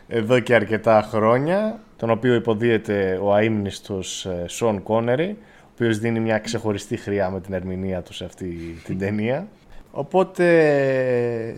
εδώ 0.09 0.39
και 0.41 0.55
αρκετά 0.55 1.03
χρόνια, 1.11 1.81
τον 1.97 2.11
οποίο 2.11 2.35
υποδίεται 2.35 3.19
ο 3.23 3.35
αείμνηστος 3.35 4.27
ε, 4.27 4.45
Σον 4.49 4.83
Κόνερι, 4.83 5.37
ο 5.41 5.69
οποίος 5.73 5.99
δίνει 5.99 6.21
μια 6.21 6.39
ξεχωριστή 6.39 6.97
χρειά 6.97 7.31
με 7.31 7.41
την 7.41 7.55
ερμηνεία 7.55 8.03
του 8.03 8.13
σε 8.15 8.25
αυτή 8.25 8.47
την 8.85 8.99
ταινία. 8.99 9.47
Οπότε, 9.91 10.47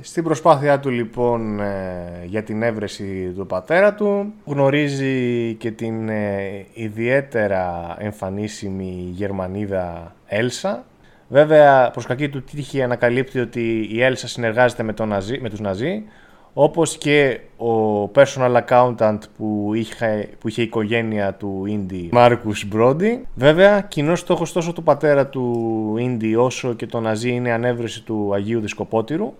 στην 0.02 0.24
προσπάθειά 0.24 0.80
του 0.80 0.90
λοιπόν 0.90 1.60
ε, 1.60 2.24
για 2.24 2.42
την 2.42 2.62
έβρεση 2.62 3.32
του 3.36 3.46
πατέρα 3.46 3.94
του, 3.94 4.32
γνωρίζει 4.44 5.54
και 5.54 5.70
την 5.70 6.08
ε, 6.08 6.66
ιδιαίτερα 6.72 7.96
εμφανίσιμη 7.98 9.10
Γερμανίδα 9.12 10.14
Έλσα. 10.26 10.84
Βέβαια, 11.28 11.90
προς 11.90 12.06
κακή 12.06 12.28
του 12.28 12.42
τύχη 12.42 12.82
ανακαλύπτει 12.82 13.40
ότι 13.40 13.88
η 13.90 14.02
Έλσα 14.02 14.28
συνεργάζεται 14.28 14.82
με, 14.82 14.92
τον 14.92 15.08
Ναζί, 15.08 15.38
με 15.40 15.48
τους 15.48 15.60
Ναζί, 15.60 16.04
όπως 16.52 16.96
και 16.96 17.40
ο 17.56 18.02
personal 18.14 18.62
accountant 18.66 19.18
που 19.36 19.70
είχε, 19.74 20.28
που 20.40 20.48
είχε 20.48 20.60
η 20.60 20.64
οικογένεια 20.64 21.34
του 21.34 21.64
Indy, 21.68 22.08
Μάρκους 22.10 22.68
Μπρόντι. 22.68 23.26
Βέβαια, 23.34 23.80
κοινός 23.80 24.18
στόχος 24.18 24.52
τόσο 24.52 24.72
του 24.72 24.82
πατέρα 24.82 25.26
του 25.26 25.94
Indy 25.98 26.34
όσο 26.38 26.74
και 26.74 26.86
το 26.86 27.00
Ναζί 27.00 27.30
είναι 27.30 27.48
η 27.48 27.52
ανέβρεση 27.52 28.02
του 28.02 28.34
Αγίου 28.34 28.60
Δισκοπότηρου. 28.60 29.34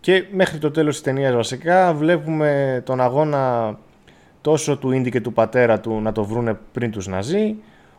Και 0.00 0.24
μέχρι 0.32 0.58
το 0.58 0.70
τέλος 0.70 0.94
της 0.94 1.02
ταινίας 1.02 1.34
βασικά 1.34 1.94
βλέπουμε 1.94 2.82
τον 2.84 3.00
αγώνα 3.00 3.76
τόσο 4.40 4.76
του 4.76 4.88
Indy 4.88 5.10
και 5.10 5.20
του 5.20 5.32
πατέρα 5.32 5.80
του 5.80 6.00
να 6.00 6.12
το 6.12 6.24
βρούνε 6.24 6.58
πριν 6.72 6.90
τους 6.90 7.06
Ναζί, 7.06 7.56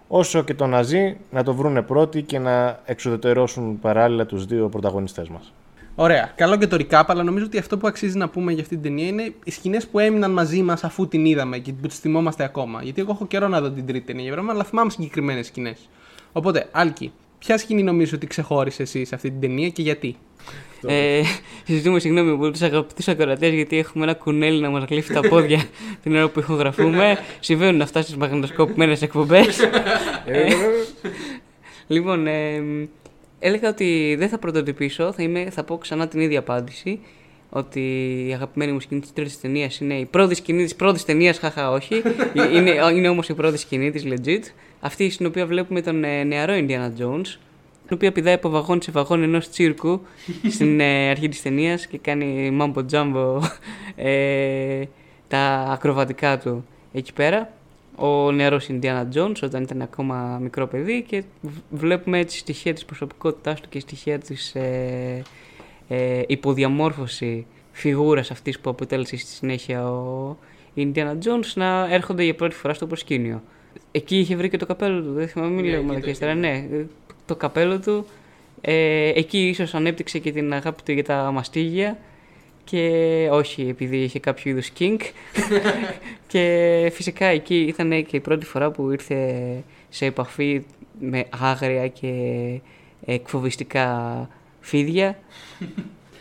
όσο 0.07 0.43
και 0.43 0.53
το 0.53 0.67
Ναζί 0.67 1.17
να 1.31 1.43
το 1.43 1.53
βρούνε 1.53 1.81
πρώτοι 1.81 2.21
και 2.21 2.39
να 2.39 2.79
εξουδετερώσουν 2.85 3.79
παράλληλα 3.79 4.25
τους 4.25 4.45
δύο 4.45 4.69
πρωταγωνιστές 4.69 5.29
μας. 5.29 5.53
Ωραία. 5.95 6.31
Καλό 6.35 6.57
και 6.57 6.67
το 6.67 6.77
recap, 6.79 7.03
αλλά 7.07 7.23
νομίζω 7.23 7.45
ότι 7.45 7.57
αυτό 7.57 7.77
που 7.77 7.87
αξίζει 7.87 8.17
να 8.17 8.29
πούμε 8.29 8.51
για 8.51 8.61
αυτή 8.61 8.73
την 8.73 8.83
ταινία 8.83 9.07
είναι 9.07 9.33
οι 9.43 9.51
σκηνές 9.51 9.87
που 9.87 9.99
έμειναν 9.99 10.31
μαζί 10.31 10.61
μας 10.61 10.83
αφού 10.83 11.07
την 11.07 11.25
είδαμε 11.25 11.57
και 11.57 11.73
που 11.73 11.87
τις 11.87 11.99
θυμόμαστε 11.99 12.43
ακόμα. 12.43 12.83
Γιατί 12.83 13.01
εγώ 13.01 13.11
έχω 13.11 13.27
καιρό 13.27 13.47
να 13.47 13.61
δω 13.61 13.69
την 13.69 13.85
τρίτη 13.85 14.05
ταινία, 14.05 14.21
για 14.21 14.29
παράδειγμα, 14.29 14.55
αλλά 14.59 14.69
θυμάμαι 14.69 14.89
συγκεκριμένες 14.89 15.45
σκηνές. 15.45 15.89
Οπότε, 16.31 16.67
Άλκη, 16.71 17.11
ποια 17.39 17.57
σκηνή 17.57 17.83
νομίζω 17.83 18.15
ότι 18.15 18.27
ξεχώρισες 18.27 18.79
εσύ 18.79 19.05
σε 19.05 19.15
αυτή 19.15 19.29
την 19.29 19.39
ταινία 19.39 19.69
και 19.69 19.81
γιατί; 19.81 20.15
Ε, 20.87 21.21
ζητούμε 21.65 21.99
συγγνώμη 21.99 22.31
από 22.31 22.51
τους 22.51 22.61
αγαπητούς 22.61 23.07
ακροατές 23.07 23.53
γιατί 23.53 23.77
έχουμε 23.77 24.03
ένα 24.03 24.13
κουνέλι 24.13 24.61
να 24.61 24.69
μας 24.69 24.83
γλύφει 24.89 25.13
τα 25.13 25.21
πόδια 25.21 25.63
την 26.03 26.15
ώρα 26.15 26.29
που 26.29 26.39
ηχογραφούμε. 26.39 27.17
Συμβαίνουν 27.39 27.81
αυτά 27.81 28.01
στις 28.01 28.15
μαγνητοσκοπημένες 28.15 29.01
εκπομπές. 29.01 29.59
λοιπόν, 31.87 32.27
ε, 32.27 32.63
έλεγα 33.43 33.69
ότι 33.69 34.15
δεν 34.17 34.29
θα 34.29 34.37
πρωτοτυπήσω, 34.37 35.11
θα, 35.11 35.23
είμαι, 35.23 35.49
θα 35.49 35.63
πω 35.63 35.77
ξανά 35.77 36.07
την 36.07 36.19
ίδια 36.19 36.39
απάντηση. 36.39 36.99
Ότι 37.49 37.79
η 38.27 38.33
αγαπημένη 38.33 38.71
μου 38.71 38.79
σκηνή 38.79 39.01
της 39.01 39.13
τρίτης 39.13 39.39
ταινίας 39.39 39.79
είναι 39.79 39.93
η 39.93 40.05
πρώτη 40.05 40.35
σκηνή 40.35 40.63
της 40.63 40.75
πρώτης 40.75 41.05
ταινίας, 41.05 41.37
χαχά 41.37 41.71
όχι. 41.71 42.01
είναι 42.55 42.71
είναι 42.93 43.09
όμως 43.09 43.29
η 43.29 43.33
πρώτη 43.33 43.57
σκηνή 43.57 43.91
της, 43.91 44.03
legit. 44.05 44.41
Αυτή 44.79 45.09
στην 45.09 45.25
οποία 45.25 45.45
βλέπουμε 45.45 45.81
τον 45.81 46.03
ε, 46.03 46.23
νεαρό 46.23 46.53
Indiana 46.55 47.01
Jones, 47.01 47.37
την 47.87 47.93
οποία 47.93 48.11
πηδάει 48.11 48.33
από 48.33 48.49
βαγόν 48.49 48.81
σε 48.81 48.91
βαγόν 48.91 49.23
ενός 49.23 49.49
τσίρκου 49.49 50.01
στην 50.53 50.79
ε, 50.79 51.09
αρχή 51.09 51.29
της 51.29 51.41
ταινίας 51.41 51.87
και 51.87 51.97
κάνει 51.97 52.57
mambo 52.61 52.85
jumbo 52.91 53.39
ε, 53.95 54.83
τα 55.27 55.67
ακροβατικά 55.69 56.37
του 56.37 56.65
εκεί 56.93 57.13
πέρα. 57.13 57.53
Ο 57.95 58.31
νεαρός 58.31 58.67
Indiana 58.69 59.03
Jones 59.15 59.35
όταν 59.43 59.63
ήταν 59.63 59.81
ακόμα 59.81 60.37
μικρό 60.41 60.67
παιδί 60.67 61.03
και 61.07 61.23
β- 61.41 61.77
βλέπουμε 61.77 62.19
έτσι 62.19 62.37
στοιχεία 62.37 62.73
της 62.73 62.85
προσωπικότητάς 62.85 63.61
του 63.61 63.69
και 63.69 63.79
στοιχεία 63.79 64.19
της 64.19 64.55
ε, 64.55 65.21
ε, 65.87 66.21
υποδιαμόρφωση 66.27 67.45
φιγούρας 67.71 68.31
αυτής 68.31 68.59
που 68.59 68.69
αποτέλεσε 68.69 69.17
στη 69.17 69.31
συνέχεια 69.31 69.89
ο 69.91 70.37
Indiana 70.75 71.11
Jones 71.23 71.51
να 71.55 71.87
έρχονται 71.93 72.23
για 72.23 72.35
πρώτη 72.35 72.55
φορά 72.55 72.73
στο 72.73 72.87
προσκήνιο. 72.87 73.41
Εκεί 73.91 74.19
είχε 74.19 74.35
βρει 74.35 74.49
και 74.49 74.57
το 74.57 74.65
καπέλο 74.65 75.01
του, 75.01 75.13
δεν 75.13 75.27
θυμάμαι, 75.27 75.51
μην 75.53 75.63
Ναι, 75.65 75.69
λέω 75.69 75.77
εκεί 75.79 75.87
το 75.87 75.93
μαλακίες 75.93 76.15
είχε 76.17 76.25
τώρα, 76.25 76.37
ναι, 76.37 76.65
το 77.25 77.35
καπέλο 77.35 77.79
του. 77.79 78.05
Ε, 78.61 79.07
εκεί 79.15 79.47
ίσως 79.47 79.73
ανέπτυξε 79.73 80.19
και 80.19 80.31
την 80.31 80.53
αγάπη 80.53 80.81
του 80.83 80.91
για 80.91 81.03
τα 81.03 81.31
μαστίγια 81.31 81.97
και 82.63 83.27
όχι 83.31 83.67
επειδή 83.69 83.97
είχε 83.97 84.19
κάποιο 84.19 84.51
είδους 84.51 84.71
kink 84.79 84.99
και 86.27 86.91
φυσικά 86.93 87.25
εκεί 87.25 87.55
ήταν 87.55 88.05
και 88.05 88.15
η 88.15 88.19
πρώτη 88.19 88.45
φορά 88.45 88.71
που 88.71 88.91
ήρθε 88.91 89.43
σε 89.89 90.05
επαφή 90.05 90.63
με 90.99 91.25
άγρια 91.41 91.87
και 91.87 92.11
εκφοβιστικά 93.05 94.29
φίδια. 94.59 95.15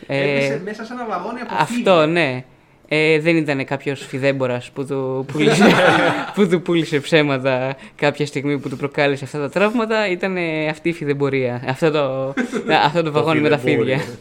Ε, 0.07 0.59
μέσα 0.63 0.85
σε 0.85 0.93
ένα 0.93 1.05
βαγόνι 1.05 1.39
από 1.41 1.55
αυτό, 1.57 2.05
ναι. 2.05 2.43
Ε, 2.87 3.19
δεν 3.19 3.37
ήταν 3.37 3.65
κάποιος 3.65 4.05
φιδέμπορας 4.05 4.71
που 4.71 4.85
του, 4.85 5.25
πούλησε, 5.31 5.63
που 6.35 6.47
του 6.47 6.61
πούλησε 6.61 6.99
ψέματα 6.99 7.75
κάποια 7.95 8.25
στιγμή 8.25 8.59
που 8.59 8.69
του 8.69 8.77
προκάλεσε 8.77 9.23
αυτά 9.23 9.39
τα 9.39 9.49
τραύματα. 9.49 10.09
Ήταν 10.09 10.37
αυτή 10.69 10.89
η 10.89 10.93
φιδεμπορία. 10.93 11.63
Αυτό 11.67 11.91
το, 11.91 12.33
αυτό 12.83 13.03
το 13.03 13.11
βαγόνι 13.11 13.39
με 13.39 13.49
τα 13.49 13.57
φιδεμπόριο. 13.57 13.97
φίδια. 13.97 14.13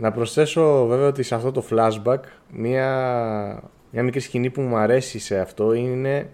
Να 0.00 0.12
προσθέσω 0.12 0.86
βέβαια 0.86 1.06
ότι 1.06 1.22
σε 1.22 1.34
αυτό 1.34 1.52
το 1.52 1.64
flashback 1.70 2.18
μια, 2.52 3.62
μια 3.90 4.02
μικρή 4.02 4.20
σκηνή 4.20 4.50
που 4.50 4.60
μου 4.60 4.76
αρέσει 4.76 5.18
σε 5.18 5.38
αυτό 5.38 5.72
είναι 5.72 6.28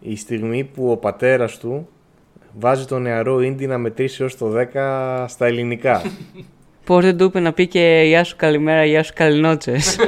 η 0.00 0.16
στιγμή 0.16 0.64
που 0.64 0.90
ο 0.90 0.96
πατέρας 0.96 1.58
του 1.58 1.88
βάζει 2.58 2.84
τον 2.84 3.02
νεαρό 3.02 3.40
Ίντι 3.40 3.66
να 3.66 3.78
μετρήσει 3.78 4.22
έως 4.22 4.36
το 4.36 4.52
10 4.74 5.24
στα 5.28 5.46
ελληνικά. 5.46 6.02
Πώς 6.86 7.04
δεν 7.04 7.16
του 7.16 7.24
είπε 7.24 7.40
να 7.40 7.52
πει 7.52 7.66
και 7.66 8.02
Γεια 8.06 8.24
σου 8.24 8.36
καλημέρα, 8.36 8.84
Γεια 8.84 9.02
σου 9.02 9.12
καληνότσες. 9.14 9.98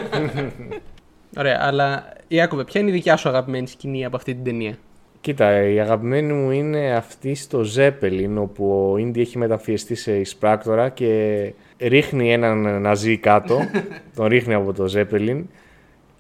Ωραία, 1.39 1.59
αλλά 1.61 2.13
Ιάκωβε, 2.29 2.65
ποια 2.65 2.81
είναι 2.81 2.91
η 2.91 2.93
δικιά 2.93 3.17
σου 3.17 3.29
αγαπημένη 3.29 3.69
σκηνή 3.69 4.05
από 4.05 4.17
αυτή 4.17 4.35
την 4.35 4.45
ταινία; 4.45 4.79
Κοίτα, 5.21 5.69
η 5.69 5.81
αγαπημένη 5.81 6.33
μου 6.33 6.51
είναι 6.51 6.95
αυτή 6.95 7.35
στο 7.35 7.65
Zeppelin 7.77 8.35
όπου 8.37 8.91
ο 8.93 8.97
Ίντι 8.97 9.21
έχει 9.21 9.39
μεταφιεστεί 9.39 9.95
σε 9.95 10.19
εισπράκτορα 10.19 10.89
και 10.89 11.53
ρίχνει 11.79 12.33
έναν 12.33 12.81
ναζί 12.81 13.17
κάτω, 13.17 13.59
τον 14.17 14.27
ρίχνει 14.27 14.55
από 14.55 14.73
το 14.73 14.93
Zeppelin 14.95 15.43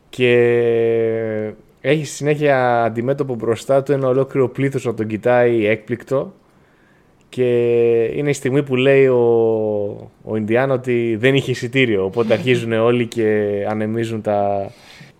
και 0.09 1.53
έχει 1.81 2.05
συνέχεια 2.05 2.83
αντιμέτωπο 2.83 3.35
μπροστά 3.35 3.83
του 3.83 3.92
ένα 3.92 4.09
ολόκληρο 4.09 4.49
πλήθος 4.49 4.85
να 4.85 4.95
τον 4.95 5.07
κοιτάει 5.07 5.66
έκπληκτο 5.66 6.35
και 7.29 7.45
είναι 8.14 8.31
η 8.31 8.33
στιγμή 8.33 8.62
που 8.62 8.77
λέει 8.77 9.07
ο, 9.07 9.21
ο 10.23 10.37
Ινδιάν 10.37 10.71
ότι 10.71 11.16
δεν 11.19 11.35
είχε 11.35 11.51
εισιτήριο 11.51 12.05
οπότε 12.05 12.33
αρχίζουν 12.33 12.73
όλοι 12.88 13.07
και 13.07 13.51
ανεμίζουν 13.69 14.23
τα... 14.23 14.71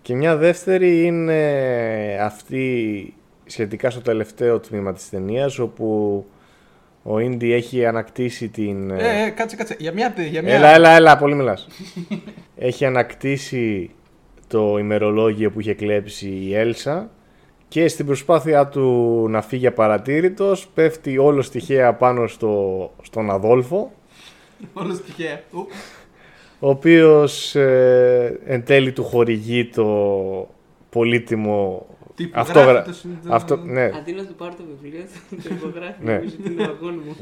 Και 0.01 0.15
μια 0.15 0.35
δεύτερη 0.35 1.05
είναι 1.05 1.41
αυτή 2.21 3.13
σχετικά 3.45 3.89
στο 3.89 4.01
τελευταίο 4.01 4.59
τμήμα 4.59 4.93
της 4.93 5.09
ταινίας 5.09 5.59
όπου 5.59 6.25
ο 7.09 7.19
Ίντι 7.19 7.53
έχει 7.53 7.85
ανακτήσει 7.85 8.49
την... 8.49 8.91
Ε, 8.91 9.25
ε, 9.25 9.29
κάτσε, 9.29 9.55
κάτσε. 9.55 9.75
Για 9.79 9.93
μια. 9.93 10.13
Για 10.29 10.41
μια... 10.41 10.53
Έλα, 10.53 10.67
έλα, 10.67 10.89
έλα, 10.89 11.17
πολύ 11.17 11.35
μιλάς. 11.35 11.67
έχει 12.69 12.85
ανακτήσει 12.85 13.91
το 14.47 14.77
ημερολόγιο 14.77 15.51
που 15.51 15.59
είχε 15.59 15.73
κλέψει 15.73 16.27
η 16.27 16.55
Έλσα 16.55 17.09
και 17.67 17.87
στην 17.87 18.05
προσπάθειά 18.05 18.67
του 18.67 19.25
να 19.29 19.41
φύγει 19.41 19.67
απαρατήρητος 19.67 20.67
πέφτει 20.73 21.17
όλο 21.17 21.49
τυχαία 21.51 21.93
πάνω 21.93 22.27
στο, 22.27 22.91
στον 23.01 23.31
Αδόλφο 23.31 23.91
Όλο 24.73 24.99
τυχαία. 24.99 25.41
Ου. 25.51 25.67
ο 26.59 26.69
οποίος 26.69 27.55
ε, 27.55 28.39
εν 28.45 28.63
τέλει 28.63 28.91
του 28.91 29.03
χορηγεί 29.03 29.65
το 29.65 29.85
πολύτιμο 30.89 31.85
Τυπογράφει 32.17 32.51
αυτόγρα- 32.51 32.83
το 32.83 32.93
συν- 32.93 33.11
το- 33.27 33.33
αυτό, 33.33 33.55
ναι, 33.55 33.83
Αντί 33.83 34.11
να 34.13 34.25
του 34.25 34.33
πάρω 34.35 34.53
το 34.57 34.63
βιβλίο, 34.81 35.03
θα 35.29 35.35
το 35.49 35.49
υπογράφει. 35.57 36.03
Ναι. 36.03 36.13
Νομίζω 36.13 36.35
ότι 36.39 36.51
είναι 36.53 36.65
βαγόνι 36.65 36.97
μου. 37.05 37.15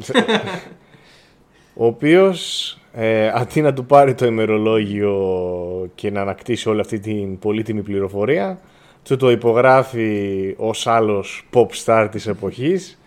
ο 1.74 1.86
οποίος 1.86 2.70
ε, 2.94 3.28
αντί 3.34 3.62
να 3.62 3.74
του 3.74 3.86
πάρει 3.86 4.14
το 4.14 4.26
ημερολόγιο 4.26 5.90
και 5.96 6.12
να 6.12 6.22
ανακτήσει 6.22 6.70
όλη 6.70 6.80
αυτή 6.80 7.00
την 7.00 7.40
πολύτιμη 7.40 7.82
πληροφορία 7.82 8.60
του 9.04 9.16
το 9.18 9.32
υπογράφει 9.32 10.54
ως 10.58 10.88
άλλος 10.88 11.48
pop 11.54 11.68
star 11.86 12.08
της 12.12 12.28
εποχής 12.28 13.00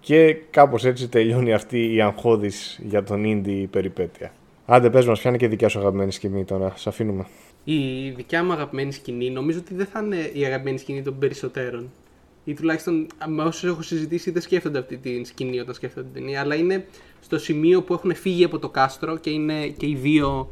και 0.00 0.36
κάπως 0.50 0.84
έτσι 0.84 1.08
τελειώνει 1.08 1.52
αυτή 1.52 1.94
η 1.94 2.00
αγχώδης 2.00 2.80
για 2.84 3.02
τον 3.02 3.22
indie 3.26 3.66
περιπέτεια. 3.70 4.32
Άντε 4.66 4.90
πες 4.90 5.06
μας, 5.06 5.20
ποια 5.20 5.30
είναι 5.30 5.38
και 5.38 5.44
η 5.44 5.48
δικιά 5.48 5.68
σου 5.68 5.78
αγαπημένη 5.78 6.12
σκηνή 6.12 6.44
τώρα, 6.44 6.72
σε 6.76 6.88
αφήνουμε. 6.88 7.26
Η 7.64 8.10
δικιά 8.10 8.44
μου 8.44 8.52
αγαπημένη 8.52 8.92
σκηνή 8.92 9.30
νομίζω 9.30 9.58
ότι 9.58 9.74
δεν 9.74 9.86
θα 9.86 10.00
είναι 10.00 10.30
η 10.32 10.44
αγαπημένη 10.44 10.78
σκηνή 10.78 11.02
των 11.02 11.18
περισσότερων. 11.18 11.92
Ή 12.44 12.54
τουλάχιστον 12.54 13.06
με 13.26 13.42
όσους 13.42 13.64
έχω 13.64 13.82
συζητήσει 13.82 14.30
δεν 14.30 14.42
σκέφτονται 14.42 14.78
αυτή 14.78 14.96
τη 14.96 15.24
σκηνή 15.24 15.60
όταν 15.60 15.74
σκέφτονται 15.74 16.06
την 16.12 16.22
ταινία. 16.22 16.40
Αλλά 16.40 16.54
είναι 16.54 16.86
στο 17.20 17.38
σημείο 17.38 17.82
που 17.82 17.92
έχουν 17.92 18.14
φύγει 18.14 18.44
από 18.44 18.58
το 18.58 18.68
κάστρο 18.68 19.16
και 19.16 19.30
είναι 19.30 19.66
και 19.66 19.86
οι 19.86 19.94
δύο 19.94 20.48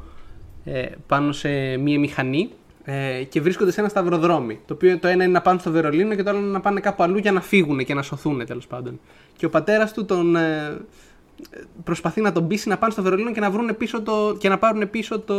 ε, 0.64 0.86
πάνω 1.06 1.32
σε 1.32 1.76
μία 1.76 1.98
μηχανή 1.98 2.50
ε, 2.84 3.22
και 3.28 3.40
βρίσκονται 3.40 3.70
σε 3.70 3.80
ένα 3.80 3.88
σταυροδρόμι. 3.88 4.60
Το 4.66 4.74
οποίο 4.74 4.98
το 4.98 5.08
ένα 5.08 5.24
είναι 5.24 5.32
να 5.32 5.40
πάνε 5.40 5.58
στο 5.58 5.70
Βερολίνο 5.70 6.14
και 6.14 6.22
το 6.22 6.30
άλλο 6.30 6.38
είναι 6.38 6.48
να 6.48 6.60
πάνε 6.60 6.80
κάπου 6.80 7.02
αλλού 7.02 7.18
για 7.18 7.32
να 7.32 7.40
φύγουν 7.40 7.84
και 7.84 7.94
να 7.94 8.02
σωθούν 8.02 8.46
τέλος 8.46 8.66
πάντων. 8.66 9.00
Και 9.36 9.46
ο 9.46 9.50
πατέρας 9.50 9.92
του 9.92 10.04
τον, 10.04 10.36
ε, 10.36 10.80
προσπαθεί 11.84 12.20
να 12.20 12.32
τον 12.32 12.46
πείσει 12.46 12.68
να 12.68 12.78
πάνε 12.78 12.92
στο 12.92 13.02
Βερολίνο 13.02 13.32
και 13.32 13.40
να, 13.40 13.50
βρούνε 13.50 13.72
πίσω 13.72 14.02
το, 14.02 14.36
και 14.38 14.48
να 14.48 14.58
πάρουν 14.58 14.90
πίσω 14.90 15.20
το 15.20 15.36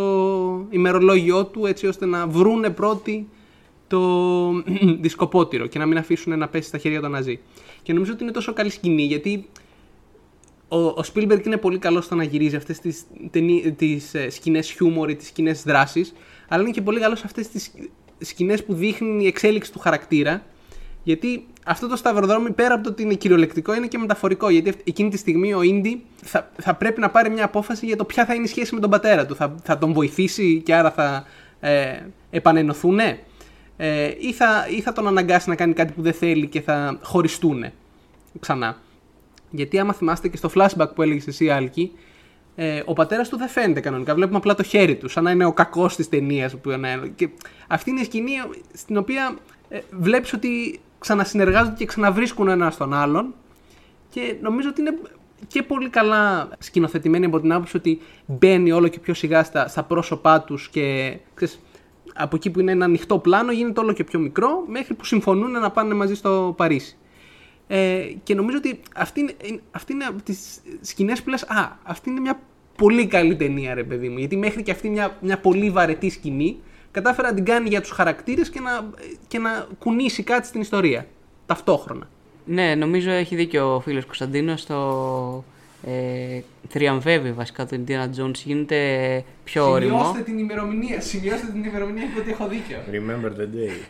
ημερολόγιο 0.69 1.45
του 1.45 1.65
έτσι 1.65 1.87
ώστε 1.87 2.05
να 2.05 2.27
βρούνε 2.27 2.69
πρώτοι 2.69 3.27
το 3.87 3.99
δισκοπότηρο 5.03 5.67
και 5.67 5.79
να 5.79 5.85
μην 5.85 5.97
αφήσουν 5.97 6.37
να 6.37 6.47
πέσει 6.47 6.67
στα 6.67 6.77
χέρια 6.77 7.01
των 7.01 7.11
Ναζί. 7.11 7.39
Και 7.81 7.93
νομίζω 7.93 8.11
ότι 8.13 8.23
είναι 8.23 8.31
τόσο 8.31 8.53
καλή 8.53 8.69
σκηνή 8.69 9.03
γιατί 9.03 9.49
ο, 10.67 10.77
ο 10.77 11.01
Spielberg 11.13 11.45
είναι 11.45 11.57
πολύ 11.57 11.77
καλός 11.77 12.05
στο 12.05 12.15
να 12.15 12.23
γυρίζει 12.23 12.55
αυτές 12.55 12.79
τις, 12.79 13.03
ταινί, 13.31 13.71
τις 13.77 14.13
ε, 14.13 14.29
σκηνές 14.29 14.71
χιούμορ 14.71 15.09
ή 15.09 15.15
τις 15.15 15.27
σκηνές 15.27 15.63
δράσης 15.63 16.13
αλλά 16.47 16.61
είναι 16.61 16.71
και 16.71 16.81
πολύ 16.81 16.99
καλός 16.99 17.19
σε 17.19 17.25
αυτές 17.25 17.47
τις 17.47 17.71
σκηνές 18.19 18.63
που 18.63 18.73
δείχνει 18.73 19.23
η 19.23 19.27
εξέλιξη 19.27 19.71
του 19.71 19.79
χαρακτήρα 19.79 20.43
γιατί 21.03 21.45
αυτό 21.65 21.87
το 21.87 21.95
σταυροδρόμι 21.95 22.51
πέρα 22.51 22.73
από 22.73 22.83
το 22.83 22.89
ότι 22.89 23.03
είναι 23.03 23.13
κυριολεκτικό 23.13 23.73
είναι 23.75 23.87
και 23.87 23.97
μεταφορικό. 23.97 24.49
Γιατί 24.49 24.69
αυ- 24.69 24.87
εκείνη 24.87 25.09
τη 25.09 25.17
στιγμή 25.17 25.53
ο 25.53 25.61
Ίντι 25.61 26.03
θα, 26.23 26.51
θα 26.61 26.73
πρέπει 26.75 26.99
να 26.99 27.09
πάρει 27.09 27.29
μια 27.29 27.45
απόφαση 27.45 27.85
για 27.85 27.95
το 27.95 28.05
ποια 28.05 28.25
θα 28.25 28.33
είναι 28.33 28.43
η 28.43 28.47
σχέση 28.47 28.73
με 28.73 28.79
τον 28.79 28.89
πατέρα 28.89 29.25
του. 29.25 29.35
Θα, 29.35 29.55
θα 29.63 29.77
τον 29.77 29.93
βοηθήσει 29.93 30.61
και 30.65 30.75
άρα 30.75 30.91
θα 30.91 31.25
ε, 31.59 31.99
επανενωθούν 32.29 32.99
ε, 33.77 34.11
ή, 34.19 34.33
θα, 34.33 34.67
ή 34.69 34.81
θα 34.81 34.93
τον 34.93 35.07
αναγκάσει 35.07 35.49
να 35.49 35.55
κάνει 35.55 35.73
κάτι 35.73 35.93
που 35.93 36.01
δεν 36.01 36.13
θέλει 36.13 36.47
και 36.47 36.61
θα 36.61 36.99
χωριστούν 37.01 37.65
ξανά. 38.39 38.77
Γιατί 39.49 39.79
άμα 39.79 39.93
θυμάστε 39.93 40.27
και 40.27 40.37
στο 40.37 40.49
flashback 40.55 40.87
που 40.95 41.01
έλεγες 41.01 41.27
εσύ, 41.27 41.49
Άλκη, 41.49 41.91
ε, 42.55 42.81
ο 42.85 42.93
πατέρας 42.93 43.29
του 43.29 43.37
δεν 43.37 43.47
φαίνεται 43.47 43.79
κανονικά. 43.79 44.15
Βλέπουμε 44.15 44.37
απλά 44.37 44.55
το 44.55 44.63
χέρι 44.63 44.95
του, 44.95 45.09
σαν 45.09 45.23
να 45.23 45.31
είναι 45.31 45.45
ο 45.45 45.53
κακός 45.53 45.95
της 45.95 46.09
ταινίας. 46.09 46.55
Και 47.15 47.29
αυτή 47.67 47.89
είναι 47.89 48.01
η 48.01 48.03
σκηνή 48.03 48.31
στην 48.73 48.97
οποία 48.97 49.37
ε, 49.69 49.79
βλέπεις 49.91 50.33
ότι 50.33 50.79
ξανασυνεργάζονται 51.03 51.75
και 51.77 51.85
ξαναβρίσκουν 51.85 52.47
ένα 52.47 52.73
τον 52.77 52.93
άλλον. 52.93 53.33
Και 54.09 54.35
νομίζω 54.41 54.69
ότι 54.69 54.81
είναι 54.81 54.97
και 55.47 55.63
πολύ 55.63 55.89
καλά 55.89 56.49
σκηνοθετημένη 56.59 57.25
από 57.25 57.39
την 57.39 57.53
άποψη 57.53 57.77
ότι 57.77 57.99
μπαίνει 58.25 58.71
όλο 58.71 58.87
και 58.87 58.99
πιο 58.99 59.13
σιγά 59.13 59.43
στα, 59.43 59.67
στα 59.67 59.83
πρόσωπά 59.83 60.41
τους 60.41 60.69
και 60.69 61.17
ξέρεις, 61.33 61.59
από 62.13 62.35
εκεί 62.35 62.49
που 62.49 62.59
είναι 62.59 62.71
ένα 62.71 62.85
ανοιχτό 62.85 63.19
πλάνο 63.19 63.51
γίνεται 63.51 63.79
όλο 63.79 63.93
και 63.93 64.03
πιο 64.03 64.19
μικρό 64.19 64.63
μέχρι 64.67 64.93
που 64.93 65.05
συμφωνούν 65.05 65.51
να 65.51 65.71
πάνε 65.71 65.93
μαζί 65.93 66.15
στο 66.15 66.53
Παρίσι. 66.57 66.97
Ε, 67.67 68.05
και 68.23 68.35
νομίζω 68.35 68.57
ότι 68.57 68.79
αυτή 68.95 69.19
είναι, 69.19 69.61
αυτή 69.71 69.93
είναι 69.93 70.05
από 70.05 70.21
τις 70.21 70.61
σκηνές 70.81 71.23
που 71.23 71.29
λες 71.29 71.43
«Α, 71.43 71.71
αυτή 71.83 72.09
είναι 72.09 72.19
μια 72.19 72.39
πολύ 72.77 73.07
καλή 73.07 73.35
ταινία 73.35 73.73
ρε 73.73 73.83
παιδί 73.83 74.09
μου». 74.09 74.17
Γιατί 74.17 74.37
μέχρι 74.37 74.63
και 74.63 74.71
αυτή 74.71 74.89
μια, 74.89 75.17
μια 75.21 75.39
πολύ 75.39 75.69
βαρετή 75.69 76.09
σκηνή 76.09 76.57
κατάφερε 76.93 77.27
να 77.27 77.33
την 77.33 77.45
κάνει 77.45 77.69
για 77.69 77.81
τους 77.81 77.91
χαρακτήρες 77.91 78.49
και 78.49 78.59
να, 78.59 78.89
και 79.27 79.39
να 79.39 79.67
κουνήσει 79.79 80.23
κάτι 80.23 80.47
στην 80.47 80.61
ιστορία. 80.61 81.05
Ταυτόχρονα. 81.45 82.07
Ναι, 82.45 82.75
νομίζω 82.75 83.11
έχει 83.11 83.35
δίκιο 83.35 83.75
ο 83.75 83.79
φίλος 83.79 84.05
Κωνσταντίνος. 84.05 84.65
Το 84.65 85.43
ε, 85.87 86.41
θριαμβεύει 86.69 87.31
βασικά 87.31 87.65
το 87.65 87.79
Indiana 87.85 88.19
Jones. 88.19 88.35
Γίνεται 88.45 89.23
πιο 89.43 89.69
όριμο. 89.69 89.97
Σημειώστε 89.97 90.21
την 90.21 90.37
ημερομηνία. 90.37 91.01
Σημειώστε 91.01 91.47
την 91.51 91.63
ημερομηνία 91.63 92.03
γιατί 92.13 92.31
έχω 92.31 92.47
δίκιο. 92.47 92.77
Remember 92.91 93.29
the 93.29 93.45
day. 93.55 93.71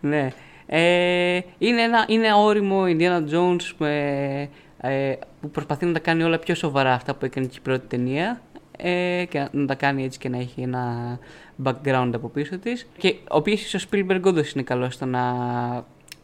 Ναι. 0.00 0.28
Ε, 0.66 1.40
είναι, 1.58 1.82
ένα, 1.82 2.04
είναι 2.08 2.34
όριμο 2.34 2.84
Indiana 2.86 3.22
Jones 3.34 3.72
με, 3.78 4.48
ε, 4.80 5.14
που 5.40 5.50
προσπαθεί 5.50 5.86
να 5.86 5.92
τα 5.92 5.98
κάνει 5.98 6.22
όλα 6.22 6.38
πιο 6.38 6.54
σοβαρά 6.54 6.92
αυτά 6.92 7.14
που 7.14 7.24
έκανε 7.24 7.46
και 7.46 7.56
η 7.58 7.60
πρώτη 7.62 7.86
ταινία 7.86 8.40
ε, 8.76 9.24
και 9.28 9.48
να 9.50 9.66
τα 9.66 9.74
κάνει 9.74 10.04
έτσι 10.04 10.18
και 10.18 10.28
να 10.28 10.38
έχει 10.38 10.60
ένα 10.60 11.18
background 11.64 12.10
από 12.14 12.28
πίσω 12.28 12.58
της 12.58 12.86
και 12.98 13.08
ο 13.08 13.36
οποίος 13.36 13.74
ο 13.74 13.78
Spielberg 13.90 14.20
όντως 14.24 14.52
είναι 14.52 14.62
καλός 14.62 14.94
στο 14.94 15.04
να 15.04 15.22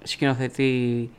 σκηνοθετεί 0.03 1.11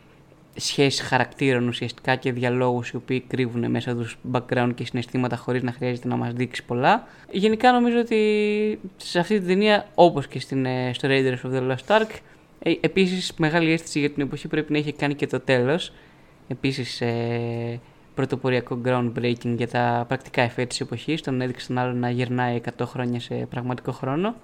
σχέσεις 0.55 1.01
χαρακτήρων 1.01 1.67
ουσιαστικά 1.67 2.15
και 2.15 2.31
διαλόγους 2.31 2.89
οι 2.89 2.95
οποίοι 2.95 3.19
κρύβουν 3.19 3.71
μέσα 3.71 3.95
τους 3.95 4.17
background 4.31 4.71
και 4.75 4.85
συναισθήματα 4.85 5.35
χωρίς 5.35 5.63
να 5.63 5.71
χρειάζεται 5.71 6.07
να 6.07 6.15
μας 6.15 6.33
δείξει 6.33 6.63
πολλά. 6.65 7.07
Γενικά 7.31 7.71
νομίζω 7.71 7.99
ότι 7.99 8.79
σε 8.97 9.19
αυτή 9.19 9.37
την 9.37 9.47
ταινία 9.47 9.87
όπως 9.95 10.27
και 10.27 10.39
στην, 10.39 10.65
ε, 10.65 10.91
στο 10.93 11.07
Raiders 11.11 11.41
of 11.43 11.53
the 11.55 11.71
Lost 11.71 12.01
Ark 12.01 12.09
ε, 12.59 12.73
επίσης 12.79 13.33
μεγάλη 13.37 13.71
αίσθηση 13.71 13.99
για 13.99 14.09
την 14.09 14.23
εποχή 14.23 14.47
πρέπει 14.47 14.71
να 14.71 14.77
έχει 14.77 14.93
κάνει 14.93 15.15
και 15.15 15.27
το 15.27 15.39
τέλος. 15.39 15.93
Επίσης 16.47 17.01
ε, 17.01 17.79
πρωτοποριακό 18.15 18.81
groundbreaking 18.85 19.55
για 19.55 19.67
τα 19.67 20.05
πρακτικά 20.07 20.41
εφέ 20.41 20.65
της 20.65 20.79
εποχής. 20.79 21.21
Τον 21.21 21.41
έδειξε 21.41 21.67
τον 21.67 21.77
άλλο 21.77 21.93
να 21.93 22.09
γυρνάει 22.09 22.61
100 22.77 22.85
χρόνια 22.85 23.19
σε 23.19 23.35
πραγματικό 23.49 23.91
χρόνο. 23.91 24.35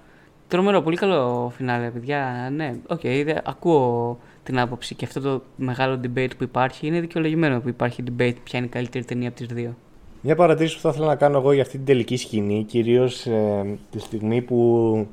Τρομερό, 0.48 0.80
πολύ 0.82 0.96
καλό 0.96 1.52
φινάλε, 1.56 1.90
παιδιά. 1.90 2.48
Ναι, 2.52 2.74
OK, 2.86 3.00
okay, 3.02 3.36
ακούω 3.44 4.18
την 4.42 4.58
άποψη 4.58 4.94
και 4.94 5.04
αυτό 5.04 5.20
το 5.20 5.42
μεγάλο 5.56 6.00
debate 6.02 6.30
που 6.38 6.42
υπάρχει. 6.42 6.86
Είναι 6.86 7.00
δικαιολογημένο 7.00 7.60
που 7.60 7.68
υπάρχει 7.68 8.02
debate 8.06 8.34
ποια 8.44 8.58
είναι 8.58 8.66
η 8.66 8.70
καλύτερη 8.70 9.04
ταινία 9.04 9.28
από 9.28 9.36
τις 9.36 9.46
δύο. 9.46 9.76
Μια 10.22 10.34
παρατήρηση 10.34 10.74
που 10.74 10.80
θα 10.80 10.88
ήθελα 10.88 11.06
να 11.06 11.16
κάνω 11.16 11.38
εγώ 11.38 11.52
για 11.52 11.62
αυτή 11.62 11.76
την 11.76 11.86
τελική 11.86 12.16
σκηνή, 12.16 12.64
κυρίως 12.64 13.26
ε, 13.26 13.78
τη 13.90 13.98
στιγμή 13.98 14.42
που 14.42 15.06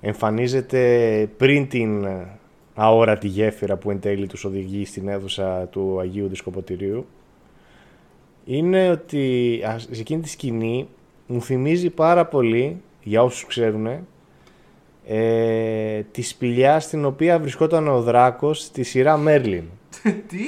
εμφανίζεται 0.00 1.28
πριν 1.36 1.68
την 1.68 2.06
αόρατη 2.74 3.28
γέφυρα 3.28 3.76
που 3.76 3.90
εν 3.90 4.00
τέλει 4.00 4.26
τους 4.26 4.44
οδηγεί 4.44 4.84
στην 4.84 5.08
αίθουσα 5.08 5.68
του 5.70 5.98
Αγίου 6.00 6.28
Δισκοποτηρίου, 6.28 7.06
είναι 8.50 8.90
ότι 8.90 9.60
σε 9.90 10.00
εκείνη 10.00 10.22
τη 10.22 10.28
σκηνή 10.28 10.88
μου 11.26 11.42
θυμίζει 11.42 11.90
πάρα 11.90 12.26
πολύ, 12.26 12.80
για 13.02 13.22
όσους 13.22 13.46
ξέρουν, 13.46 13.86
ε, 15.06 16.02
τη 16.10 16.22
σπηλιά 16.22 16.80
στην 16.80 17.04
οποία 17.04 17.38
βρισκόταν 17.38 17.88
ο 17.88 18.02
δράκος 18.02 18.60
στη 18.60 18.82
σειρά 18.82 19.16
Μέρλιν. 19.16 19.64
Τι; 20.28 20.44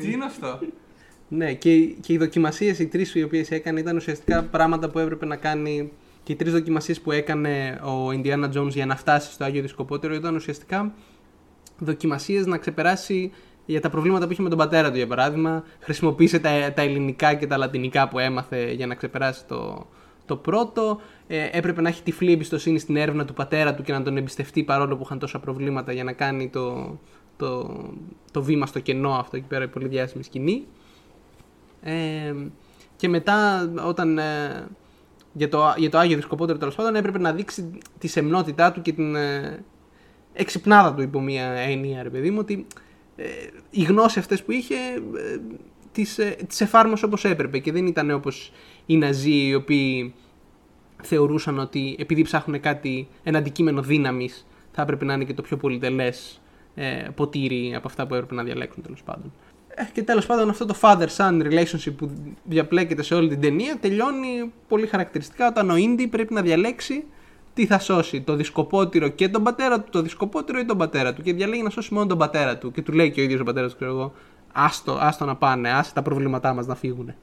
Τι 0.00 0.12
είναι 0.12 0.24
αυτό; 0.24 0.58
ναι, 1.28 1.54
και, 1.54 1.84
και 1.84 2.12
οι 2.12 2.16
δοκιμασίες, 2.16 2.78
οι 2.78 2.86
τρεις 2.86 3.14
οι 3.14 3.22
οποίες 3.22 3.50
έκανε 3.50 3.80
ήταν 3.80 3.96
ουσιαστικά 3.96 4.42
πράγματα 4.42 4.90
που 4.90 4.98
έπρεπε 4.98 5.26
να 5.26 5.36
κάνει 5.36 5.90
και 6.22 6.32
οι 6.32 6.36
τρεις 6.36 6.52
δοκιμασίες 6.52 7.00
που 7.00 7.10
έκανε 7.10 7.80
ο 7.82 8.08
Indiana 8.08 8.52
Jones 8.56 8.68
για 8.68 8.86
να 8.86 8.96
φτάσει 8.96 9.32
στο 9.32 9.44
Άγιο 9.44 9.62
Δισκοπότερο 9.62 10.14
ήταν 10.14 10.34
ουσιαστικά 10.34 10.92
δοκιμασίες 11.78 12.46
να 12.46 12.56
ξεπεράσει 12.56 13.32
για 13.66 13.80
τα 13.80 13.90
προβλήματα 13.90 14.26
που 14.26 14.32
είχε 14.32 14.42
με 14.42 14.48
τον 14.48 14.58
πατέρα 14.58 14.90
του 14.90 14.96
για 14.96 15.06
παράδειγμα. 15.06 15.64
Χρησιμοποίησε 15.80 16.38
τα, 16.38 16.72
τα 16.72 16.82
ελληνικά 16.82 17.34
και 17.34 17.46
τα 17.46 17.56
λατινικά 17.56 18.08
που 18.08 18.18
έμαθε 18.18 18.72
για 18.72 18.86
να 18.86 18.94
ξεπεράσει 18.94 19.44
το, 19.46 19.86
το 20.26 20.36
πρώτο. 20.36 21.00
Ε, 21.26 21.48
έπρεπε 21.52 21.80
να 21.80 21.88
έχει 21.88 22.02
τυφλή 22.02 22.32
εμπιστοσύνη 22.32 22.78
στην 22.78 22.96
έρευνα 22.96 23.24
του 23.24 23.34
πατέρα 23.34 23.74
του 23.74 23.82
και 23.82 23.92
να 23.92 24.02
τον 24.02 24.16
εμπιστευτεί 24.16 24.62
παρόλο 24.62 24.96
που 24.96 25.02
είχαν 25.04 25.18
τόσα 25.18 25.38
προβλήματα 25.38 25.92
για 25.92 26.04
να 26.04 26.12
κάνει 26.12 26.48
το, 26.48 26.98
το, 27.36 27.80
το 28.30 28.42
βήμα 28.42 28.66
στο 28.66 28.80
κενό 28.80 29.12
αυτό 29.14 29.36
εκεί 29.36 29.46
πέρα 29.46 29.64
η 29.64 29.68
πολύ 29.68 29.88
διάσημη 29.88 30.24
σκηνή. 30.24 30.66
Ε, 31.82 32.34
και 32.96 33.08
μετά 33.08 33.68
όταν 33.86 34.18
ε, 34.18 34.66
για, 35.32 35.48
το, 35.48 35.74
για 35.76 35.90
το 35.90 35.98
Άγιο 35.98 36.16
Δισκοπότερο 36.16 36.58
τέλος 36.58 36.74
πάντων 36.74 36.94
έπρεπε 36.94 37.18
να 37.18 37.32
δείξει 37.32 37.78
τη 37.98 38.08
σεμνότητά 38.08 38.72
του 38.72 38.82
και 38.82 38.92
την 38.92 39.16
ε, 39.16 39.64
εξυπνάδα 40.32 40.94
του 40.94 41.02
υπό 41.02 41.20
μία 41.20 41.46
έννοια 41.46 42.02
ρε 42.02 42.10
παιδί 42.10 42.30
μου 42.30 42.38
ότι 42.40 42.66
ε, 43.16 43.24
οι 43.70 43.82
γνώσεις 43.82 44.16
αυτές 44.16 44.42
που 44.42 44.52
είχε 44.52 44.74
ε, 44.74 45.38
τις, 45.92 46.18
ε, 46.18 46.36
τις 46.48 46.60
εφάρμοσε 46.60 47.04
όπως 47.04 47.24
έπρεπε 47.24 47.58
και 47.58 47.72
δεν 47.72 47.86
ήταν 47.86 48.10
όπως 48.10 48.52
οι 48.86 48.96
Ναζί 48.96 49.46
οι 49.46 49.54
οποίοι 49.54 50.14
θεωρούσαν 51.02 51.58
ότι 51.58 51.96
επειδή 51.98 52.22
ψάχνουν 52.22 52.60
κάτι, 52.60 53.08
ένα 53.22 53.38
αντικείμενο 53.38 53.82
δύναμης 53.82 54.46
θα 54.72 54.82
έπρεπε 54.82 55.04
να 55.04 55.14
είναι 55.14 55.24
και 55.24 55.34
το 55.34 55.42
πιο 55.42 55.56
πολυτελές 55.56 56.40
ε, 56.74 57.08
ποτήρι 57.14 57.74
από 57.74 57.88
αυτά 57.88 58.06
που 58.06 58.14
έπρεπε 58.14 58.34
να 58.34 58.42
διαλέξουν 58.42 58.82
τέλος 58.82 59.02
πάντων. 59.02 59.32
Ε, 59.74 59.82
και 59.92 60.02
τέλος 60.02 60.26
πάντων 60.26 60.48
αυτό 60.48 60.66
το 60.66 60.74
father-son 60.80 61.42
relationship 61.42 61.94
που 61.96 62.10
διαπλέκεται 62.44 63.02
σε 63.02 63.14
όλη 63.14 63.28
την 63.28 63.40
ταινία 63.40 63.76
τελειώνει 63.80 64.52
πολύ 64.68 64.86
χαρακτηριστικά 64.86 65.46
όταν 65.48 65.70
ο 65.70 65.76
Ίντι 65.76 66.06
πρέπει 66.06 66.34
να 66.34 66.42
διαλέξει 66.42 67.04
τι 67.54 67.66
θα 67.66 67.78
σώσει, 67.78 68.20
το 68.20 68.34
δισκοπότηρο 68.34 69.08
και 69.08 69.28
τον 69.28 69.42
πατέρα 69.42 69.80
του, 69.80 69.90
το 69.90 70.02
δισκοπότηρο 70.02 70.58
ή 70.58 70.64
τον 70.64 70.78
πατέρα 70.78 71.14
του. 71.14 71.22
Και 71.22 71.32
διαλέγει 71.32 71.62
να 71.62 71.70
σώσει 71.70 71.94
μόνο 71.94 72.06
τον 72.06 72.18
πατέρα 72.18 72.58
του. 72.58 72.70
Και 72.70 72.82
του 72.82 72.92
λέει 72.92 73.10
και 73.10 73.20
ο 73.20 73.24
ίδιος 73.24 73.40
ο 73.40 73.44
πατέρας 73.44 73.70
του, 73.70 73.76
ξέρω 73.76 73.90
εγώ, 73.90 74.12
άστο, 74.52 74.98
άστο 75.00 75.24
να 75.24 75.36
πάνε, 75.36 75.70
άσε 75.70 75.92
τα 75.94 76.02
προβλήματά 76.02 76.54
μας 76.54 76.66
να 76.66 76.74
φύγουν. 76.74 77.14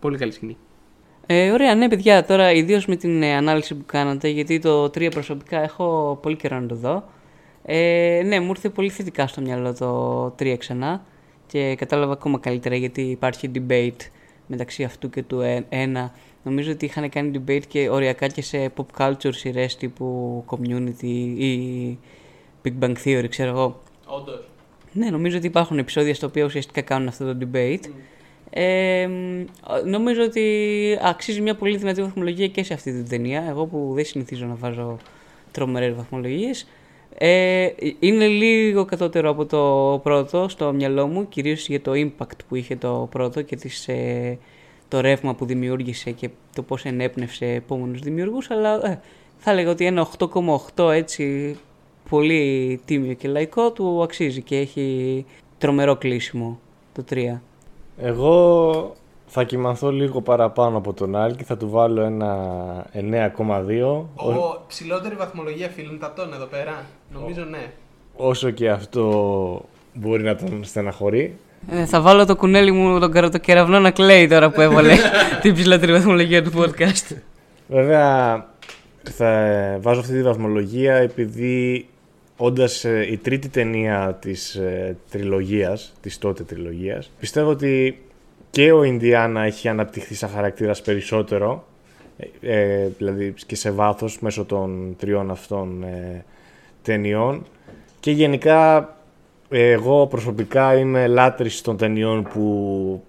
Πολύ 0.00 0.18
καλή 0.18 0.32
σκηνή. 0.32 0.56
Ε, 1.26 1.50
ωραία, 1.50 1.74
ναι, 1.74 1.88
παιδιά, 1.88 2.24
τώρα 2.24 2.52
ιδίως 2.52 2.86
με 2.86 2.96
την 2.96 3.22
ε, 3.22 3.34
ανάλυση 3.34 3.74
που 3.74 3.84
κάνατε, 3.86 4.28
γιατί 4.28 4.58
το 4.58 4.84
3 4.84 5.10
προσωπικά 5.10 5.62
έχω 5.62 6.18
πολύ 6.22 6.36
καιρό 6.36 6.60
να 6.60 6.66
το 6.66 6.74
δω. 6.74 7.04
Ε, 7.64 8.22
ναι, 8.26 8.40
μου 8.40 8.48
ήρθε 8.48 8.68
πολύ 8.68 8.90
θετικά 8.90 9.26
στο 9.26 9.40
μυαλό 9.40 9.74
το 9.74 10.26
3 10.38 10.54
ξανά 10.58 11.04
και 11.46 11.74
κατάλαβα 11.74 12.12
ακόμα 12.12 12.38
καλύτερα 12.38 12.74
γιατί 12.74 13.02
υπάρχει 13.02 13.50
debate 13.54 14.10
μεταξύ 14.46 14.84
αυτού 14.84 15.10
και 15.10 15.22
του 15.22 15.40
1. 15.70 16.10
Νομίζω 16.42 16.72
ότι 16.72 16.84
είχαν 16.84 17.08
κάνει 17.08 17.42
debate 17.46 17.62
και 17.68 17.88
οριακά 17.88 18.26
και 18.26 18.42
σε 18.42 18.72
pop 18.76 18.84
culture 18.98 19.34
σειρές 19.34 19.76
τύπου 19.76 20.44
Community 20.48 21.34
ή 21.36 21.98
Big 22.64 22.72
Bang 22.80 22.94
Theory, 23.04 23.26
ξέρω 23.28 23.50
εγώ. 23.50 23.82
Όντως. 24.06 24.46
Ναι, 24.92 25.10
νομίζω 25.10 25.36
ότι 25.36 25.46
υπάρχουν 25.46 25.78
επεισόδια 25.78 26.14
στα 26.14 26.26
οποία 26.26 26.44
ουσιαστικά 26.44 26.80
κάνουν 26.80 27.08
αυτό 27.08 27.34
το 27.34 27.46
debate. 27.52 27.84
Ε, 28.50 29.08
νομίζω 29.84 30.22
ότι 30.22 30.98
αξίζει 31.02 31.40
μια 31.40 31.54
πολύ 31.54 31.76
δυνατή 31.76 32.02
βαθμολογία 32.02 32.48
και 32.48 32.62
σε 32.62 32.74
αυτή 32.74 32.92
την 32.92 33.08
ταινία. 33.08 33.44
Εγώ 33.48 33.66
που 33.66 33.92
δεν 33.94 34.04
συνηθίζω 34.04 34.46
να 34.46 34.54
βάζω 34.54 34.96
τρομερές 35.50 35.94
βαθμολογίες. 35.94 36.66
Ε, 37.18 37.68
είναι 37.98 38.26
λίγο 38.26 38.84
κατώτερο 38.84 39.30
από 39.30 39.46
το 39.46 40.00
πρώτο 40.02 40.48
στο 40.48 40.72
μυαλό 40.72 41.06
μου, 41.06 41.28
κυρίως 41.28 41.68
για 41.68 41.80
το 41.80 41.92
impact 41.94 42.38
που 42.48 42.54
είχε 42.54 42.76
το 42.76 43.08
πρώτο 43.10 43.42
και 43.42 43.56
τις, 43.56 43.88
ε, 43.88 44.38
το 44.92 45.00
ρεύμα 45.00 45.34
που 45.34 45.44
δημιούργησε 45.44 46.10
και 46.10 46.30
το 46.54 46.62
πώς 46.62 46.84
ενέπνευσε 46.84 47.46
επόμενους 47.46 48.00
δημιουργούς, 48.00 48.50
αλλά 48.50 48.86
ε, 48.86 49.00
θα 49.38 49.50
έλεγα 49.50 49.70
ότι 49.70 49.86
ένα 49.86 50.08
8,8 50.76 50.90
έτσι 50.92 51.56
πολύ 52.08 52.80
τίμιο 52.84 53.14
και 53.14 53.28
λαϊκό 53.28 53.70
του 53.70 54.02
αξίζει 54.02 54.42
και 54.42 54.56
έχει 54.56 55.26
τρομερό 55.58 55.96
κλείσιμο 55.96 56.58
το 56.92 57.04
3. 57.10 57.38
Εγώ 57.98 58.94
θα 59.26 59.44
κοιμαθώ 59.44 59.90
λίγο 59.90 60.20
παραπάνω 60.20 60.76
από 60.76 60.92
τον 60.92 61.16
Άλ 61.16 61.36
και 61.36 61.44
θα 61.44 61.56
του 61.56 61.70
βάλω 61.70 62.02
ένα 62.02 62.86
9,2. 62.92 64.04
Ο 64.14 64.64
ψηλότερη 64.66 65.14
βαθμολογία 65.14 65.68
φιλντατών 65.68 66.32
εδώ 66.32 66.46
πέρα. 66.46 66.86
Νομίζω 67.12 67.44
ναι. 67.44 67.72
Όσο 68.16 68.50
και 68.50 68.70
αυτό 68.70 69.64
μπορεί 69.94 70.22
να 70.22 70.36
τον 70.36 70.64
στεναχωρεί. 70.64 71.38
Ε, 71.70 71.86
θα 71.86 72.00
βάλω 72.00 72.26
το 72.26 72.36
κουνέλι 72.36 72.72
μου 72.72 72.98
τον 72.98 73.12
καρατοκεραυνό 73.12 73.80
να 73.80 73.90
κλαίει 73.90 74.28
τώρα 74.28 74.50
που 74.50 74.60
έβαλε 74.60 74.96
την 75.42 75.54
ψηλότερη 75.54 75.92
βαθμολογία 75.92 76.42
του 76.42 76.52
podcast. 76.56 77.16
Βέβαια, 77.68 78.46
θα 79.02 79.30
βάζω 79.80 80.00
αυτή 80.00 80.12
τη 80.12 80.22
βαθμολογία 80.22 80.94
επειδή 80.94 81.86
όντας 82.36 82.84
η 82.84 83.16
τρίτη 83.22 83.48
ταινία 83.48 84.18
της 84.20 84.54
ε, 84.54 84.96
τριλογίας, 85.10 85.92
της 86.00 86.18
τότε 86.18 86.42
τριλογίας, 86.42 87.10
πιστεύω 87.20 87.50
ότι 87.50 88.02
και 88.50 88.72
ο 88.72 88.82
Ινδιάνα 88.82 89.42
έχει 89.42 89.68
αναπτυχθεί 89.68 90.14
σαν 90.14 90.30
χαρακτήρας 90.30 90.82
περισσότερο, 90.82 91.64
ε, 92.40 92.86
δηλαδή 92.98 93.34
και 93.46 93.56
σε 93.56 93.70
βάθος 93.70 94.18
μέσω 94.20 94.44
των 94.44 94.96
τριών 94.98 95.30
αυτών 95.30 95.82
ε, 95.82 96.24
ταινιών 96.82 97.46
και 98.00 98.10
γενικά 98.10 98.88
εγώ 99.52 100.06
προσωπικά 100.06 100.76
είμαι 100.76 101.06
λάτρης 101.06 101.60
των 101.60 101.76
ταινιών 101.76 102.22
που 102.22 103.02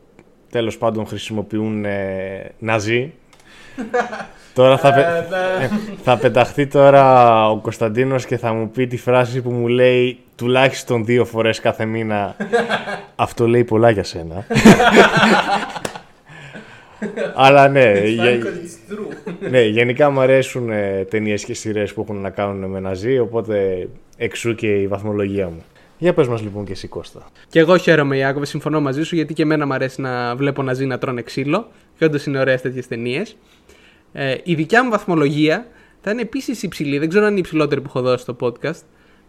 τέλος 0.50 0.78
πάντων 0.78 1.08
χρησιμοποιούν 1.08 1.86
ε, 1.86 2.52
ναζί. 2.60 3.14
Τώρα 4.54 4.78
θα, 4.78 4.94
πε- 4.94 5.06
ε, 5.62 5.70
θα 6.04 6.18
πεταχθεί 6.18 6.68
τώρα 6.68 7.50
ο 7.50 7.58
Κωνσταντίνος 7.58 8.26
και 8.26 8.38
θα 8.38 8.54
μου 8.54 8.70
πει 8.70 8.88
τη 8.88 8.98
φράση 8.98 9.42
που 9.42 9.52
μου 9.52 9.68
λέει 9.68 10.18
τουλάχιστον 10.36 11.06
δύο 11.06 11.26
φορές 11.26 11.60
κάθε 11.60 11.86
μήνα. 11.86 12.36
Αυτό 13.16 13.48
λέει 13.48 13.64
πολλά 13.64 13.90
για 13.90 14.04
σένα. 14.04 14.46
Αλλά 17.36 17.68
ναι, 17.68 17.92
γε- 18.00 18.44
ναι, 19.50 19.62
γενικά 19.62 20.10
μου 20.10 20.20
αρέσουν 20.20 20.70
ε, 20.70 21.06
ταινίες 21.10 21.44
και 21.44 21.54
σειρές 21.54 21.94
που 21.94 22.02
έχουν 22.02 22.22
να 22.22 22.30
κάνουν 22.30 22.70
με 22.70 22.80
ναζί 22.80 23.20
Οπότε 23.20 23.88
εξού 24.18 24.56
και 24.56 24.68
η 24.68 24.88
βαθμολογία 24.88 25.46
μου 25.46 25.64
Για 26.04 26.14
πες 26.14 26.28
μας 26.28 26.42
λοιπόν 26.42 26.66
και 26.66 26.72
εσύ 26.72 26.88
Κώστα 26.88 27.26
Και 27.50 27.60
εγώ 27.60 27.78
χαίρομαι, 27.78 28.18
Ιάκωβε, 28.18 28.46
συμφωνώ 28.46 28.82
μαζί 28.82 29.04
σου 29.04 29.16
γιατί 29.16 29.34
και 29.34 29.42
εμένα 29.42 29.66
μου 29.66 29.74
αρέσει 29.74 30.02
να 30.02 30.36
βλέπω 30.36 30.62
να 30.64 30.74
ζει 30.74 30.86
να 30.86 30.98
τρώνε 30.98 31.22
ξύλο. 31.22 31.68
Και 31.98 32.06
όντως 32.06 32.26
είναι 32.26 32.40
ωραίες 32.40 32.62
τέτοιες 32.62 32.88
ταινίες. 32.88 33.36
Ε, 34.14 34.36
η 34.44 34.56
δικιά 34.56 34.84
μου 34.84 34.90
βαθμολογία 34.90 35.68
θα 36.02 36.12
είναι 36.12 36.22
επίσης 36.22 36.64
υψηλή. 36.64 36.98
Δεν 36.98 37.10
ξέρω 37.10 37.24
αν 37.24 37.30
είναι 37.30 37.40
η 37.40 37.44
υψηλότερη 37.44 37.82
που 37.82 37.88
έχω 37.90 38.02
δώσει 38.02 38.24
στο 38.24 38.36
podcast. 38.40 38.82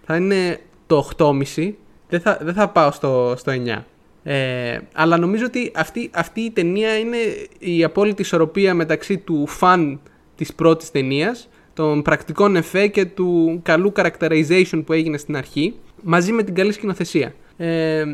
Θα 0.05 0.17
είναι 0.17 0.61
το 0.87 1.09
8,5. 1.17 1.73
Δεν 2.09 2.21
θα, 2.21 2.39
δεν 2.43 2.55
θα 2.55 2.69
πάω 2.69 2.91
στο, 2.91 3.35
στο 3.37 3.53
9. 3.67 3.83
Ε, 4.23 4.79
αλλά 4.95 5.19
νομίζω 5.19 5.45
ότι 5.45 5.73
αυτή, 5.75 6.11
αυτή 6.15 6.41
η 6.41 6.51
ταινία 6.51 6.99
είναι 6.99 7.17
η 7.59 7.85
απόλυτη 7.85 8.23
ισορροπία 8.23 8.75
μεταξύ 8.75 9.19
του 9.19 9.47
φαν 9.47 10.01
της 10.37 10.55
πρώτης 10.55 10.91
ταινίας, 10.91 11.49
των 11.75 12.03
πρακτικών 12.03 12.57
εφέ 12.57 12.87
και 12.87 13.05
του 13.05 13.61
καλού 13.63 13.93
characterization 13.97 14.83
που 14.87 14.93
έγινε 14.93 15.19
στην 15.19 15.37
αρχή, 15.37 15.75
μαζί 16.05 16.33
με 16.33 16.43
την 16.43 16.55
καλή 16.55 16.73
σκηνοθεσία. 16.73 17.35
Ε, 17.57 18.05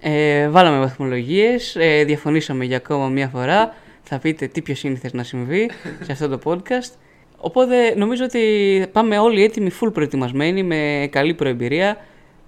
Ε, 0.00 0.48
βάλαμε 0.48 0.78
βαθμολογίες, 0.78 1.76
ε, 1.76 2.04
διαφωνήσαμε 2.04 2.64
για 2.64 2.76
ακόμα 2.76 3.08
μία 3.08 3.28
φορά. 3.28 3.74
Θα 4.02 4.18
πείτε 4.18 4.46
τι 4.46 4.62
πιο 4.62 4.74
σύνηθες 4.74 5.12
να 5.12 5.22
συμβεί 5.22 5.70
σε 6.02 6.12
αυτό 6.12 6.28
το 6.28 6.38
podcast. 6.44 6.92
Οπότε 7.36 7.94
νομίζω 7.96 8.24
ότι 8.24 8.40
πάμε 8.92 9.18
όλοι 9.18 9.44
έτοιμοι, 9.44 9.70
full 9.80 9.92
προετοιμασμένοι, 9.92 10.62
με 10.62 11.08
καλή 11.10 11.34
προεμπειρία, 11.34 11.96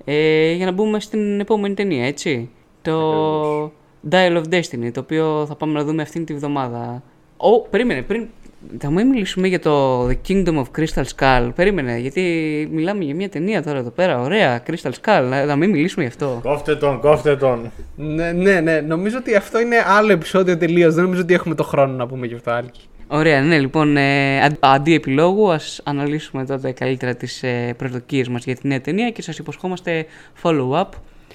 ε, 0.04 0.52
για 0.52 0.66
να 0.66 0.72
μπούμε 0.72 1.00
στην 1.00 1.40
επόμενη 1.40 1.74
ταινία, 1.74 2.06
έτσι. 2.06 2.50
Το 2.82 3.72
Dial 4.10 4.42
of 4.42 4.44
Destiny, 4.50 4.90
το 4.92 5.00
οποίο 5.00 5.44
θα 5.48 5.54
πάμε 5.54 5.72
να 5.72 5.84
δούμε 5.84 6.02
αυτήν 6.02 6.24
τη 6.24 6.34
βδομάδα. 6.34 7.02
Ω, 7.36 7.60
περίμενε, 7.60 8.02
πριν... 8.02 8.28
Θα 8.78 8.90
μην 8.90 9.06
μιλήσουμε 9.06 9.48
για 9.48 9.60
το 9.60 10.06
The 10.08 10.16
Kingdom 10.28 10.54
of 10.54 10.64
Crystal 10.78 11.04
Skull. 11.16 11.50
Περίμενε, 11.54 11.98
γιατί 11.98 12.22
μιλάμε 12.72 13.04
για 13.04 13.14
μια 13.14 13.28
ταινία 13.28 13.62
τώρα 13.62 13.78
εδώ 13.78 13.90
πέρα. 13.90 14.20
Ωραία, 14.20 14.62
Crystal 14.66 14.90
Skull. 14.90 15.26
Να, 15.28 15.44
να 15.44 15.56
μην 15.56 15.70
μιλήσουμε 15.70 16.02
γι' 16.02 16.10
αυτό. 16.10 16.40
Κόφτε 16.42 16.76
τον, 16.76 17.00
κόφτε 17.00 17.36
τον 17.36 17.70
ναι, 17.96 18.32
ναι, 18.32 18.60
ναι, 18.60 18.80
νομίζω 18.80 19.16
ότι 19.18 19.34
αυτό 19.34 19.60
είναι 19.60 19.76
άλλο 19.86 20.12
επεισόδιο 20.12 20.56
τελείως. 20.56 20.94
Δεν 20.94 21.04
νομίζω 21.04 21.20
ότι 21.20 21.34
έχουμε 21.34 21.54
το 21.54 21.62
χρόνο 21.62 21.92
να 21.92 22.06
πούμε 22.06 22.26
γι' 22.26 22.34
αυτό, 22.34 22.50
Άλκη. 22.50 22.80
Ωραία, 23.12 23.42
ναι, 23.42 23.58
λοιπόν, 23.58 23.96
ε, 23.96 24.40
αν- 24.40 24.56
αντί 24.60 24.94
επιλόγου, 24.94 25.52
ας 25.52 25.80
αναλύσουμε 25.84 26.44
τότε 26.44 26.72
καλύτερα 26.72 27.14
τις 27.14 27.42
ε, 27.42 27.74
προσδοκίες 27.76 28.28
μας 28.28 28.44
για 28.44 28.56
τη 28.56 28.68
νέα 28.68 28.80
ταινία 28.80 29.10
και 29.10 29.22
σας 29.22 29.38
υποσχόμαστε 29.38 30.06
follow-up 30.42 30.88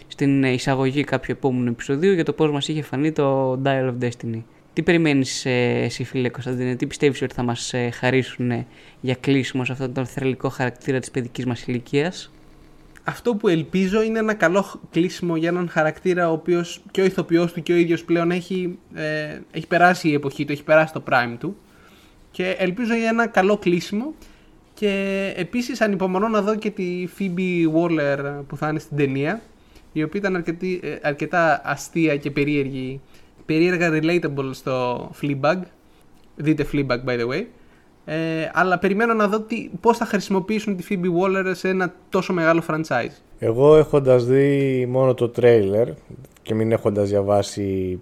στην 0.07 0.43
ε, 0.43 0.51
εισαγωγή 0.51 1.03
κάποιου 1.03 1.35
επόμενου 1.37 1.69
επεισοδίου 1.69 2.13
για 2.13 2.23
το 2.25 2.33
πώς 2.33 2.51
μας 2.51 2.67
είχε 2.67 2.81
φανεί 2.81 3.11
το 3.11 3.53
Dial 3.63 3.87
of 3.89 4.05
Destiny. 4.05 4.41
Τι 4.75 4.83
περιμένεις 4.83 5.45
ε, 5.45 5.79
εσύ 5.83 6.03
φίλε 6.03 6.29
Κωνσταντίνε, 6.29 6.75
τι 6.75 6.87
πιστεύεις 6.87 7.21
ότι 7.21 7.33
θα 7.33 7.43
μας 7.43 7.73
ε, 7.73 7.89
χαρίσουν 7.89 8.51
ε, 8.51 8.65
για 9.01 9.15
κλείσιμο 9.15 9.65
σε 9.65 9.71
αυτόν 9.71 9.93
τον 9.93 10.05
θρελικό 10.05 10.49
χαρακτήρα 10.49 10.99
της 10.99 11.11
παιδικής 11.11 11.45
μας 11.45 11.67
ηλικίας; 11.67 12.31
Αυτό 13.03 13.35
που 13.35 13.47
ελπίζω 13.47 14.01
είναι 14.01 14.19
ένα 14.19 14.33
καλό 14.33 14.61
χ- 14.61 14.75
κλείσιμο 14.91 15.35
για 15.35 15.49
έναν 15.49 15.69
χαρακτήρα 15.69 16.29
ο 16.29 16.33
οποίος 16.33 16.81
και 16.91 17.01
ο 17.01 17.05
ηθοποιός 17.05 17.53
του 17.53 17.63
και 17.63 17.73
ο 17.73 17.75
ίδιος 17.75 18.03
πλέον 18.03 18.31
έχει, 18.31 18.77
ε, 18.93 19.39
έχει 19.51 19.67
περάσει 19.67 20.09
η 20.09 20.13
εποχή 20.13 20.45
του, 20.45 20.51
έχει 20.51 20.63
περάσει 20.63 20.93
το 20.93 21.03
prime 21.09 21.35
του. 21.39 21.57
Και 22.31 22.55
ελπίζω 22.59 22.95
για 22.95 23.07
ένα 23.07 23.27
καλό 23.27 23.57
κλείσιμο. 23.57 24.13
Και 24.73 25.33
επίσης 25.35 25.81
ανυπομονώ 25.81 26.27
να 26.27 26.41
δω 26.41 26.55
και 26.55 26.69
τη 26.69 27.07
Phoebe 27.19 27.65
Waller 27.75 28.43
που 28.47 28.57
θα 28.57 28.69
είναι 28.69 28.79
στην 28.79 28.97
ταινία. 28.97 29.41
Η 29.93 30.03
οποία 30.03 30.19
ήταν 30.19 30.35
αρκετή, 30.35 30.79
ε, 30.83 30.95
αρκετά 31.01 31.61
αστεία 31.63 32.17
και 32.17 32.31
περίεργη. 32.31 33.01
Περίεργα 33.45 33.89
relatable 33.91 34.49
στο 34.51 35.09
Fleabag. 35.21 35.57
Δείτε 36.35 36.65
Fleabag 36.73 37.03
by 37.05 37.19
the 37.19 37.27
way. 37.27 37.43
Ε, 38.05 38.49
αλλά 38.53 38.79
περιμένω 38.79 39.13
να 39.13 39.27
δω 39.27 39.39
τι, 39.39 39.69
πώς 39.81 39.97
θα 39.97 40.05
χρησιμοποιήσουν 40.05 40.75
τη 40.75 40.85
Phoebe 40.89 41.05
Waller 41.05 41.51
σε 41.51 41.69
ένα 41.69 41.93
τόσο 42.09 42.33
μεγάλο 42.33 42.63
franchise. 42.67 43.21
Εγώ 43.39 43.75
έχοντας 43.75 44.25
δει 44.25 44.85
μόνο 44.89 45.13
το 45.13 45.29
τρέιλερ 45.29 45.87
και 46.41 46.53
μην 46.53 46.71
έχοντας 46.71 47.09
διαβάσει 47.09 47.99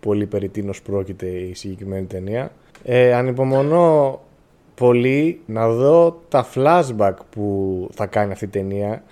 πολύ 0.00 0.26
περί 0.26 0.48
τίνος 0.48 0.82
πρόκειται 0.82 1.26
η 1.26 1.54
συγκεκριμένη 1.54 2.06
ταινία 2.06 2.52
ε, 2.84 3.14
ανυπομονώ 3.14 4.20
πολύ 4.74 5.40
να 5.46 5.68
δω 5.68 6.22
τα 6.28 6.48
flashback 6.54 7.14
που 7.30 7.88
θα 7.94 8.06
κάνει 8.06 8.32
αυτή 8.32 8.44
η 8.44 8.48
ταινία 8.48 9.02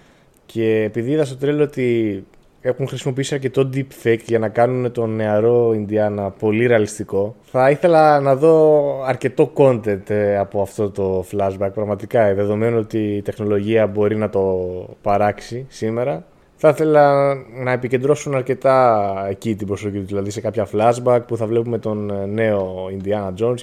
και 0.46 0.82
επειδή 0.82 1.10
είδα 1.10 1.24
στο 1.24 1.36
τρέλο 1.36 1.62
ότι 1.62 2.24
έχουν 2.60 2.88
χρησιμοποιήσει 2.88 3.34
αρκετό 3.34 3.70
deepfake 3.74 4.22
για 4.26 4.38
να 4.38 4.48
κάνουν 4.48 4.92
τον 4.92 5.16
νεαρό 5.16 5.72
Ινδιάνα 5.72 6.30
πολύ 6.30 6.66
ρεαλιστικό. 6.66 7.34
Θα 7.42 7.70
ήθελα 7.70 8.20
να 8.20 8.36
δω 8.36 8.82
αρκετό 9.04 9.52
content 9.54 10.10
ε, 10.10 10.36
από 10.38 10.62
αυτό 10.62 10.90
το 10.90 11.24
flashback. 11.32 11.70
Πραγματικά, 11.74 12.22
ε, 12.22 12.34
δεδομένου 12.34 12.78
ότι 12.78 12.98
η 12.98 13.22
τεχνολογία 13.22 13.86
μπορεί 13.86 14.16
να 14.16 14.28
το 14.28 14.68
παράξει 15.02 15.66
σήμερα. 15.68 16.24
Θα 16.60 16.68
ήθελα 16.68 17.34
να 17.34 17.72
επικεντρώσουν 17.72 18.34
αρκετά 18.34 19.26
εκεί 19.28 19.54
την 19.54 19.66
προσοχή 19.66 19.98
τους, 19.98 20.06
δηλαδή 20.06 20.30
σε 20.30 20.40
κάποια 20.40 20.68
flashback 20.72 21.20
που 21.26 21.36
θα 21.36 21.46
βλέπουμε 21.46 21.78
τον 21.78 22.10
ε, 22.10 22.26
νέο 22.26 22.86
Indiana 22.98 23.32
Jones 23.42 23.58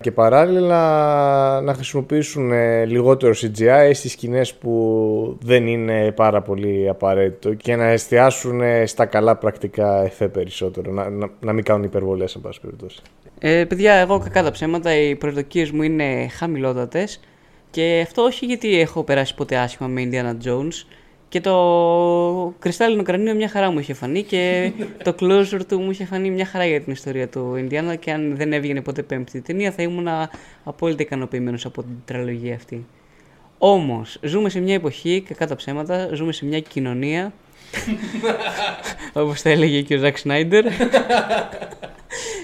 και 0.00 0.10
παράλληλα 0.10 1.60
να 1.60 1.74
χρησιμοποιήσουν 1.74 2.52
ε, 2.52 2.84
λιγότερο 2.84 3.34
CGI 3.36 3.90
στις 3.92 4.12
σκηνές 4.12 4.54
που 4.54 5.38
δεν 5.40 5.66
είναι 5.66 6.12
πάρα 6.12 6.42
πολύ 6.42 6.88
απαραίτητο 6.88 7.54
και 7.54 7.76
να 7.76 7.84
εστιάσουν 7.84 8.60
ε, 8.60 8.86
στα 8.86 9.06
καλά 9.06 9.36
πρακτικά 9.36 10.02
εφέ 10.02 10.28
περισσότερο, 10.28 10.92
να, 10.92 11.10
να, 11.10 11.30
να 11.40 11.52
μην 11.52 11.64
κάνουν 11.64 11.84
υπερβολές 11.84 12.34
εν 12.34 12.40
πάση 12.40 12.60
περιπτώσει. 12.60 13.00
Ε, 13.38 13.64
παιδιά, 13.64 13.94
εγώ 13.94 14.18
κακά 14.18 14.42
τα 14.42 14.50
ψέματα, 14.50 14.94
οι 14.94 15.16
προσδοκίε 15.16 15.68
μου 15.72 15.82
είναι 15.82 16.28
χαμηλότατες. 16.28 17.20
Και 17.70 18.00
αυτό 18.06 18.22
όχι 18.22 18.46
γιατί 18.46 18.80
έχω 18.80 19.04
περάσει 19.04 19.34
ποτέ 19.34 19.56
άσχημα 19.56 19.88
με 19.88 20.08
Indiana 20.10 20.46
Jones. 20.46 20.86
Και 21.30 21.40
το 21.40 22.54
κρυστάλλινο 22.58 23.02
κρανίο 23.02 23.34
μια 23.34 23.48
χαρά 23.48 23.70
μου 23.70 23.78
είχε 23.78 23.94
φανεί 23.94 24.22
και 24.22 24.72
το 25.04 25.14
closure 25.20 25.60
του 25.68 25.80
μου 25.80 25.90
είχε 25.90 26.04
φανεί 26.04 26.30
μια 26.30 26.44
χαρά 26.44 26.66
για 26.66 26.80
την 26.80 26.92
ιστορία 26.92 27.28
του 27.28 27.54
Indiana. 27.56 27.98
Και 27.98 28.12
αν 28.12 28.36
δεν 28.36 28.52
έβγαινε 28.52 28.80
ποτέ 28.80 29.02
πέμπτη 29.02 29.40
ταινία, 29.40 29.70
θα 29.70 29.82
ήμουν 29.82 30.08
απόλυτα 30.64 31.02
ικανοποιημένος 31.02 31.64
από 31.64 31.82
την 31.82 31.96
τριλογία 32.04 32.54
αυτή. 32.54 32.86
Όμως, 33.58 34.18
ζούμε 34.22 34.48
σε 34.48 34.60
μια 34.60 34.74
εποχή, 34.74 35.24
κακά 35.28 35.46
τα 35.46 35.56
ψέματα, 35.56 36.08
ζούμε 36.12 36.32
σε 36.32 36.44
μια 36.46 36.60
κοινωνία. 36.60 37.32
Όπως 39.12 39.42
τα 39.42 39.50
έλεγε 39.50 39.82
και 39.82 39.94
ο 39.94 39.98
Ζακ 39.98 40.18
Σνάιντερ. 40.18 40.64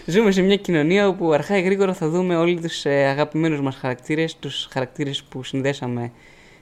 Ζούμε 0.06 0.30
σε 0.30 0.42
μια 0.42 0.56
κοινωνία 0.56 1.08
όπου 1.08 1.32
αρχά 1.32 1.58
ή 1.58 1.62
γρήγορα 1.62 1.94
θα 1.94 2.08
δούμε 2.08 2.36
όλοι 2.36 2.60
τους 2.60 2.84
ε, 2.84 2.90
αγαπημένους 2.90 3.60
μας 3.60 3.76
χαρακτήρες, 3.76 4.36
τους 4.36 4.68
χαρακτήρες 4.72 5.22
που 5.22 5.42
συνδέσαμε 5.42 6.10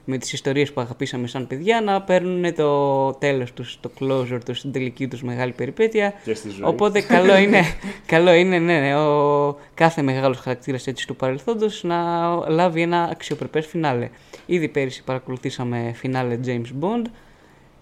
με 0.05 0.17
τις 0.17 0.33
ιστορίες 0.33 0.73
που 0.73 0.81
αγαπήσαμε 0.81 1.27
σαν 1.27 1.47
παιδιά 1.47 1.81
να 1.81 2.01
παίρνουν 2.01 2.55
το 2.55 3.13
τέλος 3.13 3.53
τους, 3.53 3.77
το 3.79 3.91
closure 3.99 4.39
τους, 4.45 4.61
την 4.61 4.71
τελική 4.71 5.07
τους 5.07 5.23
μεγάλη 5.23 5.51
περιπέτεια. 5.51 6.13
Και 6.23 6.33
στη 6.33 6.49
ζωή. 6.49 6.61
Οπότε 6.63 7.01
καλό 7.01 7.37
είναι, 7.43 7.61
καλό 8.05 8.33
είναι 8.33 8.59
ναι, 8.59 8.79
ναι, 8.79 8.95
ο 8.95 9.57
κάθε 9.73 10.01
μεγάλος 10.01 10.37
χαρακτήρας 10.37 10.87
έτσι 10.87 11.07
του 11.07 11.15
παρελθόντος 11.15 11.83
να 11.83 11.99
λάβει 12.47 12.81
ένα 12.81 13.09
αξιοπρεπές 13.11 13.65
φινάλε. 13.65 14.09
Ήδη 14.45 14.67
πέρυσι 14.67 15.03
παρακολουθήσαμε 15.03 15.91
φινάλε 15.95 16.39
James 16.45 16.83
Bond, 16.83 17.05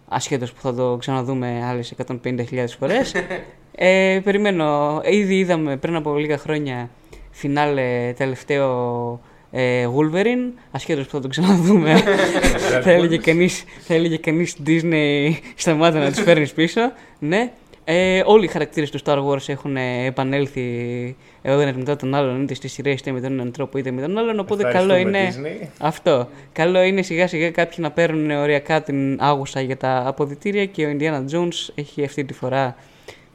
ασχέτως 0.07 0.53
που 0.53 0.61
θα 0.61 0.73
το 0.73 0.97
ξαναδούμε 0.97 1.65
άλλες 1.65 1.93
150.000 2.23 2.65
φορές. 2.79 3.13
ε, 3.75 4.19
περιμένω, 4.23 5.01
ήδη 5.05 5.37
είδαμε 5.37 5.77
πριν 5.77 5.95
από 5.95 6.15
λίγα 6.17 6.37
χρόνια 6.37 6.89
φινάλε 7.31 8.13
τελευταίο 8.17 9.19
ε, 9.55 9.87
Wolverine, 9.97 10.51
ασχέτως 10.71 11.05
που 11.05 11.11
θα 11.11 11.19
το 11.19 11.27
ξαναδούμε. 11.27 11.95
θα, 12.83 12.91
έλεγε 12.91 13.17
κανείς, 13.17 13.63
θα 13.79 13.93
έλεγε 13.93 14.17
κανείς 14.17 14.55
Disney 14.65 15.31
σταμάτα 15.55 15.99
να 15.99 16.11
τους 16.11 16.21
φέρνεις 16.21 16.53
πίσω. 16.53 16.81
Ναι. 17.19 17.51
Ε, 17.85 18.21
όλοι 18.25 18.45
οι 18.45 18.47
χαρακτήρες 18.47 18.89
του 18.91 18.99
Star 19.05 19.25
Wars 19.27 19.49
έχουν 19.49 19.77
ε, 19.77 20.05
επανέλθει 20.05 20.61
ο 21.45 21.59
ένας 21.59 21.75
μετά 21.75 21.95
τον 21.95 22.13
άλλον, 22.15 22.41
είτε 22.41 22.53
στις 22.53 22.71
σειρές 22.71 22.99
είτε 22.99 23.11
με 23.11 23.21
τον 23.21 23.31
έναν 23.31 23.51
τρόπο 23.51 23.77
είτε 23.77 23.91
με 23.91 24.01
τον 24.01 24.17
άλλον, 24.17 24.39
οπότε 24.39 24.63
καλό 24.71 24.95
είναι... 24.95 25.17
Ευχαριστούμε, 25.17 25.57
Disney. 25.61 25.67
Αυτό. 25.79 26.29
Καλό 26.51 26.81
είναι 26.81 27.01
σιγά 27.01 27.27
σιγά 27.27 27.51
κάποιοι 27.51 27.77
να 27.81 27.91
παίρνουν 27.91 28.31
οριακά 28.31 28.81
την 28.81 29.17
άγουσα 29.21 29.61
για 29.61 29.77
τα 29.77 30.03
αποδητήρια 30.05 30.65
και 30.65 30.85
ο 30.85 30.89
Indiana 30.97 31.35
Jones 31.35 31.69
έχει 31.75 32.03
αυτή 32.03 32.23
τη 32.23 32.33
φορά 32.33 32.75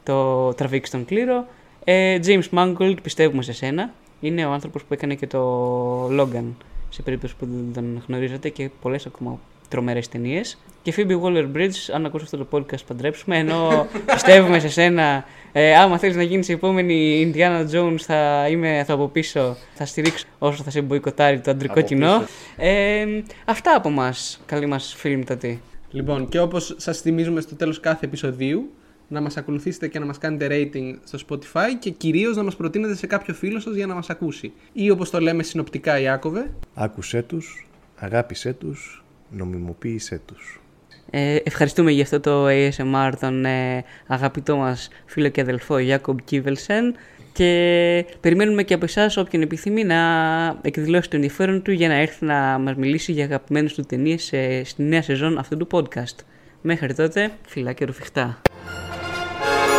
το 0.03 0.49
τραβήξει 0.55 0.93
τον 0.93 1.05
κλήρο. 1.05 1.47
Ε, 1.85 2.19
James 2.27 2.49
Mangold, 2.59 2.97
πιστεύουμε 3.03 3.43
σε 3.43 3.53
σένα. 3.53 3.93
Είναι 4.21 4.47
ο 4.47 4.53
άνθρωπος 4.53 4.85
που 4.85 4.95
έκανε 4.95 5.15
και 5.15 5.27
το 5.27 6.21
Logan, 6.21 6.45
σε 6.89 7.03
περίπτωση 7.03 7.37
που 7.37 7.47
δεν 7.47 7.73
τον 7.75 8.03
γνωρίζετε 8.07 8.49
και 8.49 8.71
πολλές 8.83 9.07
ακόμα 9.07 9.39
τρομερές 9.69 10.09
ταινίες. 10.09 10.59
Και 10.83 10.95
Phoebe 10.97 11.21
Waller 11.23 11.47
Bridge, 11.57 11.93
αν 11.95 12.07
ακούσει 12.07 12.25
αυτό 12.25 12.37
το 12.37 12.47
podcast, 12.53 12.85
παντρέψουμε. 12.87 13.39
Ενώ 13.39 13.87
πιστεύουμε 14.15 14.59
σε 14.59 14.69
σένα, 14.69 15.25
ε, 15.53 15.77
άμα 15.77 15.99
θέλει 15.99 16.15
να 16.15 16.23
γίνεις 16.23 16.49
η 16.49 16.53
επόμενη 16.53 17.31
Indiana 17.35 17.67
Jones, 17.75 17.99
θα 17.99 18.47
είμαι 18.51 18.85
θα 18.87 18.93
από 18.93 19.09
πίσω, 19.09 19.57
θα 19.75 19.87
στηρίξω 19.87 20.27
όσο 20.39 20.63
θα 20.63 20.71
σε 20.71 20.81
μποϊκοτάρει 20.81 21.41
το 21.41 21.51
αντρικό 21.51 21.79
Από 21.79 21.89
κοινό. 21.89 22.19
πίσω. 22.19 22.31
Ε, 22.57 23.07
αυτά 23.45 23.77
από 23.77 23.89
εμά, 23.89 24.15
καλή 24.47 24.67
μας 24.67 24.95
φίλη 24.97 25.17
μητατή. 25.17 25.61
Λοιπόν, 25.91 26.29
και 26.29 26.41
όπως 26.41 26.75
σας 26.79 27.01
θυμίζουμε 27.01 27.41
στο 27.41 27.55
τέλος 27.55 27.81
κάθε 27.81 28.07
επεισοδίου, 28.07 28.71
να 29.09 29.21
μας 29.21 29.37
ακολουθήσετε 29.37 29.89
και 29.89 29.99
να 29.99 30.07
μας 30.07 30.19
κάνετε 30.19 30.47
rating 30.51 30.99
στο 31.05 31.19
Spotify 31.29 31.69
και 31.79 31.91
κυρίως 31.91 32.37
να 32.37 32.43
μας 32.43 32.57
προτείνετε 32.57 32.95
σε 32.95 33.07
κάποιο 33.07 33.35
φίλο 33.35 33.61
σας 33.61 33.75
για 33.75 33.87
να 33.87 33.95
μας 33.95 34.11
ακούσει. 34.11 34.53
Ή 34.73 34.91
όπως 34.91 35.11
το 35.11 35.21
λέμε 35.21 35.43
συνοπτικά 35.43 35.99
Ιάκωβε, 35.99 36.51
Άκουσέ 36.75 37.23
τους, 37.23 37.67
αγάπησέ 37.97 38.53
τους, 38.53 39.05
νομιμοποίησέ 39.31 40.21
τους. 40.27 40.61
Ε, 41.11 41.37
ευχαριστούμε 41.45 41.91
για 41.91 42.03
αυτό 42.03 42.21
το 42.21 42.47
ASMR 42.49 43.13
τον 43.21 43.45
ε, 43.45 43.85
αγαπητό 44.07 44.57
μας 44.57 44.89
φίλο 45.07 45.29
και 45.29 45.41
αδελφό 45.41 45.79
Γιάκομπ 45.79 46.19
Κίβελσεν 46.25 46.95
και 47.33 48.05
περιμένουμε 48.21 48.63
και 48.63 48.75
από 48.75 48.85
εσάς 48.85 49.17
όποιον 49.17 49.43
επιθυμεί 49.43 49.85
να 49.85 49.99
εκδηλώσει 50.63 51.11
το 51.11 51.17
ενδιαφέρον 51.17 51.63
του 51.63 51.71
για 51.71 51.89
να 51.89 51.95
έρθει 51.95 52.25
να 52.25 52.59
μας 52.59 52.75
μιλήσει 52.75 53.13
για 53.13 53.25
αγαπημένες 53.25 53.75
του 53.75 53.83
ταινίες 53.83 54.33
ε, 54.33 54.63
στη 54.65 54.83
νέα 54.83 55.03
σεζόν 55.03 55.39
αυτού 55.39 55.57
του 55.57 55.67
podcast. 55.71 56.17
Μέχρι 56.63 56.95
τότε, 56.95 57.31
φιλάκια 57.47 57.87
ρουφιχτά. 57.87 58.41